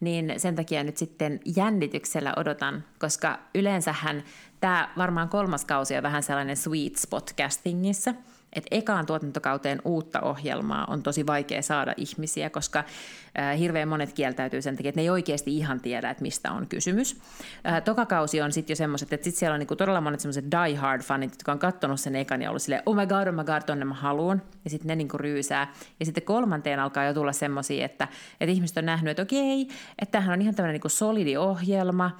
Niin 0.00 0.34
sen 0.36 0.56
takia 0.56 0.84
nyt 0.84 0.96
sitten 0.96 1.40
jännityksellä 1.56 2.32
odotan, 2.36 2.84
koska 2.98 3.38
yleensähän 3.54 4.24
tämä 4.60 4.92
varmaan 4.96 5.28
kolmas 5.28 5.64
kausi 5.64 5.96
on 5.96 6.02
vähän 6.02 6.22
sellainen 6.22 6.56
sweet 6.56 6.96
spot 6.96 7.30
castingissa– 7.36 8.14
että 8.52 8.68
ekaan 8.70 9.06
tuotantokauteen 9.06 9.82
uutta 9.84 10.20
ohjelmaa 10.20 10.84
on 10.88 11.02
tosi 11.02 11.26
vaikea 11.26 11.62
saada 11.62 11.94
ihmisiä, 11.96 12.50
koska 12.50 12.78
äh, 12.78 13.58
hirveän 13.58 13.88
monet 13.88 14.12
kieltäytyy 14.12 14.62
sen 14.62 14.76
takia, 14.76 14.88
että 14.88 14.98
ne 14.98 15.02
ei 15.02 15.10
oikeasti 15.10 15.56
ihan 15.56 15.80
tiedä, 15.80 16.10
että 16.10 16.22
mistä 16.22 16.52
on 16.52 16.66
kysymys. 16.66 17.20
Äh, 17.66 17.82
toka 17.82 18.06
kausi 18.06 18.40
on 18.40 18.52
sitten 18.52 18.72
jo 18.72 18.76
semmoiset, 18.76 19.12
että 19.12 19.24
sitten 19.24 19.38
siellä 19.38 19.54
on 19.54 19.58
niinku 19.58 19.76
todella 19.76 20.00
monet 20.00 20.20
semmoiset 20.20 20.44
die 20.50 20.76
hard 20.76 21.02
fanit, 21.02 21.30
jotka 21.30 21.52
on 21.52 21.58
katsonut 21.58 22.00
sen 22.00 22.16
ekan 22.16 22.42
ja 22.42 22.48
ollut 22.48 22.62
silleen, 22.62 22.82
oh 22.86 22.96
my 22.96 23.06
god, 23.06 23.26
oh 23.26 23.34
my 23.34 23.44
god, 23.44 23.62
tonne 23.66 23.84
mä 23.84 23.94
haluan. 23.94 24.42
Ja 24.64 24.70
sitten 24.70 24.88
ne 24.88 24.96
niinku 24.96 25.18
ryysää. 25.18 25.72
Ja 26.00 26.06
sitten 26.06 26.24
kolmanteen 26.24 26.80
alkaa 26.80 27.04
jo 27.04 27.14
tulla 27.14 27.32
semmoisia, 27.32 27.84
että, 27.84 28.08
että 28.40 28.52
ihmiset 28.52 28.76
on 28.76 28.86
nähnyt, 28.86 29.10
että 29.10 29.22
okei, 29.22 29.68
että 29.98 30.12
tämähän 30.12 30.32
on 30.32 30.42
ihan 30.42 30.54
tämmöinen 30.54 30.72
niinku 30.72 30.88
solidi 30.88 31.36
ohjelma, 31.36 32.10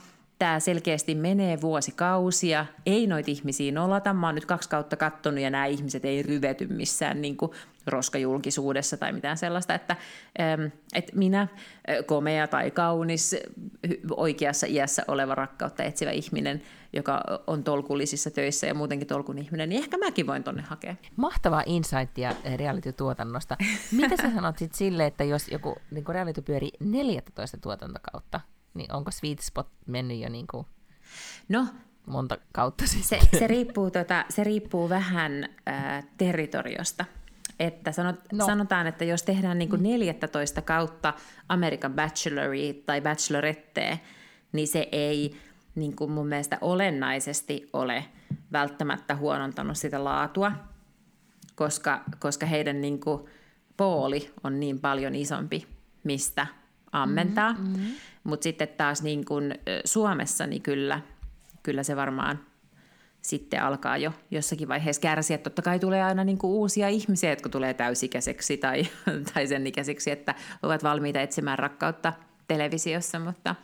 tämä 0.43 0.61
selkeästi 0.61 1.15
menee 1.15 1.61
vuosikausia, 1.61 2.67
ei 2.87 3.07
noita 3.07 3.31
ihmisiä 3.31 3.73
nolata. 3.73 4.13
Mä 4.13 4.27
oon 4.27 4.35
nyt 4.35 4.45
kaksi 4.45 4.69
kautta 4.69 4.97
kattonut 4.97 5.41
ja 5.41 5.51
nämä 5.51 5.67
ihmiset 5.67 6.05
ei 6.05 6.23
ryvety 6.23 6.67
missään 6.67 7.23
niin 7.23 7.37
kuin 7.37 7.53
roskajulkisuudessa 7.87 8.97
tai 8.97 9.13
mitään 9.13 9.37
sellaista, 9.37 9.75
että, 9.75 9.97
että 10.95 11.13
minä, 11.17 11.49
komea 12.07 12.47
tai 12.49 12.71
kaunis, 12.71 13.37
oikeassa 14.11 14.67
iässä 14.67 15.03
oleva 15.09 15.35
rakkautta 15.35 15.83
etsivä 15.83 16.11
ihminen, 16.11 16.63
joka 16.93 17.21
on 17.47 17.65
tolkullisissa 17.65 18.31
töissä 18.31 18.67
ja 18.67 18.75
muutenkin 18.75 19.09
tolkun 19.09 19.39
ihminen, 19.39 19.69
niin 19.69 19.83
ehkä 19.83 19.99
mäkin 19.99 20.27
voin 20.27 20.45
tonne 20.45 20.63
hakea. 20.63 20.97
Mahtavaa 21.17 21.63
insightia 21.67 22.35
reality-tuotannosta. 22.57 23.57
Mitä 23.93 24.17
sä 24.17 24.35
sanot 24.35 24.59
sitten 24.59 24.79
sille, 24.79 25.07
että 25.07 25.25
jos 25.25 25.49
joku 25.49 25.77
niin 25.91 26.05
reality 26.09 26.43
pyörii 26.43 26.73
14 26.81 27.59
tuotantokautta, 27.59 28.41
niin 28.75 28.93
onko 28.93 29.11
Sweet 29.11 29.39
Spot 29.39 29.69
mennyt 29.87 30.21
jo 30.21 30.29
niin 30.29 30.47
kuin 30.47 30.67
no, 31.49 31.67
monta 32.07 32.39
kautta 32.53 32.87
sitten? 32.87 33.21
Se, 33.21 33.39
se, 33.39 33.47
riippuu, 33.47 33.91
tota, 33.91 34.25
se 34.29 34.45
riippuu 34.45 34.89
vähän 34.89 35.49
äh, 35.69 36.05
territoriosta. 36.19 37.05
Että 37.59 37.93
sanot, 37.93 38.17
no. 38.33 38.47
Sanotaan, 38.47 38.87
että 38.87 39.05
jos 39.05 39.23
tehdään 39.23 39.59
niin 39.59 39.69
kuin 39.69 39.83
14 39.83 40.61
mm. 40.61 40.65
kautta 40.65 41.15
American 41.49 41.95
Bacheloria 41.95 42.75
tai 42.87 43.01
Bachelorette, 43.01 44.01
niin 44.53 44.69
se 44.69 44.89
ei 44.93 45.37
niin 45.75 45.97
kuin 45.97 46.11
mun 46.11 46.27
mielestä 46.27 46.59
olennaisesti 46.61 47.69
ole 47.73 48.05
välttämättä 48.53 49.17
huonontanut 49.17 49.77
sitä 49.77 50.05
laatua, 50.05 50.53
koska, 51.55 52.05
koska 52.19 52.47
heidän 52.47 52.81
niin 52.81 53.01
kuin 53.01 53.25
pooli 53.77 54.31
on 54.45 54.61
niin 54.61 54.81
paljon 54.81 55.15
isompi, 55.15 55.67
mistä 56.05 56.47
ammentaa. 56.93 57.53
Mm-hmm. 57.53 57.93
Mutta 58.25 58.45
sitten 58.45 58.69
taas 58.69 59.03
niin 59.03 59.25
kun 59.25 59.55
Suomessa, 59.85 60.47
niin 60.47 60.63
kyllä, 60.63 61.01
kyllä 61.63 61.83
se 61.83 61.97
varmaan 61.97 62.39
sitten 63.23 63.63
alkaa 63.63 63.97
jo 63.97 64.13
jossakin 64.31 64.69
vaiheessa 64.69 65.03
kärsiä. 65.03 65.39
Totta 65.39 65.63
kai 65.63 65.79
tulee 65.79 66.03
aina 66.03 66.25
niin 66.25 66.39
uusia 66.43 66.89
ihmisiä, 66.89 67.31
jotka 67.31 67.49
tulee 67.49 67.75
täysikäiseksi 67.75 68.57
tai, 68.57 68.87
tai 69.35 69.47
sen 69.47 69.67
ikäiseksi, 69.67 70.11
että 70.11 70.35
ovat 70.63 70.83
valmiita 70.83 71.21
etsimään 71.21 71.59
rakkautta 71.59 72.13
televisiossa, 72.49 73.19
mutta, 73.19 73.55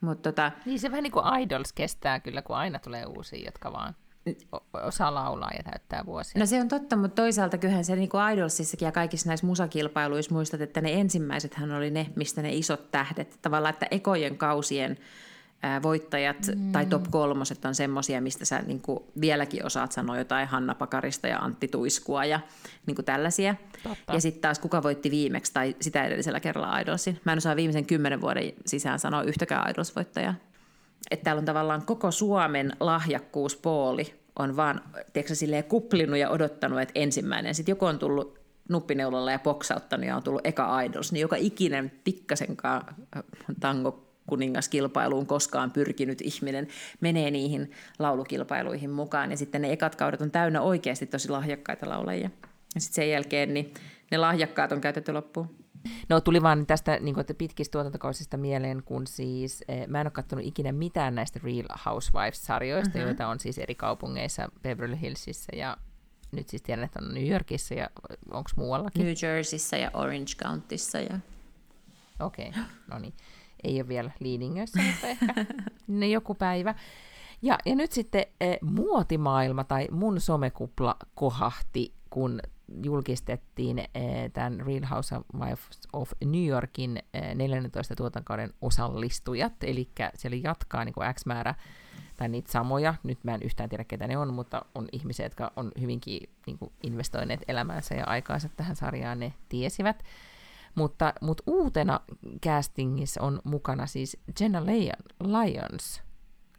mutta 0.00 0.32
tota... 0.32 0.52
Niin 0.66 0.80
se 0.80 0.90
vähän 0.90 1.02
niin 1.02 1.12
kuin 1.12 1.24
Idols 1.40 1.72
kestää 1.72 2.20
kyllä, 2.20 2.42
kun 2.42 2.56
aina 2.56 2.78
tulee 2.78 3.06
uusia, 3.06 3.44
jotka 3.44 3.72
vaan 3.72 3.96
osaa 4.72 5.14
laulaa 5.14 5.50
ja 5.56 5.62
täyttää 5.62 6.06
vuosia. 6.06 6.40
No 6.40 6.46
se 6.46 6.60
on 6.60 6.68
totta, 6.68 6.96
mutta 6.96 7.22
toisaalta 7.22 7.58
kyllähän 7.58 7.84
se 7.84 7.96
niin 7.96 8.08
kuin 8.08 8.32
Idolsissakin 8.32 8.86
ja 8.86 8.92
kaikissa 8.92 9.28
näissä 9.28 9.46
musakilpailuissa 9.46 10.34
muistat, 10.34 10.60
että 10.60 10.80
ne 10.80 10.92
ensimmäisethän 10.92 11.72
oli 11.72 11.90
ne, 11.90 12.06
mistä 12.16 12.42
ne 12.42 12.54
isot 12.54 12.90
tähdet. 12.90 13.38
Tavallaan, 13.42 13.72
että 13.72 13.86
ekojen 13.90 14.38
kausien 14.38 14.98
voittajat 15.82 16.36
mm. 16.56 16.72
tai 16.72 16.86
top 16.86 17.04
kolmoset 17.10 17.64
on 17.64 17.74
semmoisia, 17.74 18.20
mistä 18.20 18.44
sä 18.44 18.62
niin 18.62 18.80
kuin 18.80 18.98
vieläkin 19.20 19.66
osaat 19.66 19.92
sanoa 19.92 20.18
jotain 20.18 20.48
Hanna 20.48 20.74
Pakarista 20.74 21.28
ja 21.28 21.38
Antti 21.38 21.68
Tuiskua 21.68 22.24
ja 22.24 22.40
niin 22.86 22.94
kuin 22.94 23.04
tällaisia. 23.04 23.54
Totta. 23.82 24.12
Ja 24.12 24.20
sitten 24.20 24.42
taas 24.42 24.58
kuka 24.58 24.82
voitti 24.82 25.10
viimeksi 25.10 25.52
tai 25.52 25.76
sitä 25.80 26.04
edellisellä 26.04 26.40
kerralla 26.40 26.78
Idolsin. 26.78 27.20
Mä 27.24 27.32
en 27.32 27.38
osaa 27.38 27.56
viimeisen 27.56 27.86
kymmenen 27.86 28.20
vuoden 28.20 28.52
sisään 28.66 28.98
sanoa 28.98 29.22
yhtäkään 29.22 29.70
Idols-voittajaa 29.70 30.34
että 31.10 31.24
täällä 31.24 31.40
on 31.40 31.44
tavallaan 31.44 31.86
koko 31.86 32.10
Suomen 32.10 32.72
lahjakkuuspooli 32.80 34.14
on 34.38 34.56
vaan 34.56 34.80
tiedätkö, 35.12 35.34
kuplinut 35.68 36.18
ja 36.18 36.30
odottanut, 36.30 36.80
että 36.80 36.92
ensimmäinen. 36.94 37.54
Sitten 37.54 37.72
joku 37.72 37.84
on 37.84 37.98
tullut 37.98 38.38
nuppineulalla 38.68 39.32
ja 39.32 39.38
poksauttanut 39.38 40.06
ja 40.06 40.16
on 40.16 40.22
tullut 40.22 40.46
eka 40.46 40.80
idols, 40.80 41.12
niin 41.12 41.20
joka 41.20 41.36
ikinen 41.36 41.92
pikkasenkaan 42.04 42.94
tango 43.60 44.04
kuningaskilpailuun 44.26 45.26
koskaan 45.26 45.70
pyrkinyt 45.70 46.20
ihminen 46.20 46.68
menee 47.00 47.30
niihin 47.30 47.70
laulukilpailuihin 47.98 48.90
mukaan. 48.90 49.30
Ja 49.30 49.36
sitten 49.36 49.62
ne 49.62 49.72
ekat 49.72 49.96
kaudet 49.96 50.20
on 50.20 50.30
täynnä 50.30 50.60
oikeasti 50.60 51.06
tosi 51.06 51.28
lahjakkaita 51.28 51.88
laulajia. 51.88 52.30
Ja 52.74 52.80
sitten 52.80 52.94
sen 52.94 53.10
jälkeen 53.10 53.54
niin 53.54 53.74
ne 54.10 54.18
lahjakkaat 54.18 54.72
on 54.72 54.80
käytetty 54.80 55.12
loppuun. 55.12 55.63
No 56.08 56.20
tuli 56.20 56.42
vaan 56.42 56.66
tästä 56.66 56.98
niin 57.00 57.14
kuin, 57.14 57.26
pitkistä 57.38 57.72
tuotantokausista 57.72 58.36
mieleen, 58.36 58.82
kun 58.84 59.06
siis 59.06 59.64
eh, 59.68 59.86
mä 59.86 60.00
en 60.00 60.06
ole 60.06 60.10
katsonut 60.10 60.46
ikinä 60.46 60.72
mitään 60.72 61.14
näistä 61.14 61.40
Real 61.44 61.66
Housewives-sarjoista, 61.86 62.98
mm-hmm. 62.98 63.08
joita 63.08 63.28
on 63.28 63.40
siis 63.40 63.58
eri 63.58 63.74
kaupungeissa, 63.74 64.48
Beverly 64.62 65.00
Hillsissä 65.00 65.56
ja 65.56 65.76
nyt 66.32 66.48
siis 66.48 66.62
tiedän, 66.62 66.84
että 66.84 66.98
on 67.02 67.14
New 67.14 67.28
Yorkissa 67.28 67.74
ja 67.74 67.90
onko 68.30 68.50
muuallakin? 68.56 69.04
New 69.04 69.14
Jerseyssä 69.22 69.76
ja 69.76 69.90
Orange 69.94 70.32
Countyssa. 70.44 70.98
Ja... 70.98 71.18
Okei, 72.20 72.48
okay. 72.48 72.62
no 72.90 72.98
niin. 72.98 73.14
Ei 73.64 73.80
ole 73.80 73.88
vielä 73.88 74.10
Leadingössä, 74.20 74.82
mutta 74.82 75.06
ehkä 75.06 75.26
ne 75.86 76.08
joku 76.08 76.34
päivä. 76.34 76.74
Ja, 77.42 77.58
ja 77.64 77.74
nyt 77.74 77.92
sitten 77.92 78.26
eh, 78.40 78.58
muotimaailma 78.62 79.64
tai 79.64 79.88
mun 79.90 80.20
somekupla 80.20 80.96
kohahti, 81.14 81.94
kun 82.10 82.40
julkistettiin 82.84 83.78
eh, 83.78 83.88
tämän 84.32 84.60
Real 84.66 84.84
Housewives 84.90 85.80
of 85.92 86.12
New 86.24 86.46
Yorkin 86.46 87.02
14 87.34 87.92
eh, 87.92 87.96
tuotankauden 87.96 88.54
osallistujat, 88.60 89.64
eli 89.64 89.90
siellä 90.14 90.38
jatkaa 90.42 90.84
niin 90.84 90.92
kuin 90.92 91.14
X 91.14 91.26
määrä. 91.26 91.54
Tai 92.16 92.28
niitä 92.28 92.52
samoja, 92.52 92.94
nyt 93.02 93.24
mä 93.24 93.34
en 93.34 93.42
yhtään 93.42 93.68
tiedä 93.68 93.84
ketä 93.84 94.06
ne 94.06 94.18
on, 94.18 94.34
mutta 94.34 94.64
on 94.74 94.88
ihmisiä, 94.92 95.26
jotka 95.26 95.52
on 95.56 95.72
hyvinkin 95.80 96.30
niin 96.46 96.58
kuin 96.58 96.72
investoineet 96.82 97.40
elämänsä 97.48 97.94
ja 97.94 98.04
aikaansa 98.06 98.48
tähän 98.56 98.76
sarjaan, 98.76 99.18
ne 99.18 99.34
tiesivät. 99.48 100.02
Mutta, 100.74 101.12
mutta 101.20 101.42
uutena 101.46 102.00
castingissa 102.46 103.22
on 103.22 103.40
mukana 103.44 103.86
siis 103.86 104.16
Jenna 104.40 104.66
Lyons, 104.66 106.02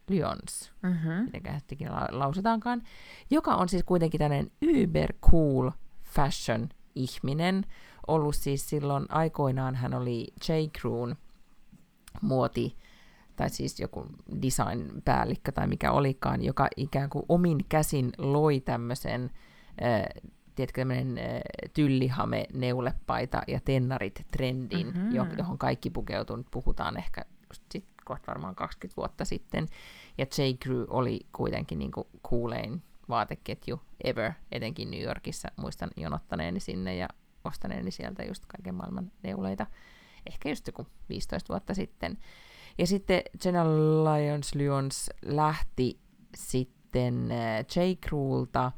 Lyons, 0.07 0.71
mm-hmm. 0.83 1.29
miten 1.33 1.91
lausutaankaan, 2.11 2.81
joka 3.29 3.55
on 3.55 3.69
siis 3.69 3.83
kuitenkin 3.83 4.19
tämmöinen 4.19 4.51
uber 4.63 5.13
cool 5.21 5.71
fashion-ihminen. 6.15 7.65
Ollut 8.07 8.35
siis 8.35 8.69
silloin 8.69 9.05
aikoinaan 9.09 9.75
hän 9.75 9.93
oli 9.93 10.27
J. 10.47 10.51
Crewn 10.79 11.15
muoti, 12.21 12.77
tai 13.35 13.49
siis 13.49 13.79
joku 13.79 14.05
design-päällikkö 14.41 15.51
tai 15.51 15.67
mikä 15.67 15.91
olikaan, 15.91 16.41
joka 16.41 16.67
ikään 16.77 17.09
kuin 17.09 17.25
omin 17.29 17.65
käsin 17.69 18.11
loi 18.17 18.59
tämmöisen, 18.59 19.31
äh, 19.83 20.23
tiedätkö, 20.55 20.81
tämmöinen 20.81 21.17
äh, 21.17 21.41
tyllihame, 21.73 22.45
neulepaita 22.53 23.41
ja 23.47 23.59
tennarit 23.65 24.25
trendin, 24.31 24.87
mm-hmm. 24.87 25.15
johon 25.37 25.57
kaikki 25.57 25.89
pukeutunut, 25.89 26.47
puhutaan 26.51 26.97
ehkä 26.97 27.25
just 27.49 27.63
sit, 27.71 27.85
kohta 28.05 28.27
varmaan 28.27 28.55
20 28.55 28.97
vuotta 28.97 29.25
sitten. 29.25 29.67
Ja 30.17 30.25
J. 30.37 30.41
Crew 30.63 30.83
oli 30.87 31.19
kuitenkin 31.31 31.79
niin 31.79 31.91
kuin 31.91 32.07
kuulein 32.23 32.83
vaateketju 33.09 33.81
ever, 34.03 34.31
etenkin 34.51 34.91
New 34.91 35.01
Yorkissa. 35.01 35.47
Muistan 35.57 35.89
jonottaneeni 35.97 36.59
sinne 36.59 36.95
ja 36.95 37.07
ostaneeni 37.43 37.91
sieltä 37.91 38.23
just 38.23 38.45
kaiken 38.45 38.75
maailman 38.75 39.11
neuleita. 39.23 39.67
Ehkä 40.29 40.49
just 40.49 40.67
joku 40.67 40.87
15 41.09 41.53
vuotta 41.53 41.73
sitten. 41.73 42.17
Ja 42.77 42.87
sitten 42.87 43.21
Jenna 43.45 43.65
Lyons 44.03 44.55
Lyons 44.55 45.09
lähti 45.25 45.99
sitten 46.35 47.31
äh, 47.31 47.65
J. 47.75 48.07
Crewlta 48.07 48.71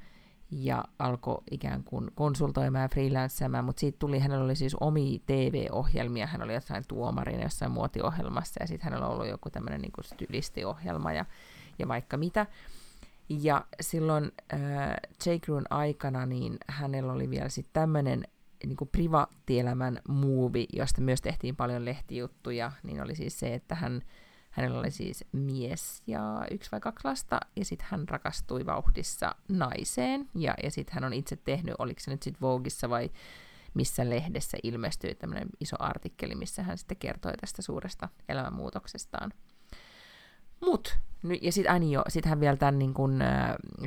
ja 0.51 0.83
alkoi 0.99 1.43
ikään 1.51 1.83
kuin 1.83 2.11
konsultoimaan 2.15 2.81
ja 2.81 2.89
freelanceamaan, 2.89 3.65
mutta 3.65 3.79
siitä 3.79 3.99
tuli, 3.99 4.19
hänellä 4.19 4.45
oli 4.45 4.55
siis 4.55 4.75
omi 4.79 5.21
TV-ohjelmia, 5.25 6.27
hän 6.27 6.43
oli 6.43 6.53
jossain 6.53 6.83
tuomarina 6.87 7.43
jossain 7.43 7.71
muotiohjelmassa 7.71 8.63
ja 8.63 8.67
sitten 8.67 8.83
hänellä 8.83 9.07
oli 9.07 9.15
ollut 9.15 9.27
joku 9.27 9.49
tämmöinen 9.49 9.81
niin 9.81 9.91
stylistiohjelma 10.01 11.13
ja, 11.13 11.25
ja 11.79 11.87
vaikka 11.87 12.17
mitä. 12.17 12.45
Ja 13.29 13.65
silloin 13.81 14.31
äh, 14.53 14.59
J. 15.25 15.29
Crewn 15.45 15.65
aikana 15.69 16.25
niin 16.25 16.57
hänellä 16.67 17.13
oli 17.13 17.29
vielä 17.29 17.49
sitten 17.49 17.73
tämmöinen 17.73 18.27
niin 18.65 18.77
privaattielämän 18.91 20.01
muuvi, 20.07 20.65
josta 20.73 21.01
myös 21.01 21.21
tehtiin 21.21 21.55
paljon 21.55 21.85
lehtijuttuja, 21.85 22.71
niin 22.83 23.01
oli 23.01 23.15
siis 23.15 23.39
se, 23.39 23.53
että 23.53 23.75
hän, 23.75 24.01
hänellä 24.49 24.79
oli 24.79 24.91
siis 24.91 25.25
mies 25.31 26.03
ja 26.07 26.45
yksi 26.51 26.71
vai 26.71 26.79
kaksi 26.79 27.07
lasta, 27.07 27.39
ja 27.55 27.65
sitten 27.65 27.87
hän 27.91 28.09
rakastui 28.09 28.65
vauhdissa 28.65 29.35
naiseen, 29.47 30.29
ja, 30.35 30.53
ja 30.63 30.71
sitten 30.71 30.93
hän 30.93 31.03
on 31.03 31.13
itse 31.13 31.35
tehnyt, 31.35 31.75
oliko 31.79 31.99
se 31.99 32.11
nyt 32.11 32.23
sitten 32.23 32.41
Vogueissa 32.41 32.89
vai 32.89 33.09
missä 33.73 34.09
lehdessä 34.09 34.57
ilmestyi 34.63 35.15
tämmöinen 35.15 35.49
iso 35.59 35.75
artikkeli, 35.79 36.35
missä 36.35 36.63
hän 36.63 36.77
sitten 36.77 36.97
kertoi 36.97 37.33
tästä 37.33 37.61
suuresta 37.61 38.09
elämänmuutoksestaan. 38.29 39.33
Mut, 40.61 40.97
ja 41.41 41.51
sitten 41.51 41.73
aina 41.73 41.85
jo, 41.85 42.03
sit 42.07 42.25
hän 42.25 42.39
vielä 42.39 42.57
tämän 42.57 42.79
niin 42.79 42.93
kun, 42.93 43.19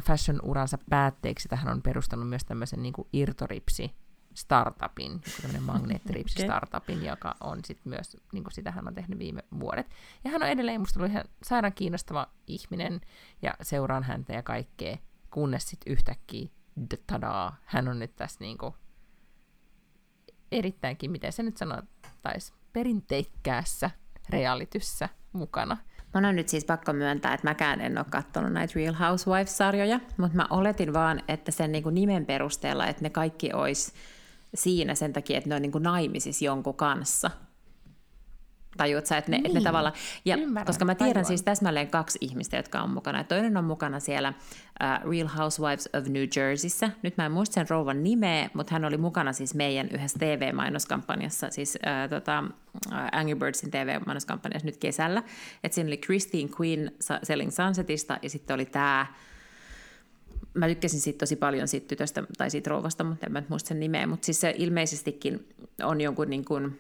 fashion-uransa 0.03 0.79
päätteeksi, 0.91 1.49
tähän 1.49 1.73
on 1.73 1.83
perustanut 1.83 2.29
myös 2.29 2.45
tämmöisen 2.45 2.83
niin 2.83 2.95
irtoripsi 3.13 3.95
startupin, 4.35 5.13
joku 5.13 5.43
tämmöinen 5.43 5.63
magneettiripsi-startupin, 5.63 6.97
okay. 6.97 7.09
joka 7.09 7.35
on 7.41 7.59
sitten 7.65 7.91
myös, 7.91 8.17
niin 8.33 8.45
kuin 8.45 8.55
sitä 8.55 8.71
hän 8.71 8.89
on 8.89 8.95
tehnyt 8.95 9.19
viime 9.19 9.43
vuodet. 9.61 9.87
Ja 10.25 10.31
hän 10.31 10.43
on 10.43 10.49
edelleen 10.49 10.81
musta 10.81 11.01
ollut 11.01 11.13
ihan 11.13 11.25
sairaan 11.43 11.73
kiinnostava 11.73 12.29
ihminen, 12.47 13.01
ja 13.43 13.55
seuraan 13.63 14.03
häntä 14.03 14.33
ja 14.33 14.43
kaikkea, 14.43 14.97
kunnes 15.31 15.71
sitten 15.71 15.93
yhtäkkiä, 15.93 16.49
tadaa, 17.07 17.57
hän 17.65 17.89
on 17.89 17.99
nyt 17.99 18.17
tässä 18.17 18.41
niin 18.41 18.59
kuin 18.59 18.75
erittäinkin, 20.53 21.11
miten 21.11 21.33
se 21.33 21.43
nyt 21.43 21.57
sanottaisi, 21.57 22.53
perinteikkäässä 22.73 23.91
realityssä 24.29 25.09
mukana. 25.33 25.77
Mä 26.15 26.29
on 26.29 26.37
nyt 26.37 26.49
siis 26.49 26.65
pakko 26.65 26.93
myöntää, 26.93 27.35
että 27.35 27.49
mäkään 27.49 27.81
en 27.81 27.99
ole 27.99 28.07
katsonut 28.11 28.53
näitä 28.53 28.73
Real 28.77 28.95
Housewives-sarjoja, 28.95 30.01
mutta 30.17 30.37
mä 30.37 30.47
oletin 30.51 30.93
vaan, 30.93 31.23
että 31.29 31.53
sen 31.53 31.73
niin 31.73 31.83
kuin 31.83 31.95
nimen 31.95 32.27
perusteella, 32.27 32.87
että 32.87 33.03
ne 33.03 33.11
kaikki 33.11 33.53
olisi 33.53 33.93
siinä 34.55 34.95
sen 34.95 35.13
takia, 35.13 35.39
että 35.39 35.49
ne 35.49 35.55
on 35.55 35.63
niin 35.63 35.73
kuin 35.73 35.85
naimisissa 35.85 36.45
jonkun 36.45 36.75
kanssa. 36.75 37.31
Tajuut 38.77 39.07
sä, 39.07 39.17
että 39.17 39.31
ne, 39.31 39.37
niin. 39.37 39.47
että 39.47 39.55
ne 39.55 39.59
niin. 39.59 39.65
tavallaan... 39.65 39.95
Ja 40.25 40.37
Ymmärrän, 40.37 40.67
koska 40.67 40.85
mä 40.85 40.95
tiedän 40.95 41.13
tajuan. 41.13 41.27
siis 41.27 41.43
täsmälleen 41.43 41.89
kaksi 41.89 42.19
ihmistä, 42.21 42.57
jotka 42.57 42.83
on 42.83 42.91
mukana. 42.91 43.25
Toinen 43.25 43.57
on 43.57 43.65
mukana 43.65 44.01
siellä 44.01 44.29
uh, 44.29 45.11
Real 45.11 45.29
Housewives 45.29 45.89
of 45.99 46.07
New 46.07 46.25
Jerseyssä. 46.37 46.91
Nyt 47.03 47.17
mä 47.17 47.27
en 47.27 47.33
muista 47.33 47.55
sen 47.55 47.69
rouvan 47.69 48.03
nimeä, 48.03 48.51
mutta 48.55 48.75
hän 48.75 48.85
oli 48.85 48.97
mukana 48.97 49.33
siis 49.33 49.55
meidän 49.55 49.89
yhdessä 49.95 50.19
TV-mainoskampanjassa, 50.19 51.51
siis 51.51 51.75
uh, 51.75 52.11
tota, 52.11 52.45
uh, 52.87 52.93
Angry 53.13 53.35
Birdsin 53.35 53.71
TV-mainoskampanjassa 53.71 54.67
nyt 54.67 54.77
kesällä. 54.77 55.23
Että 55.65 55.75
siinä 55.75 55.89
oli 55.89 55.97
Christine 55.97 56.51
Quinn 56.61 56.91
Selling 57.23 57.51
Sunsetista 57.53 58.19
ja 58.23 58.31
sitten 58.31 58.55
oli 58.55 58.67
tämä 58.67 59.07
mä 60.55 60.69
tykkäsin 60.69 61.01
siitä 61.01 61.19
tosi 61.19 61.37
paljon 61.37 61.69
siitä 61.69 61.89
tytöstä 61.89 62.23
tai 62.39 62.51
siitä 62.51 62.71
rouvasta, 62.71 63.05
mutta 63.05 63.27
en 63.27 63.33
mä 63.33 63.43
muista 63.49 63.69
sen 63.69 63.81
nimeä, 63.81 64.07
mutta 64.07 64.25
siis 64.25 64.41
se 64.41 64.55
ilmeisestikin 64.59 65.49
on 65.83 66.01
jonkun 66.01 66.31
niin 66.31 66.45
kuin 66.45 66.79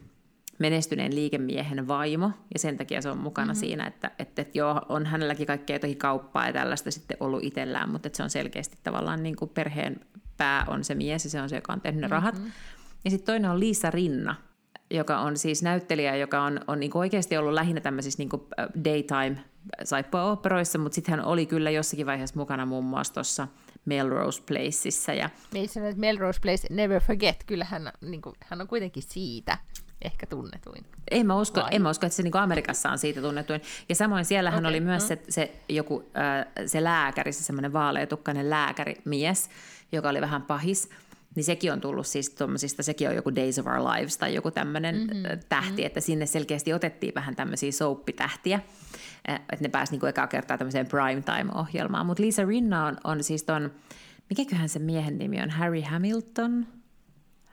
menestyneen 0.60 1.14
liikemiehen 1.14 1.88
vaimo, 1.88 2.30
ja 2.52 2.58
sen 2.58 2.76
takia 2.76 3.02
se 3.02 3.10
on 3.10 3.18
mukana 3.18 3.52
mm-hmm. 3.52 3.60
siinä, 3.60 3.86
että, 3.86 4.10
että, 4.18 4.42
että 4.42 4.58
joo, 4.58 4.80
on 4.88 5.06
hänelläkin 5.06 5.46
kaikkea 5.46 5.78
toki 5.78 5.94
kauppaa 5.94 6.46
ja 6.46 6.52
tällaista 6.52 6.90
sitten 6.90 7.16
ollut 7.20 7.44
itsellään, 7.44 7.90
mutta 7.90 8.06
että 8.06 8.16
se 8.16 8.22
on 8.22 8.30
selkeästi 8.30 8.78
tavallaan 8.82 9.22
niin 9.22 9.36
kuin 9.36 9.48
perheen 9.48 10.00
pää 10.36 10.64
on 10.68 10.84
se 10.84 10.94
mies, 10.94 11.24
ja 11.24 11.30
se 11.30 11.42
on 11.42 11.48
se, 11.48 11.56
joka 11.56 11.72
on 11.72 11.80
tehnyt 11.80 12.00
ne 12.00 12.08
rahat. 12.08 12.34
Mm-hmm. 12.34 12.52
Ja 13.04 13.10
sitten 13.10 13.26
toinen 13.26 13.50
on 13.50 13.60
Liisa 13.60 13.90
Rinna, 13.90 14.34
joka 14.90 15.18
on 15.18 15.36
siis 15.36 15.62
näyttelijä, 15.62 16.16
joka 16.16 16.42
on, 16.42 16.60
on 16.66 16.80
niin 16.80 16.90
oikeasti 16.94 17.36
ollut 17.36 17.52
lähinnä 17.52 17.80
tämmöisissä 17.80 18.22
niin 18.22 18.30
daytime 18.84 19.36
saippua-operoissa, 19.84 20.78
mutta 20.78 20.94
sitten 20.94 21.14
hän 21.14 21.24
oli 21.24 21.46
kyllä 21.46 21.70
jossakin 21.70 22.06
vaiheessa 22.06 22.38
mukana 22.38 22.66
muun 22.66 22.84
muassa 22.84 23.14
tuossa 23.14 23.48
Melrose 23.84 24.42
Placeissa. 24.42 25.12
Ja... 25.12 25.30
Niin 25.52 25.68
Melrose 25.96 26.40
Place, 26.40 26.66
never 26.70 27.00
forget, 27.00 27.44
kyllä 27.46 27.64
hän, 27.64 27.92
niin 28.00 28.22
kuin, 28.22 28.34
hän 28.40 28.60
on 28.60 28.68
kuitenkin 28.68 29.02
siitä 29.02 29.58
ehkä 30.02 30.26
tunnetuin. 30.26 30.84
En 31.10 31.26
mä 31.26 31.36
usko, 31.36 31.66
en 31.70 31.82
mä 31.82 31.90
usko 31.90 32.06
että 32.06 32.16
se 32.16 32.22
niin 32.22 32.36
Amerikassa 32.36 32.90
on 32.90 32.98
siitä 32.98 33.20
tunnetuin. 33.20 33.60
Ja 33.88 33.94
samoin 33.94 34.24
siellähän 34.24 34.60
okay. 34.60 34.70
oli 34.70 34.80
myös 34.80 35.02
mm. 35.02 35.06
se, 35.08 35.22
se, 35.28 35.52
joku, 35.68 36.10
äh, 36.16 36.66
se 36.66 36.84
lääkäri, 36.84 37.32
se 37.32 37.44
semmoinen 37.44 37.72
vaaleatukkainen 37.72 38.50
lääkärimies, 38.50 39.50
joka 39.92 40.08
oli 40.08 40.20
vähän 40.20 40.42
pahis. 40.42 40.90
Niin 41.34 41.44
sekin 41.44 41.72
on 41.72 41.80
tullut 41.80 42.06
siis 42.06 42.30
tuommoisista, 42.30 42.82
sekin 42.82 43.08
on 43.08 43.14
joku 43.14 43.34
Days 43.34 43.58
of 43.58 43.66
Our 43.66 43.80
Lives 43.80 44.18
tai 44.18 44.34
joku 44.34 44.50
tämmöinen 44.50 44.96
mm-hmm. 44.96 45.38
tähti, 45.48 45.70
mm-hmm. 45.70 45.86
että 45.86 46.00
sinne 46.00 46.26
selkeästi 46.26 46.72
otettiin 46.72 47.14
vähän 47.14 47.36
tämmöisiä 47.36 47.72
soappitähtiä, 47.72 48.60
että 49.28 49.56
ne 49.60 49.68
pääsi 49.68 49.92
niin 49.92 50.08
ekaa 50.08 50.26
kertaa 50.26 50.58
tämmöiseen 50.58 50.86
primetime-ohjelmaan. 50.86 52.06
Mutta 52.06 52.22
Lisa 52.22 52.44
Rinna 52.44 52.86
on, 52.86 52.96
on 53.04 53.24
siis 53.24 53.42
ton, 53.42 53.72
mikäköhän 54.28 54.68
se 54.68 54.78
miehen 54.78 55.18
nimi 55.18 55.42
on, 55.42 55.50
Harry 55.50 55.80
Hamilton– 55.80 56.66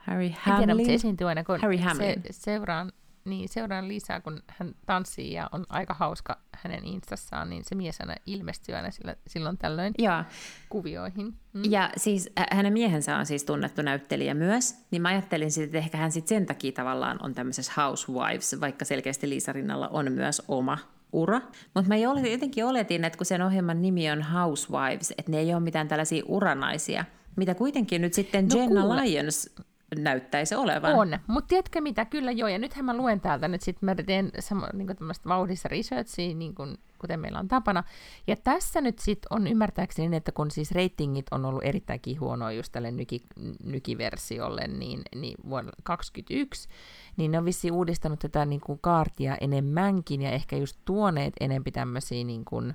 Harry 0.08 0.30
Hamlin. 0.39 0.53
En 0.53 0.58
tiedä, 0.60 0.76
mutta 0.76 0.88
se 0.88 0.93
esiintyy 0.93 1.28
aina, 1.28 1.43
kun 1.43 1.62
Harry 1.62 1.78
Hamlin. 1.78 2.22
Se, 2.32 2.34
seuraan, 2.34 2.91
niin, 3.26 3.49
seuraan 3.49 3.88
lisää, 3.88 4.22
kun 4.22 4.43
hän 4.47 4.76
tanssii 4.86 5.34
ja 5.34 5.49
on 5.51 5.66
aika 5.70 5.93
hauska 5.93 6.38
hänen 6.64 6.86
instassaan, 6.86 7.49
niin 7.49 7.64
se 7.66 7.76
mies 7.76 8.01
aina 8.01 8.16
ilmestyy 8.26 8.76
aina 8.76 8.91
sillä, 8.91 9.16
silloin 9.28 9.58
tällöin 9.58 9.93
ja. 9.97 10.26
kuvioihin. 10.70 11.34
Mm. 11.53 11.62
Ja 11.70 11.89
siis 11.97 12.30
hänen 12.51 12.74
miehensä 12.74 13.18
on 13.18 13.26
siis 13.26 13.43
tunnettu 13.43 13.82
näyttelijä 13.82 14.34
myös, 14.34 14.76
niin 14.91 15.01
mä 15.01 15.10
ajattelin 15.10 15.51
sitten, 15.51 15.66
että 15.66 15.78
ehkä 15.78 15.97
hän 15.97 16.12
sitten 16.12 16.38
sen 16.38 16.45
takia 16.45 16.72
tavallaan 16.72 17.18
on 17.24 17.34
tämmöisessä 17.34 17.72
Housewives, 17.78 18.62
vaikka 18.62 18.86
selkeästi 18.86 19.30
Liisa 19.30 19.53
Rinnalla 19.53 19.88
on 19.88 20.12
myös 20.12 20.41
oma 20.47 20.78
ura. 21.14 21.41
Mutta 21.74 21.88
mä 21.88 21.95
jotenkin 21.95 22.66
oletin, 22.66 23.05
että 23.05 23.18
kun 23.18 23.26
sen 23.26 23.41
ohjelman 23.41 23.82
nimi 23.82 24.12
on 24.12 24.22
Housewives, 24.22 25.14
että 25.18 25.32
ne 25.32 25.39
ei 25.39 25.53
ole 25.53 25.60
mitään 25.60 25.88
tällaisia 25.88 26.24
uranaisia, 26.28 27.05
mitä 27.36 27.55
kuitenkin 27.55 28.01
nyt 28.01 28.14
sitten 28.14 28.47
no, 28.47 28.60
Jenna 28.60 28.82
kuule. 28.82 29.01
Lyons 29.01 29.55
näyttäisi 29.95 30.55
olevan. 30.55 30.95
On, 30.95 31.19
mutta 31.27 31.47
tiedätkö 31.47 31.81
mitä, 31.81 32.05
kyllä 32.05 32.31
joo, 32.31 32.47
ja 32.47 32.59
nythän 32.59 32.85
mä 32.85 32.97
luen 32.97 33.21
täältä 33.21 33.47
nyt 33.47 33.61
sitten, 33.61 33.85
mä 33.85 33.95
teen 33.95 34.31
sama, 34.39 34.67
niin 34.73 34.88
tämmöistä 34.88 35.29
vauhdissa 35.29 35.69
researchia, 35.69 36.35
niin 36.35 36.55
kuin, 36.55 36.77
kuten 36.99 37.19
meillä 37.19 37.39
on 37.39 37.47
tapana, 37.47 37.83
ja 38.27 38.35
tässä 38.35 38.81
nyt 38.81 38.99
sitten 38.99 39.27
on 39.29 39.47
ymmärtääkseni, 39.47 40.15
että 40.15 40.31
kun 40.31 40.51
siis 40.51 40.71
ratingit 40.71 41.25
on 41.31 41.45
ollut 41.45 41.63
erittäinkin 41.63 42.19
huonoa 42.19 42.51
just 42.51 42.71
tälle 42.71 42.91
nyki, 42.91 43.23
nykiversiolle, 43.63 44.67
niin, 44.67 45.01
niin 45.15 45.38
vuonna 45.49 45.71
2021, 45.83 46.69
niin 47.17 47.31
ne 47.31 47.38
on 47.38 47.45
vissiin 47.45 47.73
uudistanut 47.73 48.19
tätä 48.19 48.45
niin 48.45 48.61
kuin 48.61 48.79
kaartia 48.81 49.38
enemmänkin, 49.41 50.21
ja 50.21 50.31
ehkä 50.31 50.57
just 50.57 50.77
tuoneet 50.85 51.33
enempi 51.39 51.71
tämmöisiä, 51.71 52.23
niin 52.23 52.45
kuin, 52.45 52.69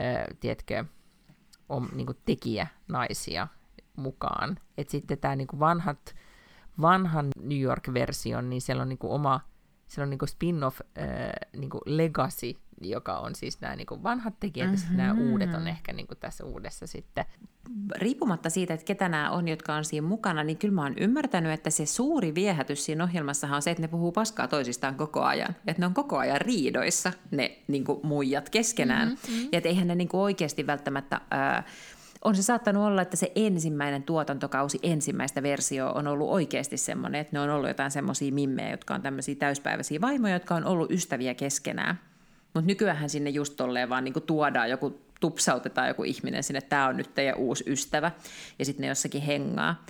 äh, 0.00 0.24
tiedätkö, 0.40 0.84
on, 1.68 1.88
niin 1.92 2.06
kuin 2.06 2.18
tekijänaisia 2.24 3.48
mukaan. 3.96 4.56
Että 4.78 4.90
sitten 4.90 5.18
tämä 5.18 5.36
niin 5.36 5.48
vanhat 5.60 6.14
vanhan 6.80 7.28
New 7.40 7.60
York-version, 7.60 8.50
niin 8.50 8.62
siellä 8.62 8.82
on 8.82 8.88
niin 8.88 8.98
kuin 8.98 9.12
oma 9.12 9.40
siellä 9.88 10.04
on 10.04 10.10
niin 10.10 10.18
kuin 10.18 10.28
spin-off 10.28 10.80
äh, 10.80 11.06
niin 11.56 11.70
kuin 11.70 11.80
legacy, 11.84 12.54
joka 12.80 13.18
on 13.18 13.34
siis 13.34 13.60
nämä 13.60 13.76
niin 13.76 13.86
kuin 13.86 14.02
vanhat 14.02 14.34
tekijät, 14.40 14.66
mm-hmm. 14.66 14.74
ja 14.74 14.78
sitten 14.78 14.96
nämä 14.96 15.14
mhm. 15.14 15.30
uudet 15.30 15.54
on 15.54 15.68
ehkä 15.68 15.92
niin 15.92 16.06
kuin 16.06 16.18
tässä 16.18 16.44
uudessa 16.44 16.86
sitten. 16.86 17.24
Riippumatta 17.96 18.50
siitä, 18.50 18.74
että 18.74 18.84
ketä 18.84 19.08
nämä 19.08 19.30
on, 19.30 19.48
jotka 19.48 19.74
on 19.74 19.84
siinä 19.84 20.06
mukana, 20.06 20.44
niin 20.44 20.58
kyllä 20.58 20.74
mä 20.74 20.82
oon 20.82 20.98
ymmärtänyt, 20.98 21.52
että 21.52 21.70
se 21.70 21.86
suuri 21.86 22.34
viehätys 22.34 22.84
siinä 22.84 23.04
ohjelmassahan 23.04 23.56
on 23.56 23.62
se, 23.62 23.70
että 23.70 23.82
ne 23.82 23.88
puhuu 23.88 24.12
paskaa 24.12 24.48
toisistaan 24.48 24.94
koko 24.94 25.22
ajan. 25.22 25.56
Että 25.66 25.82
ne 25.82 25.86
on 25.86 25.94
koko 25.94 26.18
ajan 26.18 26.40
riidoissa, 26.40 27.12
ne 27.30 27.58
niin 27.68 27.84
kuin 27.84 28.00
muijat 28.02 28.50
keskenään. 28.50 29.08
Mm-hmm. 29.08 29.48
Ja 29.52 29.58
että 29.58 29.68
eihän 29.68 29.88
ne 29.88 29.94
niin 29.94 30.08
kuin 30.08 30.20
oikeasti 30.20 30.66
välttämättä... 30.66 31.20
Äh, 31.34 31.64
on 32.24 32.36
se 32.36 32.42
saattanut 32.42 32.82
olla, 32.82 33.02
että 33.02 33.16
se 33.16 33.32
ensimmäinen 33.34 34.02
tuotantokausi, 34.02 34.78
ensimmäistä 34.82 35.42
versio 35.42 35.90
on 35.90 36.06
ollut 36.06 36.30
oikeasti 36.30 36.76
semmoinen, 36.76 37.20
että 37.20 37.36
ne 37.36 37.40
on 37.40 37.50
ollut 37.50 37.68
jotain 37.68 37.90
semmoisia 37.90 38.32
mimmejä, 38.32 38.70
jotka 38.70 38.94
on 38.94 39.02
tämmöisiä 39.02 39.34
täyspäiväisiä 39.34 40.00
vaimoja, 40.00 40.34
jotka 40.34 40.54
on 40.54 40.64
ollut 40.64 40.90
ystäviä 40.90 41.34
keskenään. 41.34 42.00
Mutta 42.54 42.66
nykyään 42.66 43.10
sinne 43.10 43.30
just 43.30 43.56
tolleen 43.56 43.88
vaan 43.88 44.04
niinku 44.04 44.20
tuodaan 44.20 44.70
joku, 44.70 45.00
tupsautetaan 45.20 45.88
joku 45.88 46.04
ihminen 46.04 46.42
sinne, 46.42 46.60
tämä 46.60 46.86
on 46.86 46.96
nyt 46.96 47.14
teidän 47.14 47.36
uusi 47.36 47.64
ystävä, 47.66 48.12
ja 48.58 48.64
sitten 48.64 48.82
ne 48.82 48.88
jossakin 48.88 49.22
hengaa. 49.22 49.84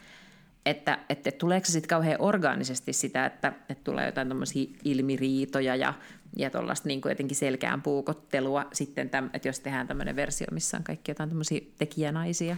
Että, 0.66 0.98
että 1.08 1.30
tuleeko 1.32 1.66
se 1.66 1.72
sitten 1.72 1.88
kauhean 1.88 2.20
orgaanisesti 2.20 2.92
sitä, 2.92 3.26
että, 3.26 3.52
että 3.68 3.84
tulee 3.84 4.06
jotain 4.06 4.28
tämmöisiä 4.28 4.66
ilmiriitoja 4.84 5.76
ja 5.76 5.94
ja 6.36 6.50
tuollaista 6.50 6.88
niin 6.88 7.00
jotenkin 7.08 7.36
selkeään 7.36 7.82
puukottelua 7.82 8.64
sitten, 8.72 9.10
täm, 9.10 9.30
että 9.32 9.48
jos 9.48 9.60
tehdään 9.60 9.86
tämmöinen 9.86 10.16
versio, 10.16 10.46
missä 10.50 10.76
on 10.76 10.84
kaikki 10.84 11.10
jotain 11.10 11.28
tämmöisiä 11.28 11.60
tekijänaisia. 11.78 12.56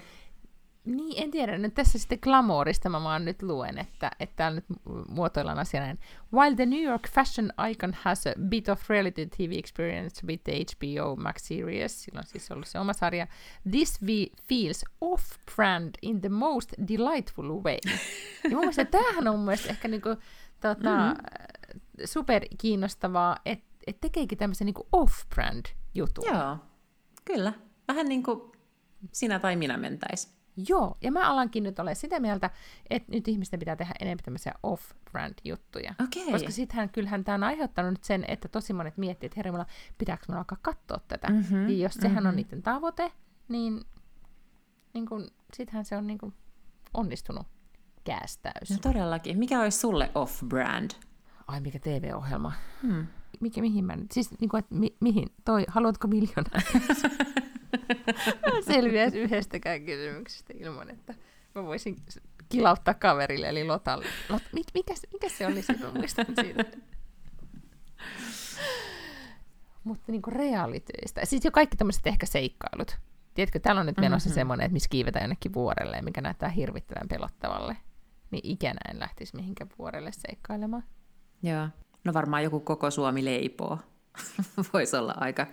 Niin, 0.87 1.23
en 1.23 1.31
tiedä. 1.31 1.59
Nyt 1.59 1.75
tässä 1.75 1.99
sitten 1.99 2.19
glamourista 2.23 2.89
mä 2.89 3.03
vaan 3.03 3.25
nyt 3.25 3.43
luen, 3.43 3.79
että, 3.79 4.11
että 4.21 4.37
täällä 4.37 4.57
nyt 4.57 4.65
muotoillaan 5.09 5.59
asia 5.59 5.81
näin. 5.81 5.99
While 6.35 6.57
the 6.57 6.67
New 6.67 6.83
York 6.83 7.09
fashion 7.09 7.53
icon 7.71 7.95
has 8.03 8.27
a 8.27 8.33
bit 8.49 8.69
of 8.69 8.91
reality 8.91 9.27
TV 9.27 9.53
experience 9.59 10.27
with 10.27 10.45
the 10.45 10.53
HBO 10.53 11.17
Max 11.17 11.43
series, 11.43 12.05
sillä 12.05 12.19
on 12.19 12.25
siis 12.25 12.51
ollut 12.51 12.67
se 12.67 12.79
oma 12.79 12.93
sarja, 12.93 13.27
this 13.71 14.01
feels 14.49 14.85
off-brand 15.01 15.91
in 16.03 16.21
the 16.21 16.29
most 16.29 16.73
delightful 16.89 17.63
way. 17.63 17.79
ja 18.45 18.51
mun 18.51 18.59
mielestä 18.59 18.85
tämähän 18.85 19.29
on 19.29 19.37
mun 19.37 19.45
mielestä 19.45 19.69
ehkä 19.69 19.89
niinku, 19.89 20.09
tota, 20.61 20.91
mm-hmm 20.91 21.57
super 22.05 22.43
kiinnostavaa, 22.59 23.37
että 23.45 23.66
et 23.87 24.01
tekeekin 24.01 24.39
tämmöisen 24.39 24.65
niin 24.65 24.87
off-brand 24.97 25.65
jutun. 25.95 26.25
Joo, 26.27 26.57
kyllä. 27.25 27.53
Vähän 27.89 28.07
niin 28.07 28.23
kuin 28.23 28.53
sinä 29.13 29.39
tai 29.39 29.57
minä 29.57 29.77
mentäis. 29.77 30.37
Joo, 30.69 30.97
ja 31.01 31.13
mä 31.13 31.31
alankin 31.31 31.63
nyt 31.63 31.79
ole 31.79 31.95
sitä 31.95 32.21
mieltä, 32.21 32.51
että 32.91 33.13
nyt 33.13 33.29
ihmisten 33.29 33.59
pitää 33.59 33.77
tehdä 33.77 33.95
enemmän 34.01 34.25
tämmöisiä 34.25 34.55
off-brand-juttuja. 34.63 35.95
Okay. 36.05 36.33
Koska 36.33 36.51
sittenhän 36.51 36.91
kyllähän 36.91 37.25
tämä 37.25 37.35
on 37.35 37.45
aiheuttanut 37.45 37.91
nyt 37.91 38.05
sen, 38.05 38.25
että 38.29 38.49
tosi 38.49 38.73
monet 38.73 38.97
miettii, 38.97 39.27
että 39.27 39.35
herra, 39.37 39.67
pitääkö 39.99 40.25
me 40.29 40.37
alkaa 40.37 40.59
katsoa 40.63 41.01
tätä. 41.09 41.29
Mm-hmm, 41.29 41.69
ja 41.69 41.77
jos 41.77 41.95
sehän 41.95 42.15
mm-hmm. 42.15 42.29
on 42.29 42.37
niiden 42.37 42.63
tavoite, 42.63 43.13
niin, 43.49 43.85
niin 44.95 45.07
kun, 45.07 45.31
sittenhän 45.55 45.85
se 45.85 45.97
on 45.97 46.07
niin 46.07 46.19
kun, 46.19 46.35
onnistunut 46.95 47.47
käästäys. 48.05 48.71
No 48.71 48.77
todellakin. 48.83 49.39
Mikä 49.39 49.61
olisi 49.61 49.79
sulle 49.79 50.11
off-brand? 50.15 51.07
ai 51.47 51.61
mikä 51.61 51.79
TV-ohjelma. 51.79 52.53
Hmm. 52.83 53.07
Mikä, 53.41 53.61
mihin 53.61 53.85
mä 53.85 53.97
nyt, 53.97 54.13
siis 54.13 54.41
niin 54.41 54.49
kuin, 54.49 54.59
että 54.59 54.75
mi, 54.75 54.97
mihin, 55.01 55.29
toi, 55.45 55.65
haluatko 55.69 56.09
miljoonaa? 56.09 56.61
selviäisi 58.73 59.19
yhdestäkään 59.19 59.85
kysymyksestä 59.85 60.53
ilman, 60.57 60.91
että 60.91 61.15
mä 61.55 61.65
voisin 61.65 61.97
kilauttaa 62.49 62.95
kaverille, 62.95 63.49
eli 63.49 63.65
Lotalle. 63.65 64.07
Lot, 64.29 64.43
mikä, 64.53 64.95
mikä 65.13 65.29
se 65.29 65.47
oli, 65.47 65.63
mä 65.81 65.91
muistan 65.95 66.27
siitä. 66.41 66.65
Mutta 69.85 70.13
niin 70.13 70.23
reaalityistä. 70.29 71.25
Siis 71.25 71.45
jo 71.45 71.51
kaikki 71.51 71.77
tämmöiset 71.77 72.07
ehkä 72.07 72.27
seikkailut. 72.27 72.99
Tiedätkö, 73.35 73.59
täällä 73.59 73.81
on 73.81 73.87
nyt 73.87 73.99
menossa 74.01 74.29
mm-hmm. 74.29 74.35
semmoinen, 74.35 74.65
että 74.65 74.73
missä 74.73 74.89
kiivetään 74.89 75.23
jonnekin 75.23 75.55
vuorelle, 75.55 76.03
mikä 76.03 76.21
näyttää 76.21 76.49
hirvittävän 76.49 77.09
pelottavalle. 77.09 77.77
Niin 78.31 78.41
ikänä 78.45 78.81
en 78.91 79.01
lähtisi 79.01 79.37
mihinkään 79.37 79.71
vuorelle 79.79 80.13
seikkailemaan. 80.13 80.85
Joo. 81.43 81.69
No 82.07 82.15
varmaan 82.15 82.45
joku 82.45 82.61
koko 82.61 82.91
Suomi 82.91 83.25
leipoo. 83.25 83.79
Voisi 84.73 84.97
olla 84.97 85.15
aika 85.17 85.47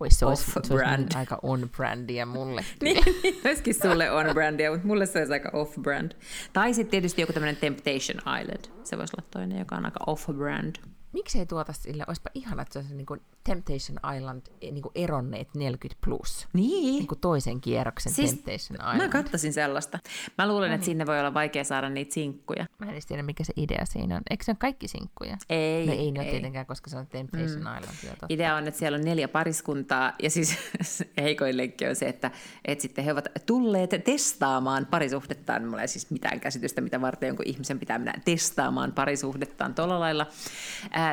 Ois 0.00 0.18
se 0.18 0.26
off-brand. 0.26 1.12
Se 1.12 1.18
aika 1.18 1.38
on-brandia 1.42 2.26
mulle. 2.26 2.64
niin, 2.82 3.04
niin, 3.22 3.40
olisikin 3.44 3.74
sulle 3.74 4.10
on-brandia, 4.10 4.70
mutta 4.70 4.86
mulle 4.86 5.06
se 5.06 5.18
olisi 5.18 5.32
aika 5.32 5.50
off-brand. 5.52 6.10
Tai 6.52 6.74
sitten 6.74 6.90
tietysti 6.90 7.20
joku 7.20 7.32
tämmöinen 7.32 7.56
Temptation 7.56 8.18
Island. 8.40 8.64
Se 8.84 8.98
voisi 8.98 9.14
olla 9.18 9.28
toinen, 9.30 9.58
joka 9.58 9.76
on 9.76 9.84
aika 9.84 10.04
off-brand 10.06 10.90
miksei 11.16 11.46
tuota 11.46 11.72
sille, 11.72 12.04
olisipa 12.08 12.30
ihana, 12.34 12.62
että 12.62 12.72
se 12.72 12.78
olisi 12.78 12.94
niin 12.94 13.06
kuin 13.06 13.20
Temptation 13.44 13.98
Island 14.16 14.42
eh, 14.60 14.72
niin 14.72 14.82
kuin 14.82 14.92
eronneet 14.94 15.48
40 15.54 16.06
plus. 16.06 16.48
Niin. 16.52 16.96
niin 16.96 17.06
kuin 17.06 17.18
toisen 17.18 17.60
kierroksen 17.60 18.12
siis, 18.12 18.30
Temptation 18.30 18.76
Island. 18.80 19.02
Mä 19.02 19.08
katsoisin 19.08 19.52
sellaista. 19.52 19.98
Mä 20.38 20.48
luulen, 20.48 20.68
no, 20.68 20.74
että 20.74 20.82
niin. 20.82 20.84
sinne 20.84 21.06
voi 21.06 21.20
olla 21.20 21.34
vaikea 21.34 21.64
saada 21.64 21.88
niitä 21.88 22.14
sinkkuja. 22.14 22.66
Mä 22.78 22.86
en 22.86 22.92
edes 22.92 23.06
tiedä, 23.06 23.22
mikä 23.22 23.44
se 23.44 23.52
idea 23.56 23.84
siinä 23.84 24.16
on. 24.16 24.22
Eikö 24.30 24.44
se 24.44 24.50
ole 24.50 24.56
kaikki 24.60 24.88
sinkkuja? 24.88 25.36
Ei. 25.50 25.86
No 25.86 25.92
ei 25.92 26.12
ne 26.12 26.24
ei. 26.24 26.30
tietenkään, 26.30 26.66
koska 26.66 26.90
se 26.90 26.96
on 26.96 27.06
Temptation 27.06 27.50
mm. 27.50 27.78
Island. 27.78 27.84
Jo, 28.04 28.10
idea 28.28 28.56
on, 28.56 28.68
että 28.68 28.78
siellä 28.78 28.96
on 28.96 29.04
neljä 29.04 29.28
pariskuntaa, 29.28 30.12
ja 30.22 30.30
siis 30.30 30.58
heikoin 31.22 31.56
lenkki 31.56 31.86
on 31.86 31.96
se, 31.96 32.08
että, 32.08 32.30
että 32.64 32.82
sitten 32.82 33.04
he 33.04 33.12
ovat 33.12 33.28
tulleet 33.46 33.90
testaamaan 34.04 34.86
parisuhdettaan. 34.86 35.64
Mulla 35.64 35.82
ei 35.82 35.88
siis 35.88 36.10
mitään 36.10 36.40
käsitystä, 36.40 36.80
mitä 36.80 37.00
varten 37.00 37.26
jonkun 37.26 37.46
ihmisen 37.48 37.78
pitää 37.78 37.98
mennä 37.98 38.14
testaamaan 38.24 38.92
parisuhdettaan 38.92 39.74
tuolla 39.74 40.00
lailla. 40.00 40.26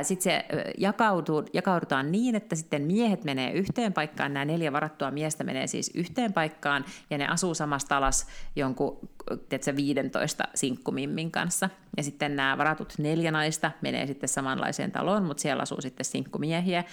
Sitten 0.02 0.24
se 0.24 0.46
jakautuu, 0.78 1.46
jakaudutaan 1.54 2.12
niin, 2.12 2.36
että 2.36 2.56
sitten 2.56 2.82
miehet 2.82 3.24
menee 3.24 3.52
yhteen 3.52 3.94
paikkaan, 3.94 4.34
nämä 4.34 4.46
neljä 4.46 4.72
varattua 4.72 5.12
miestä 5.12 5.44
menee 5.44 5.68
siis 5.68 5.92
yhteen 5.96 6.34
paikkaan, 6.34 6.86
ja 7.10 7.18
ne 7.18 7.28
asuu 7.28 7.54
samassa 7.54 7.98
alas 7.98 8.28
jonkun 8.56 9.10
tiedätkö, 9.50 9.76
15 9.76 10.44
sinkkumimmin 10.56 11.32
kanssa. 11.32 11.70
Ja 11.98 12.04
sitten 12.04 12.36
nämä 12.36 12.58
varatut 12.58 12.94
neljä 12.98 13.32
naista 13.32 13.72
menee 13.82 14.08
sitten 14.08 14.30
samanlaiseen 14.30 14.92
taloon, 14.92 15.24
mutta 15.24 15.42
siellä 15.42 15.64
asuu 15.64 15.82
sitten 15.82 16.06
sinkkumiehiä. 16.06 16.84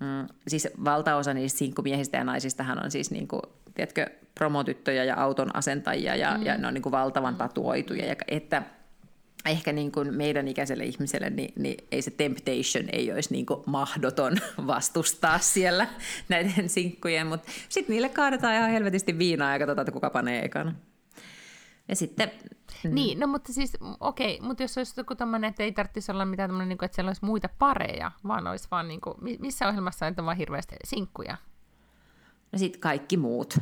Mm, 0.00 0.26
siis 0.48 0.68
valtaosa 0.84 1.34
niistä 1.34 1.58
sinkkumiehistä 1.58 2.18
ja 2.18 2.24
naisistahan 2.24 2.84
on 2.84 2.90
siis 2.90 3.10
niin 3.10 3.28
kuin, 3.28 3.42
tiedätkö, 3.74 4.06
promotyttöjä 4.34 5.04
ja 5.04 5.16
auton 5.16 5.56
asentajia 5.56 6.16
ja, 6.16 6.38
mm. 6.38 6.46
ja 6.46 6.58
ne 6.58 6.66
on 6.66 6.74
niin 6.74 6.82
kuin 6.82 6.92
valtavan 6.92 7.36
tatuoituja. 7.36 8.06
Ja, 8.06 8.14
että 8.28 8.62
ehkä 9.44 9.72
niin 9.72 9.92
kuin 9.92 10.14
meidän 10.14 10.48
ikäiselle 10.48 10.84
ihmiselle, 10.84 11.30
niin, 11.30 11.52
niin 11.56 11.86
ei 11.90 12.02
se 12.02 12.10
temptation 12.10 12.84
ei 12.92 13.12
olisi 13.12 13.32
niin 13.32 13.46
kuin 13.46 13.62
mahdoton 13.66 14.36
vastustaa 14.66 15.38
siellä 15.38 15.86
näiden 16.28 16.68
sinkkujen, 16.68 17.26
mutta 17.26 17.50
sitten 17.68 17.92
niille 17.92 18.08
kaadetaan 18.08 18.54
ihan 18.54 18.70
helvetisti 18.70 19.18
viinaa 19.18 19.52
ja 19.52 19.58
katsotaan, 19.58 19.82
että 19.82 19.92
kuka 19.92 20.10
panee 20.10 20.44
ekana. 20.44 20.74
Ja 21.88 21.96
sitten... 21.96 22.30
Mm. 22.84 22.94
Niin, 22.94 23.20
no 23.20 23.26
mutta 23.26 23.52
siis, 23.52 23.72
okei, 24.00 24.40
mutta 24.40 24.62
jos 24.62 24.78
olisi 24.78 24.94
joku 24.96 25.14
tämmöinen, 25.14 25.48
että 25.48 25.62
ei 25.62 25.72
tarvitsisi 25.72 26.12
olla 26.12 26.24
mitään 26.24 26.50
tämmöinen, 26.50 26.68
niin 26.68 26.78
kuin, 26.78 26.86
että 26.86 26.94
siellä 26.94 27.08
olisi 27.08 27.24
muita 27.24 27.48
pareja, 27.58 28.12
vaan 28.28 28.46
olisi 28.46 28.68
vaan 28.70 28.88
niin 28.88 29.00
kuin, 29.00 29.14
missä 29.38 29.68
ohjelmassa 29.68 30.06
on 30.06 30.24
vaan 30.24 30.36
hirveästi 30.36 30.76
sinkkuja? 30.84 31.36
No 32.52 32.58
sitten 32.58 32.80
kaikki 32.80 33.16
muut. 33.16 33.54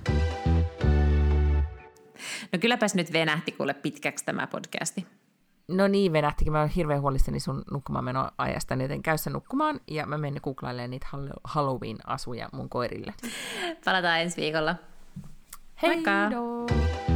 No 2.52 2.58
kylläpäs 2.60 2.94
nyt 2.94 3.12
venähti 3.12 3.52
kuule 3.52 3.74
pitkäksi 3.74 4.24
tämä 4.24 4.46
podcasti. 4.46 5.06
No 5.68 5.88
niin, 5.88 6.12
venähtikin. 6.12 6.52
Mä 6.52 6.58
olen 6.58 6.70
hirveän 6.70 7.00
huolissani 7.00 7.40
sun 7.40 7.62
nukkumaan 7.70 8.30
ajasta, 8.38 8.74
joten 8.74 9.02
käy 9.02 9.18
sä 9.18 9.30
nukkumaan 9.30 9.80
ja 9.88 10.06
mä 10.06 10.18
menen 10.18 10.40
googlailemaan 10.44 10.90
niitä 10.90 11.06
Halloween-asuja 11.44 12.48
mun 12.52 12.68
koirille. 12.68 13.14
Palataan 13.84 14.20
ensi 14.20 14.40
viikolla. 14.40 14.74
Hei! 15.82 15.90
Moikka! 15.90 17.13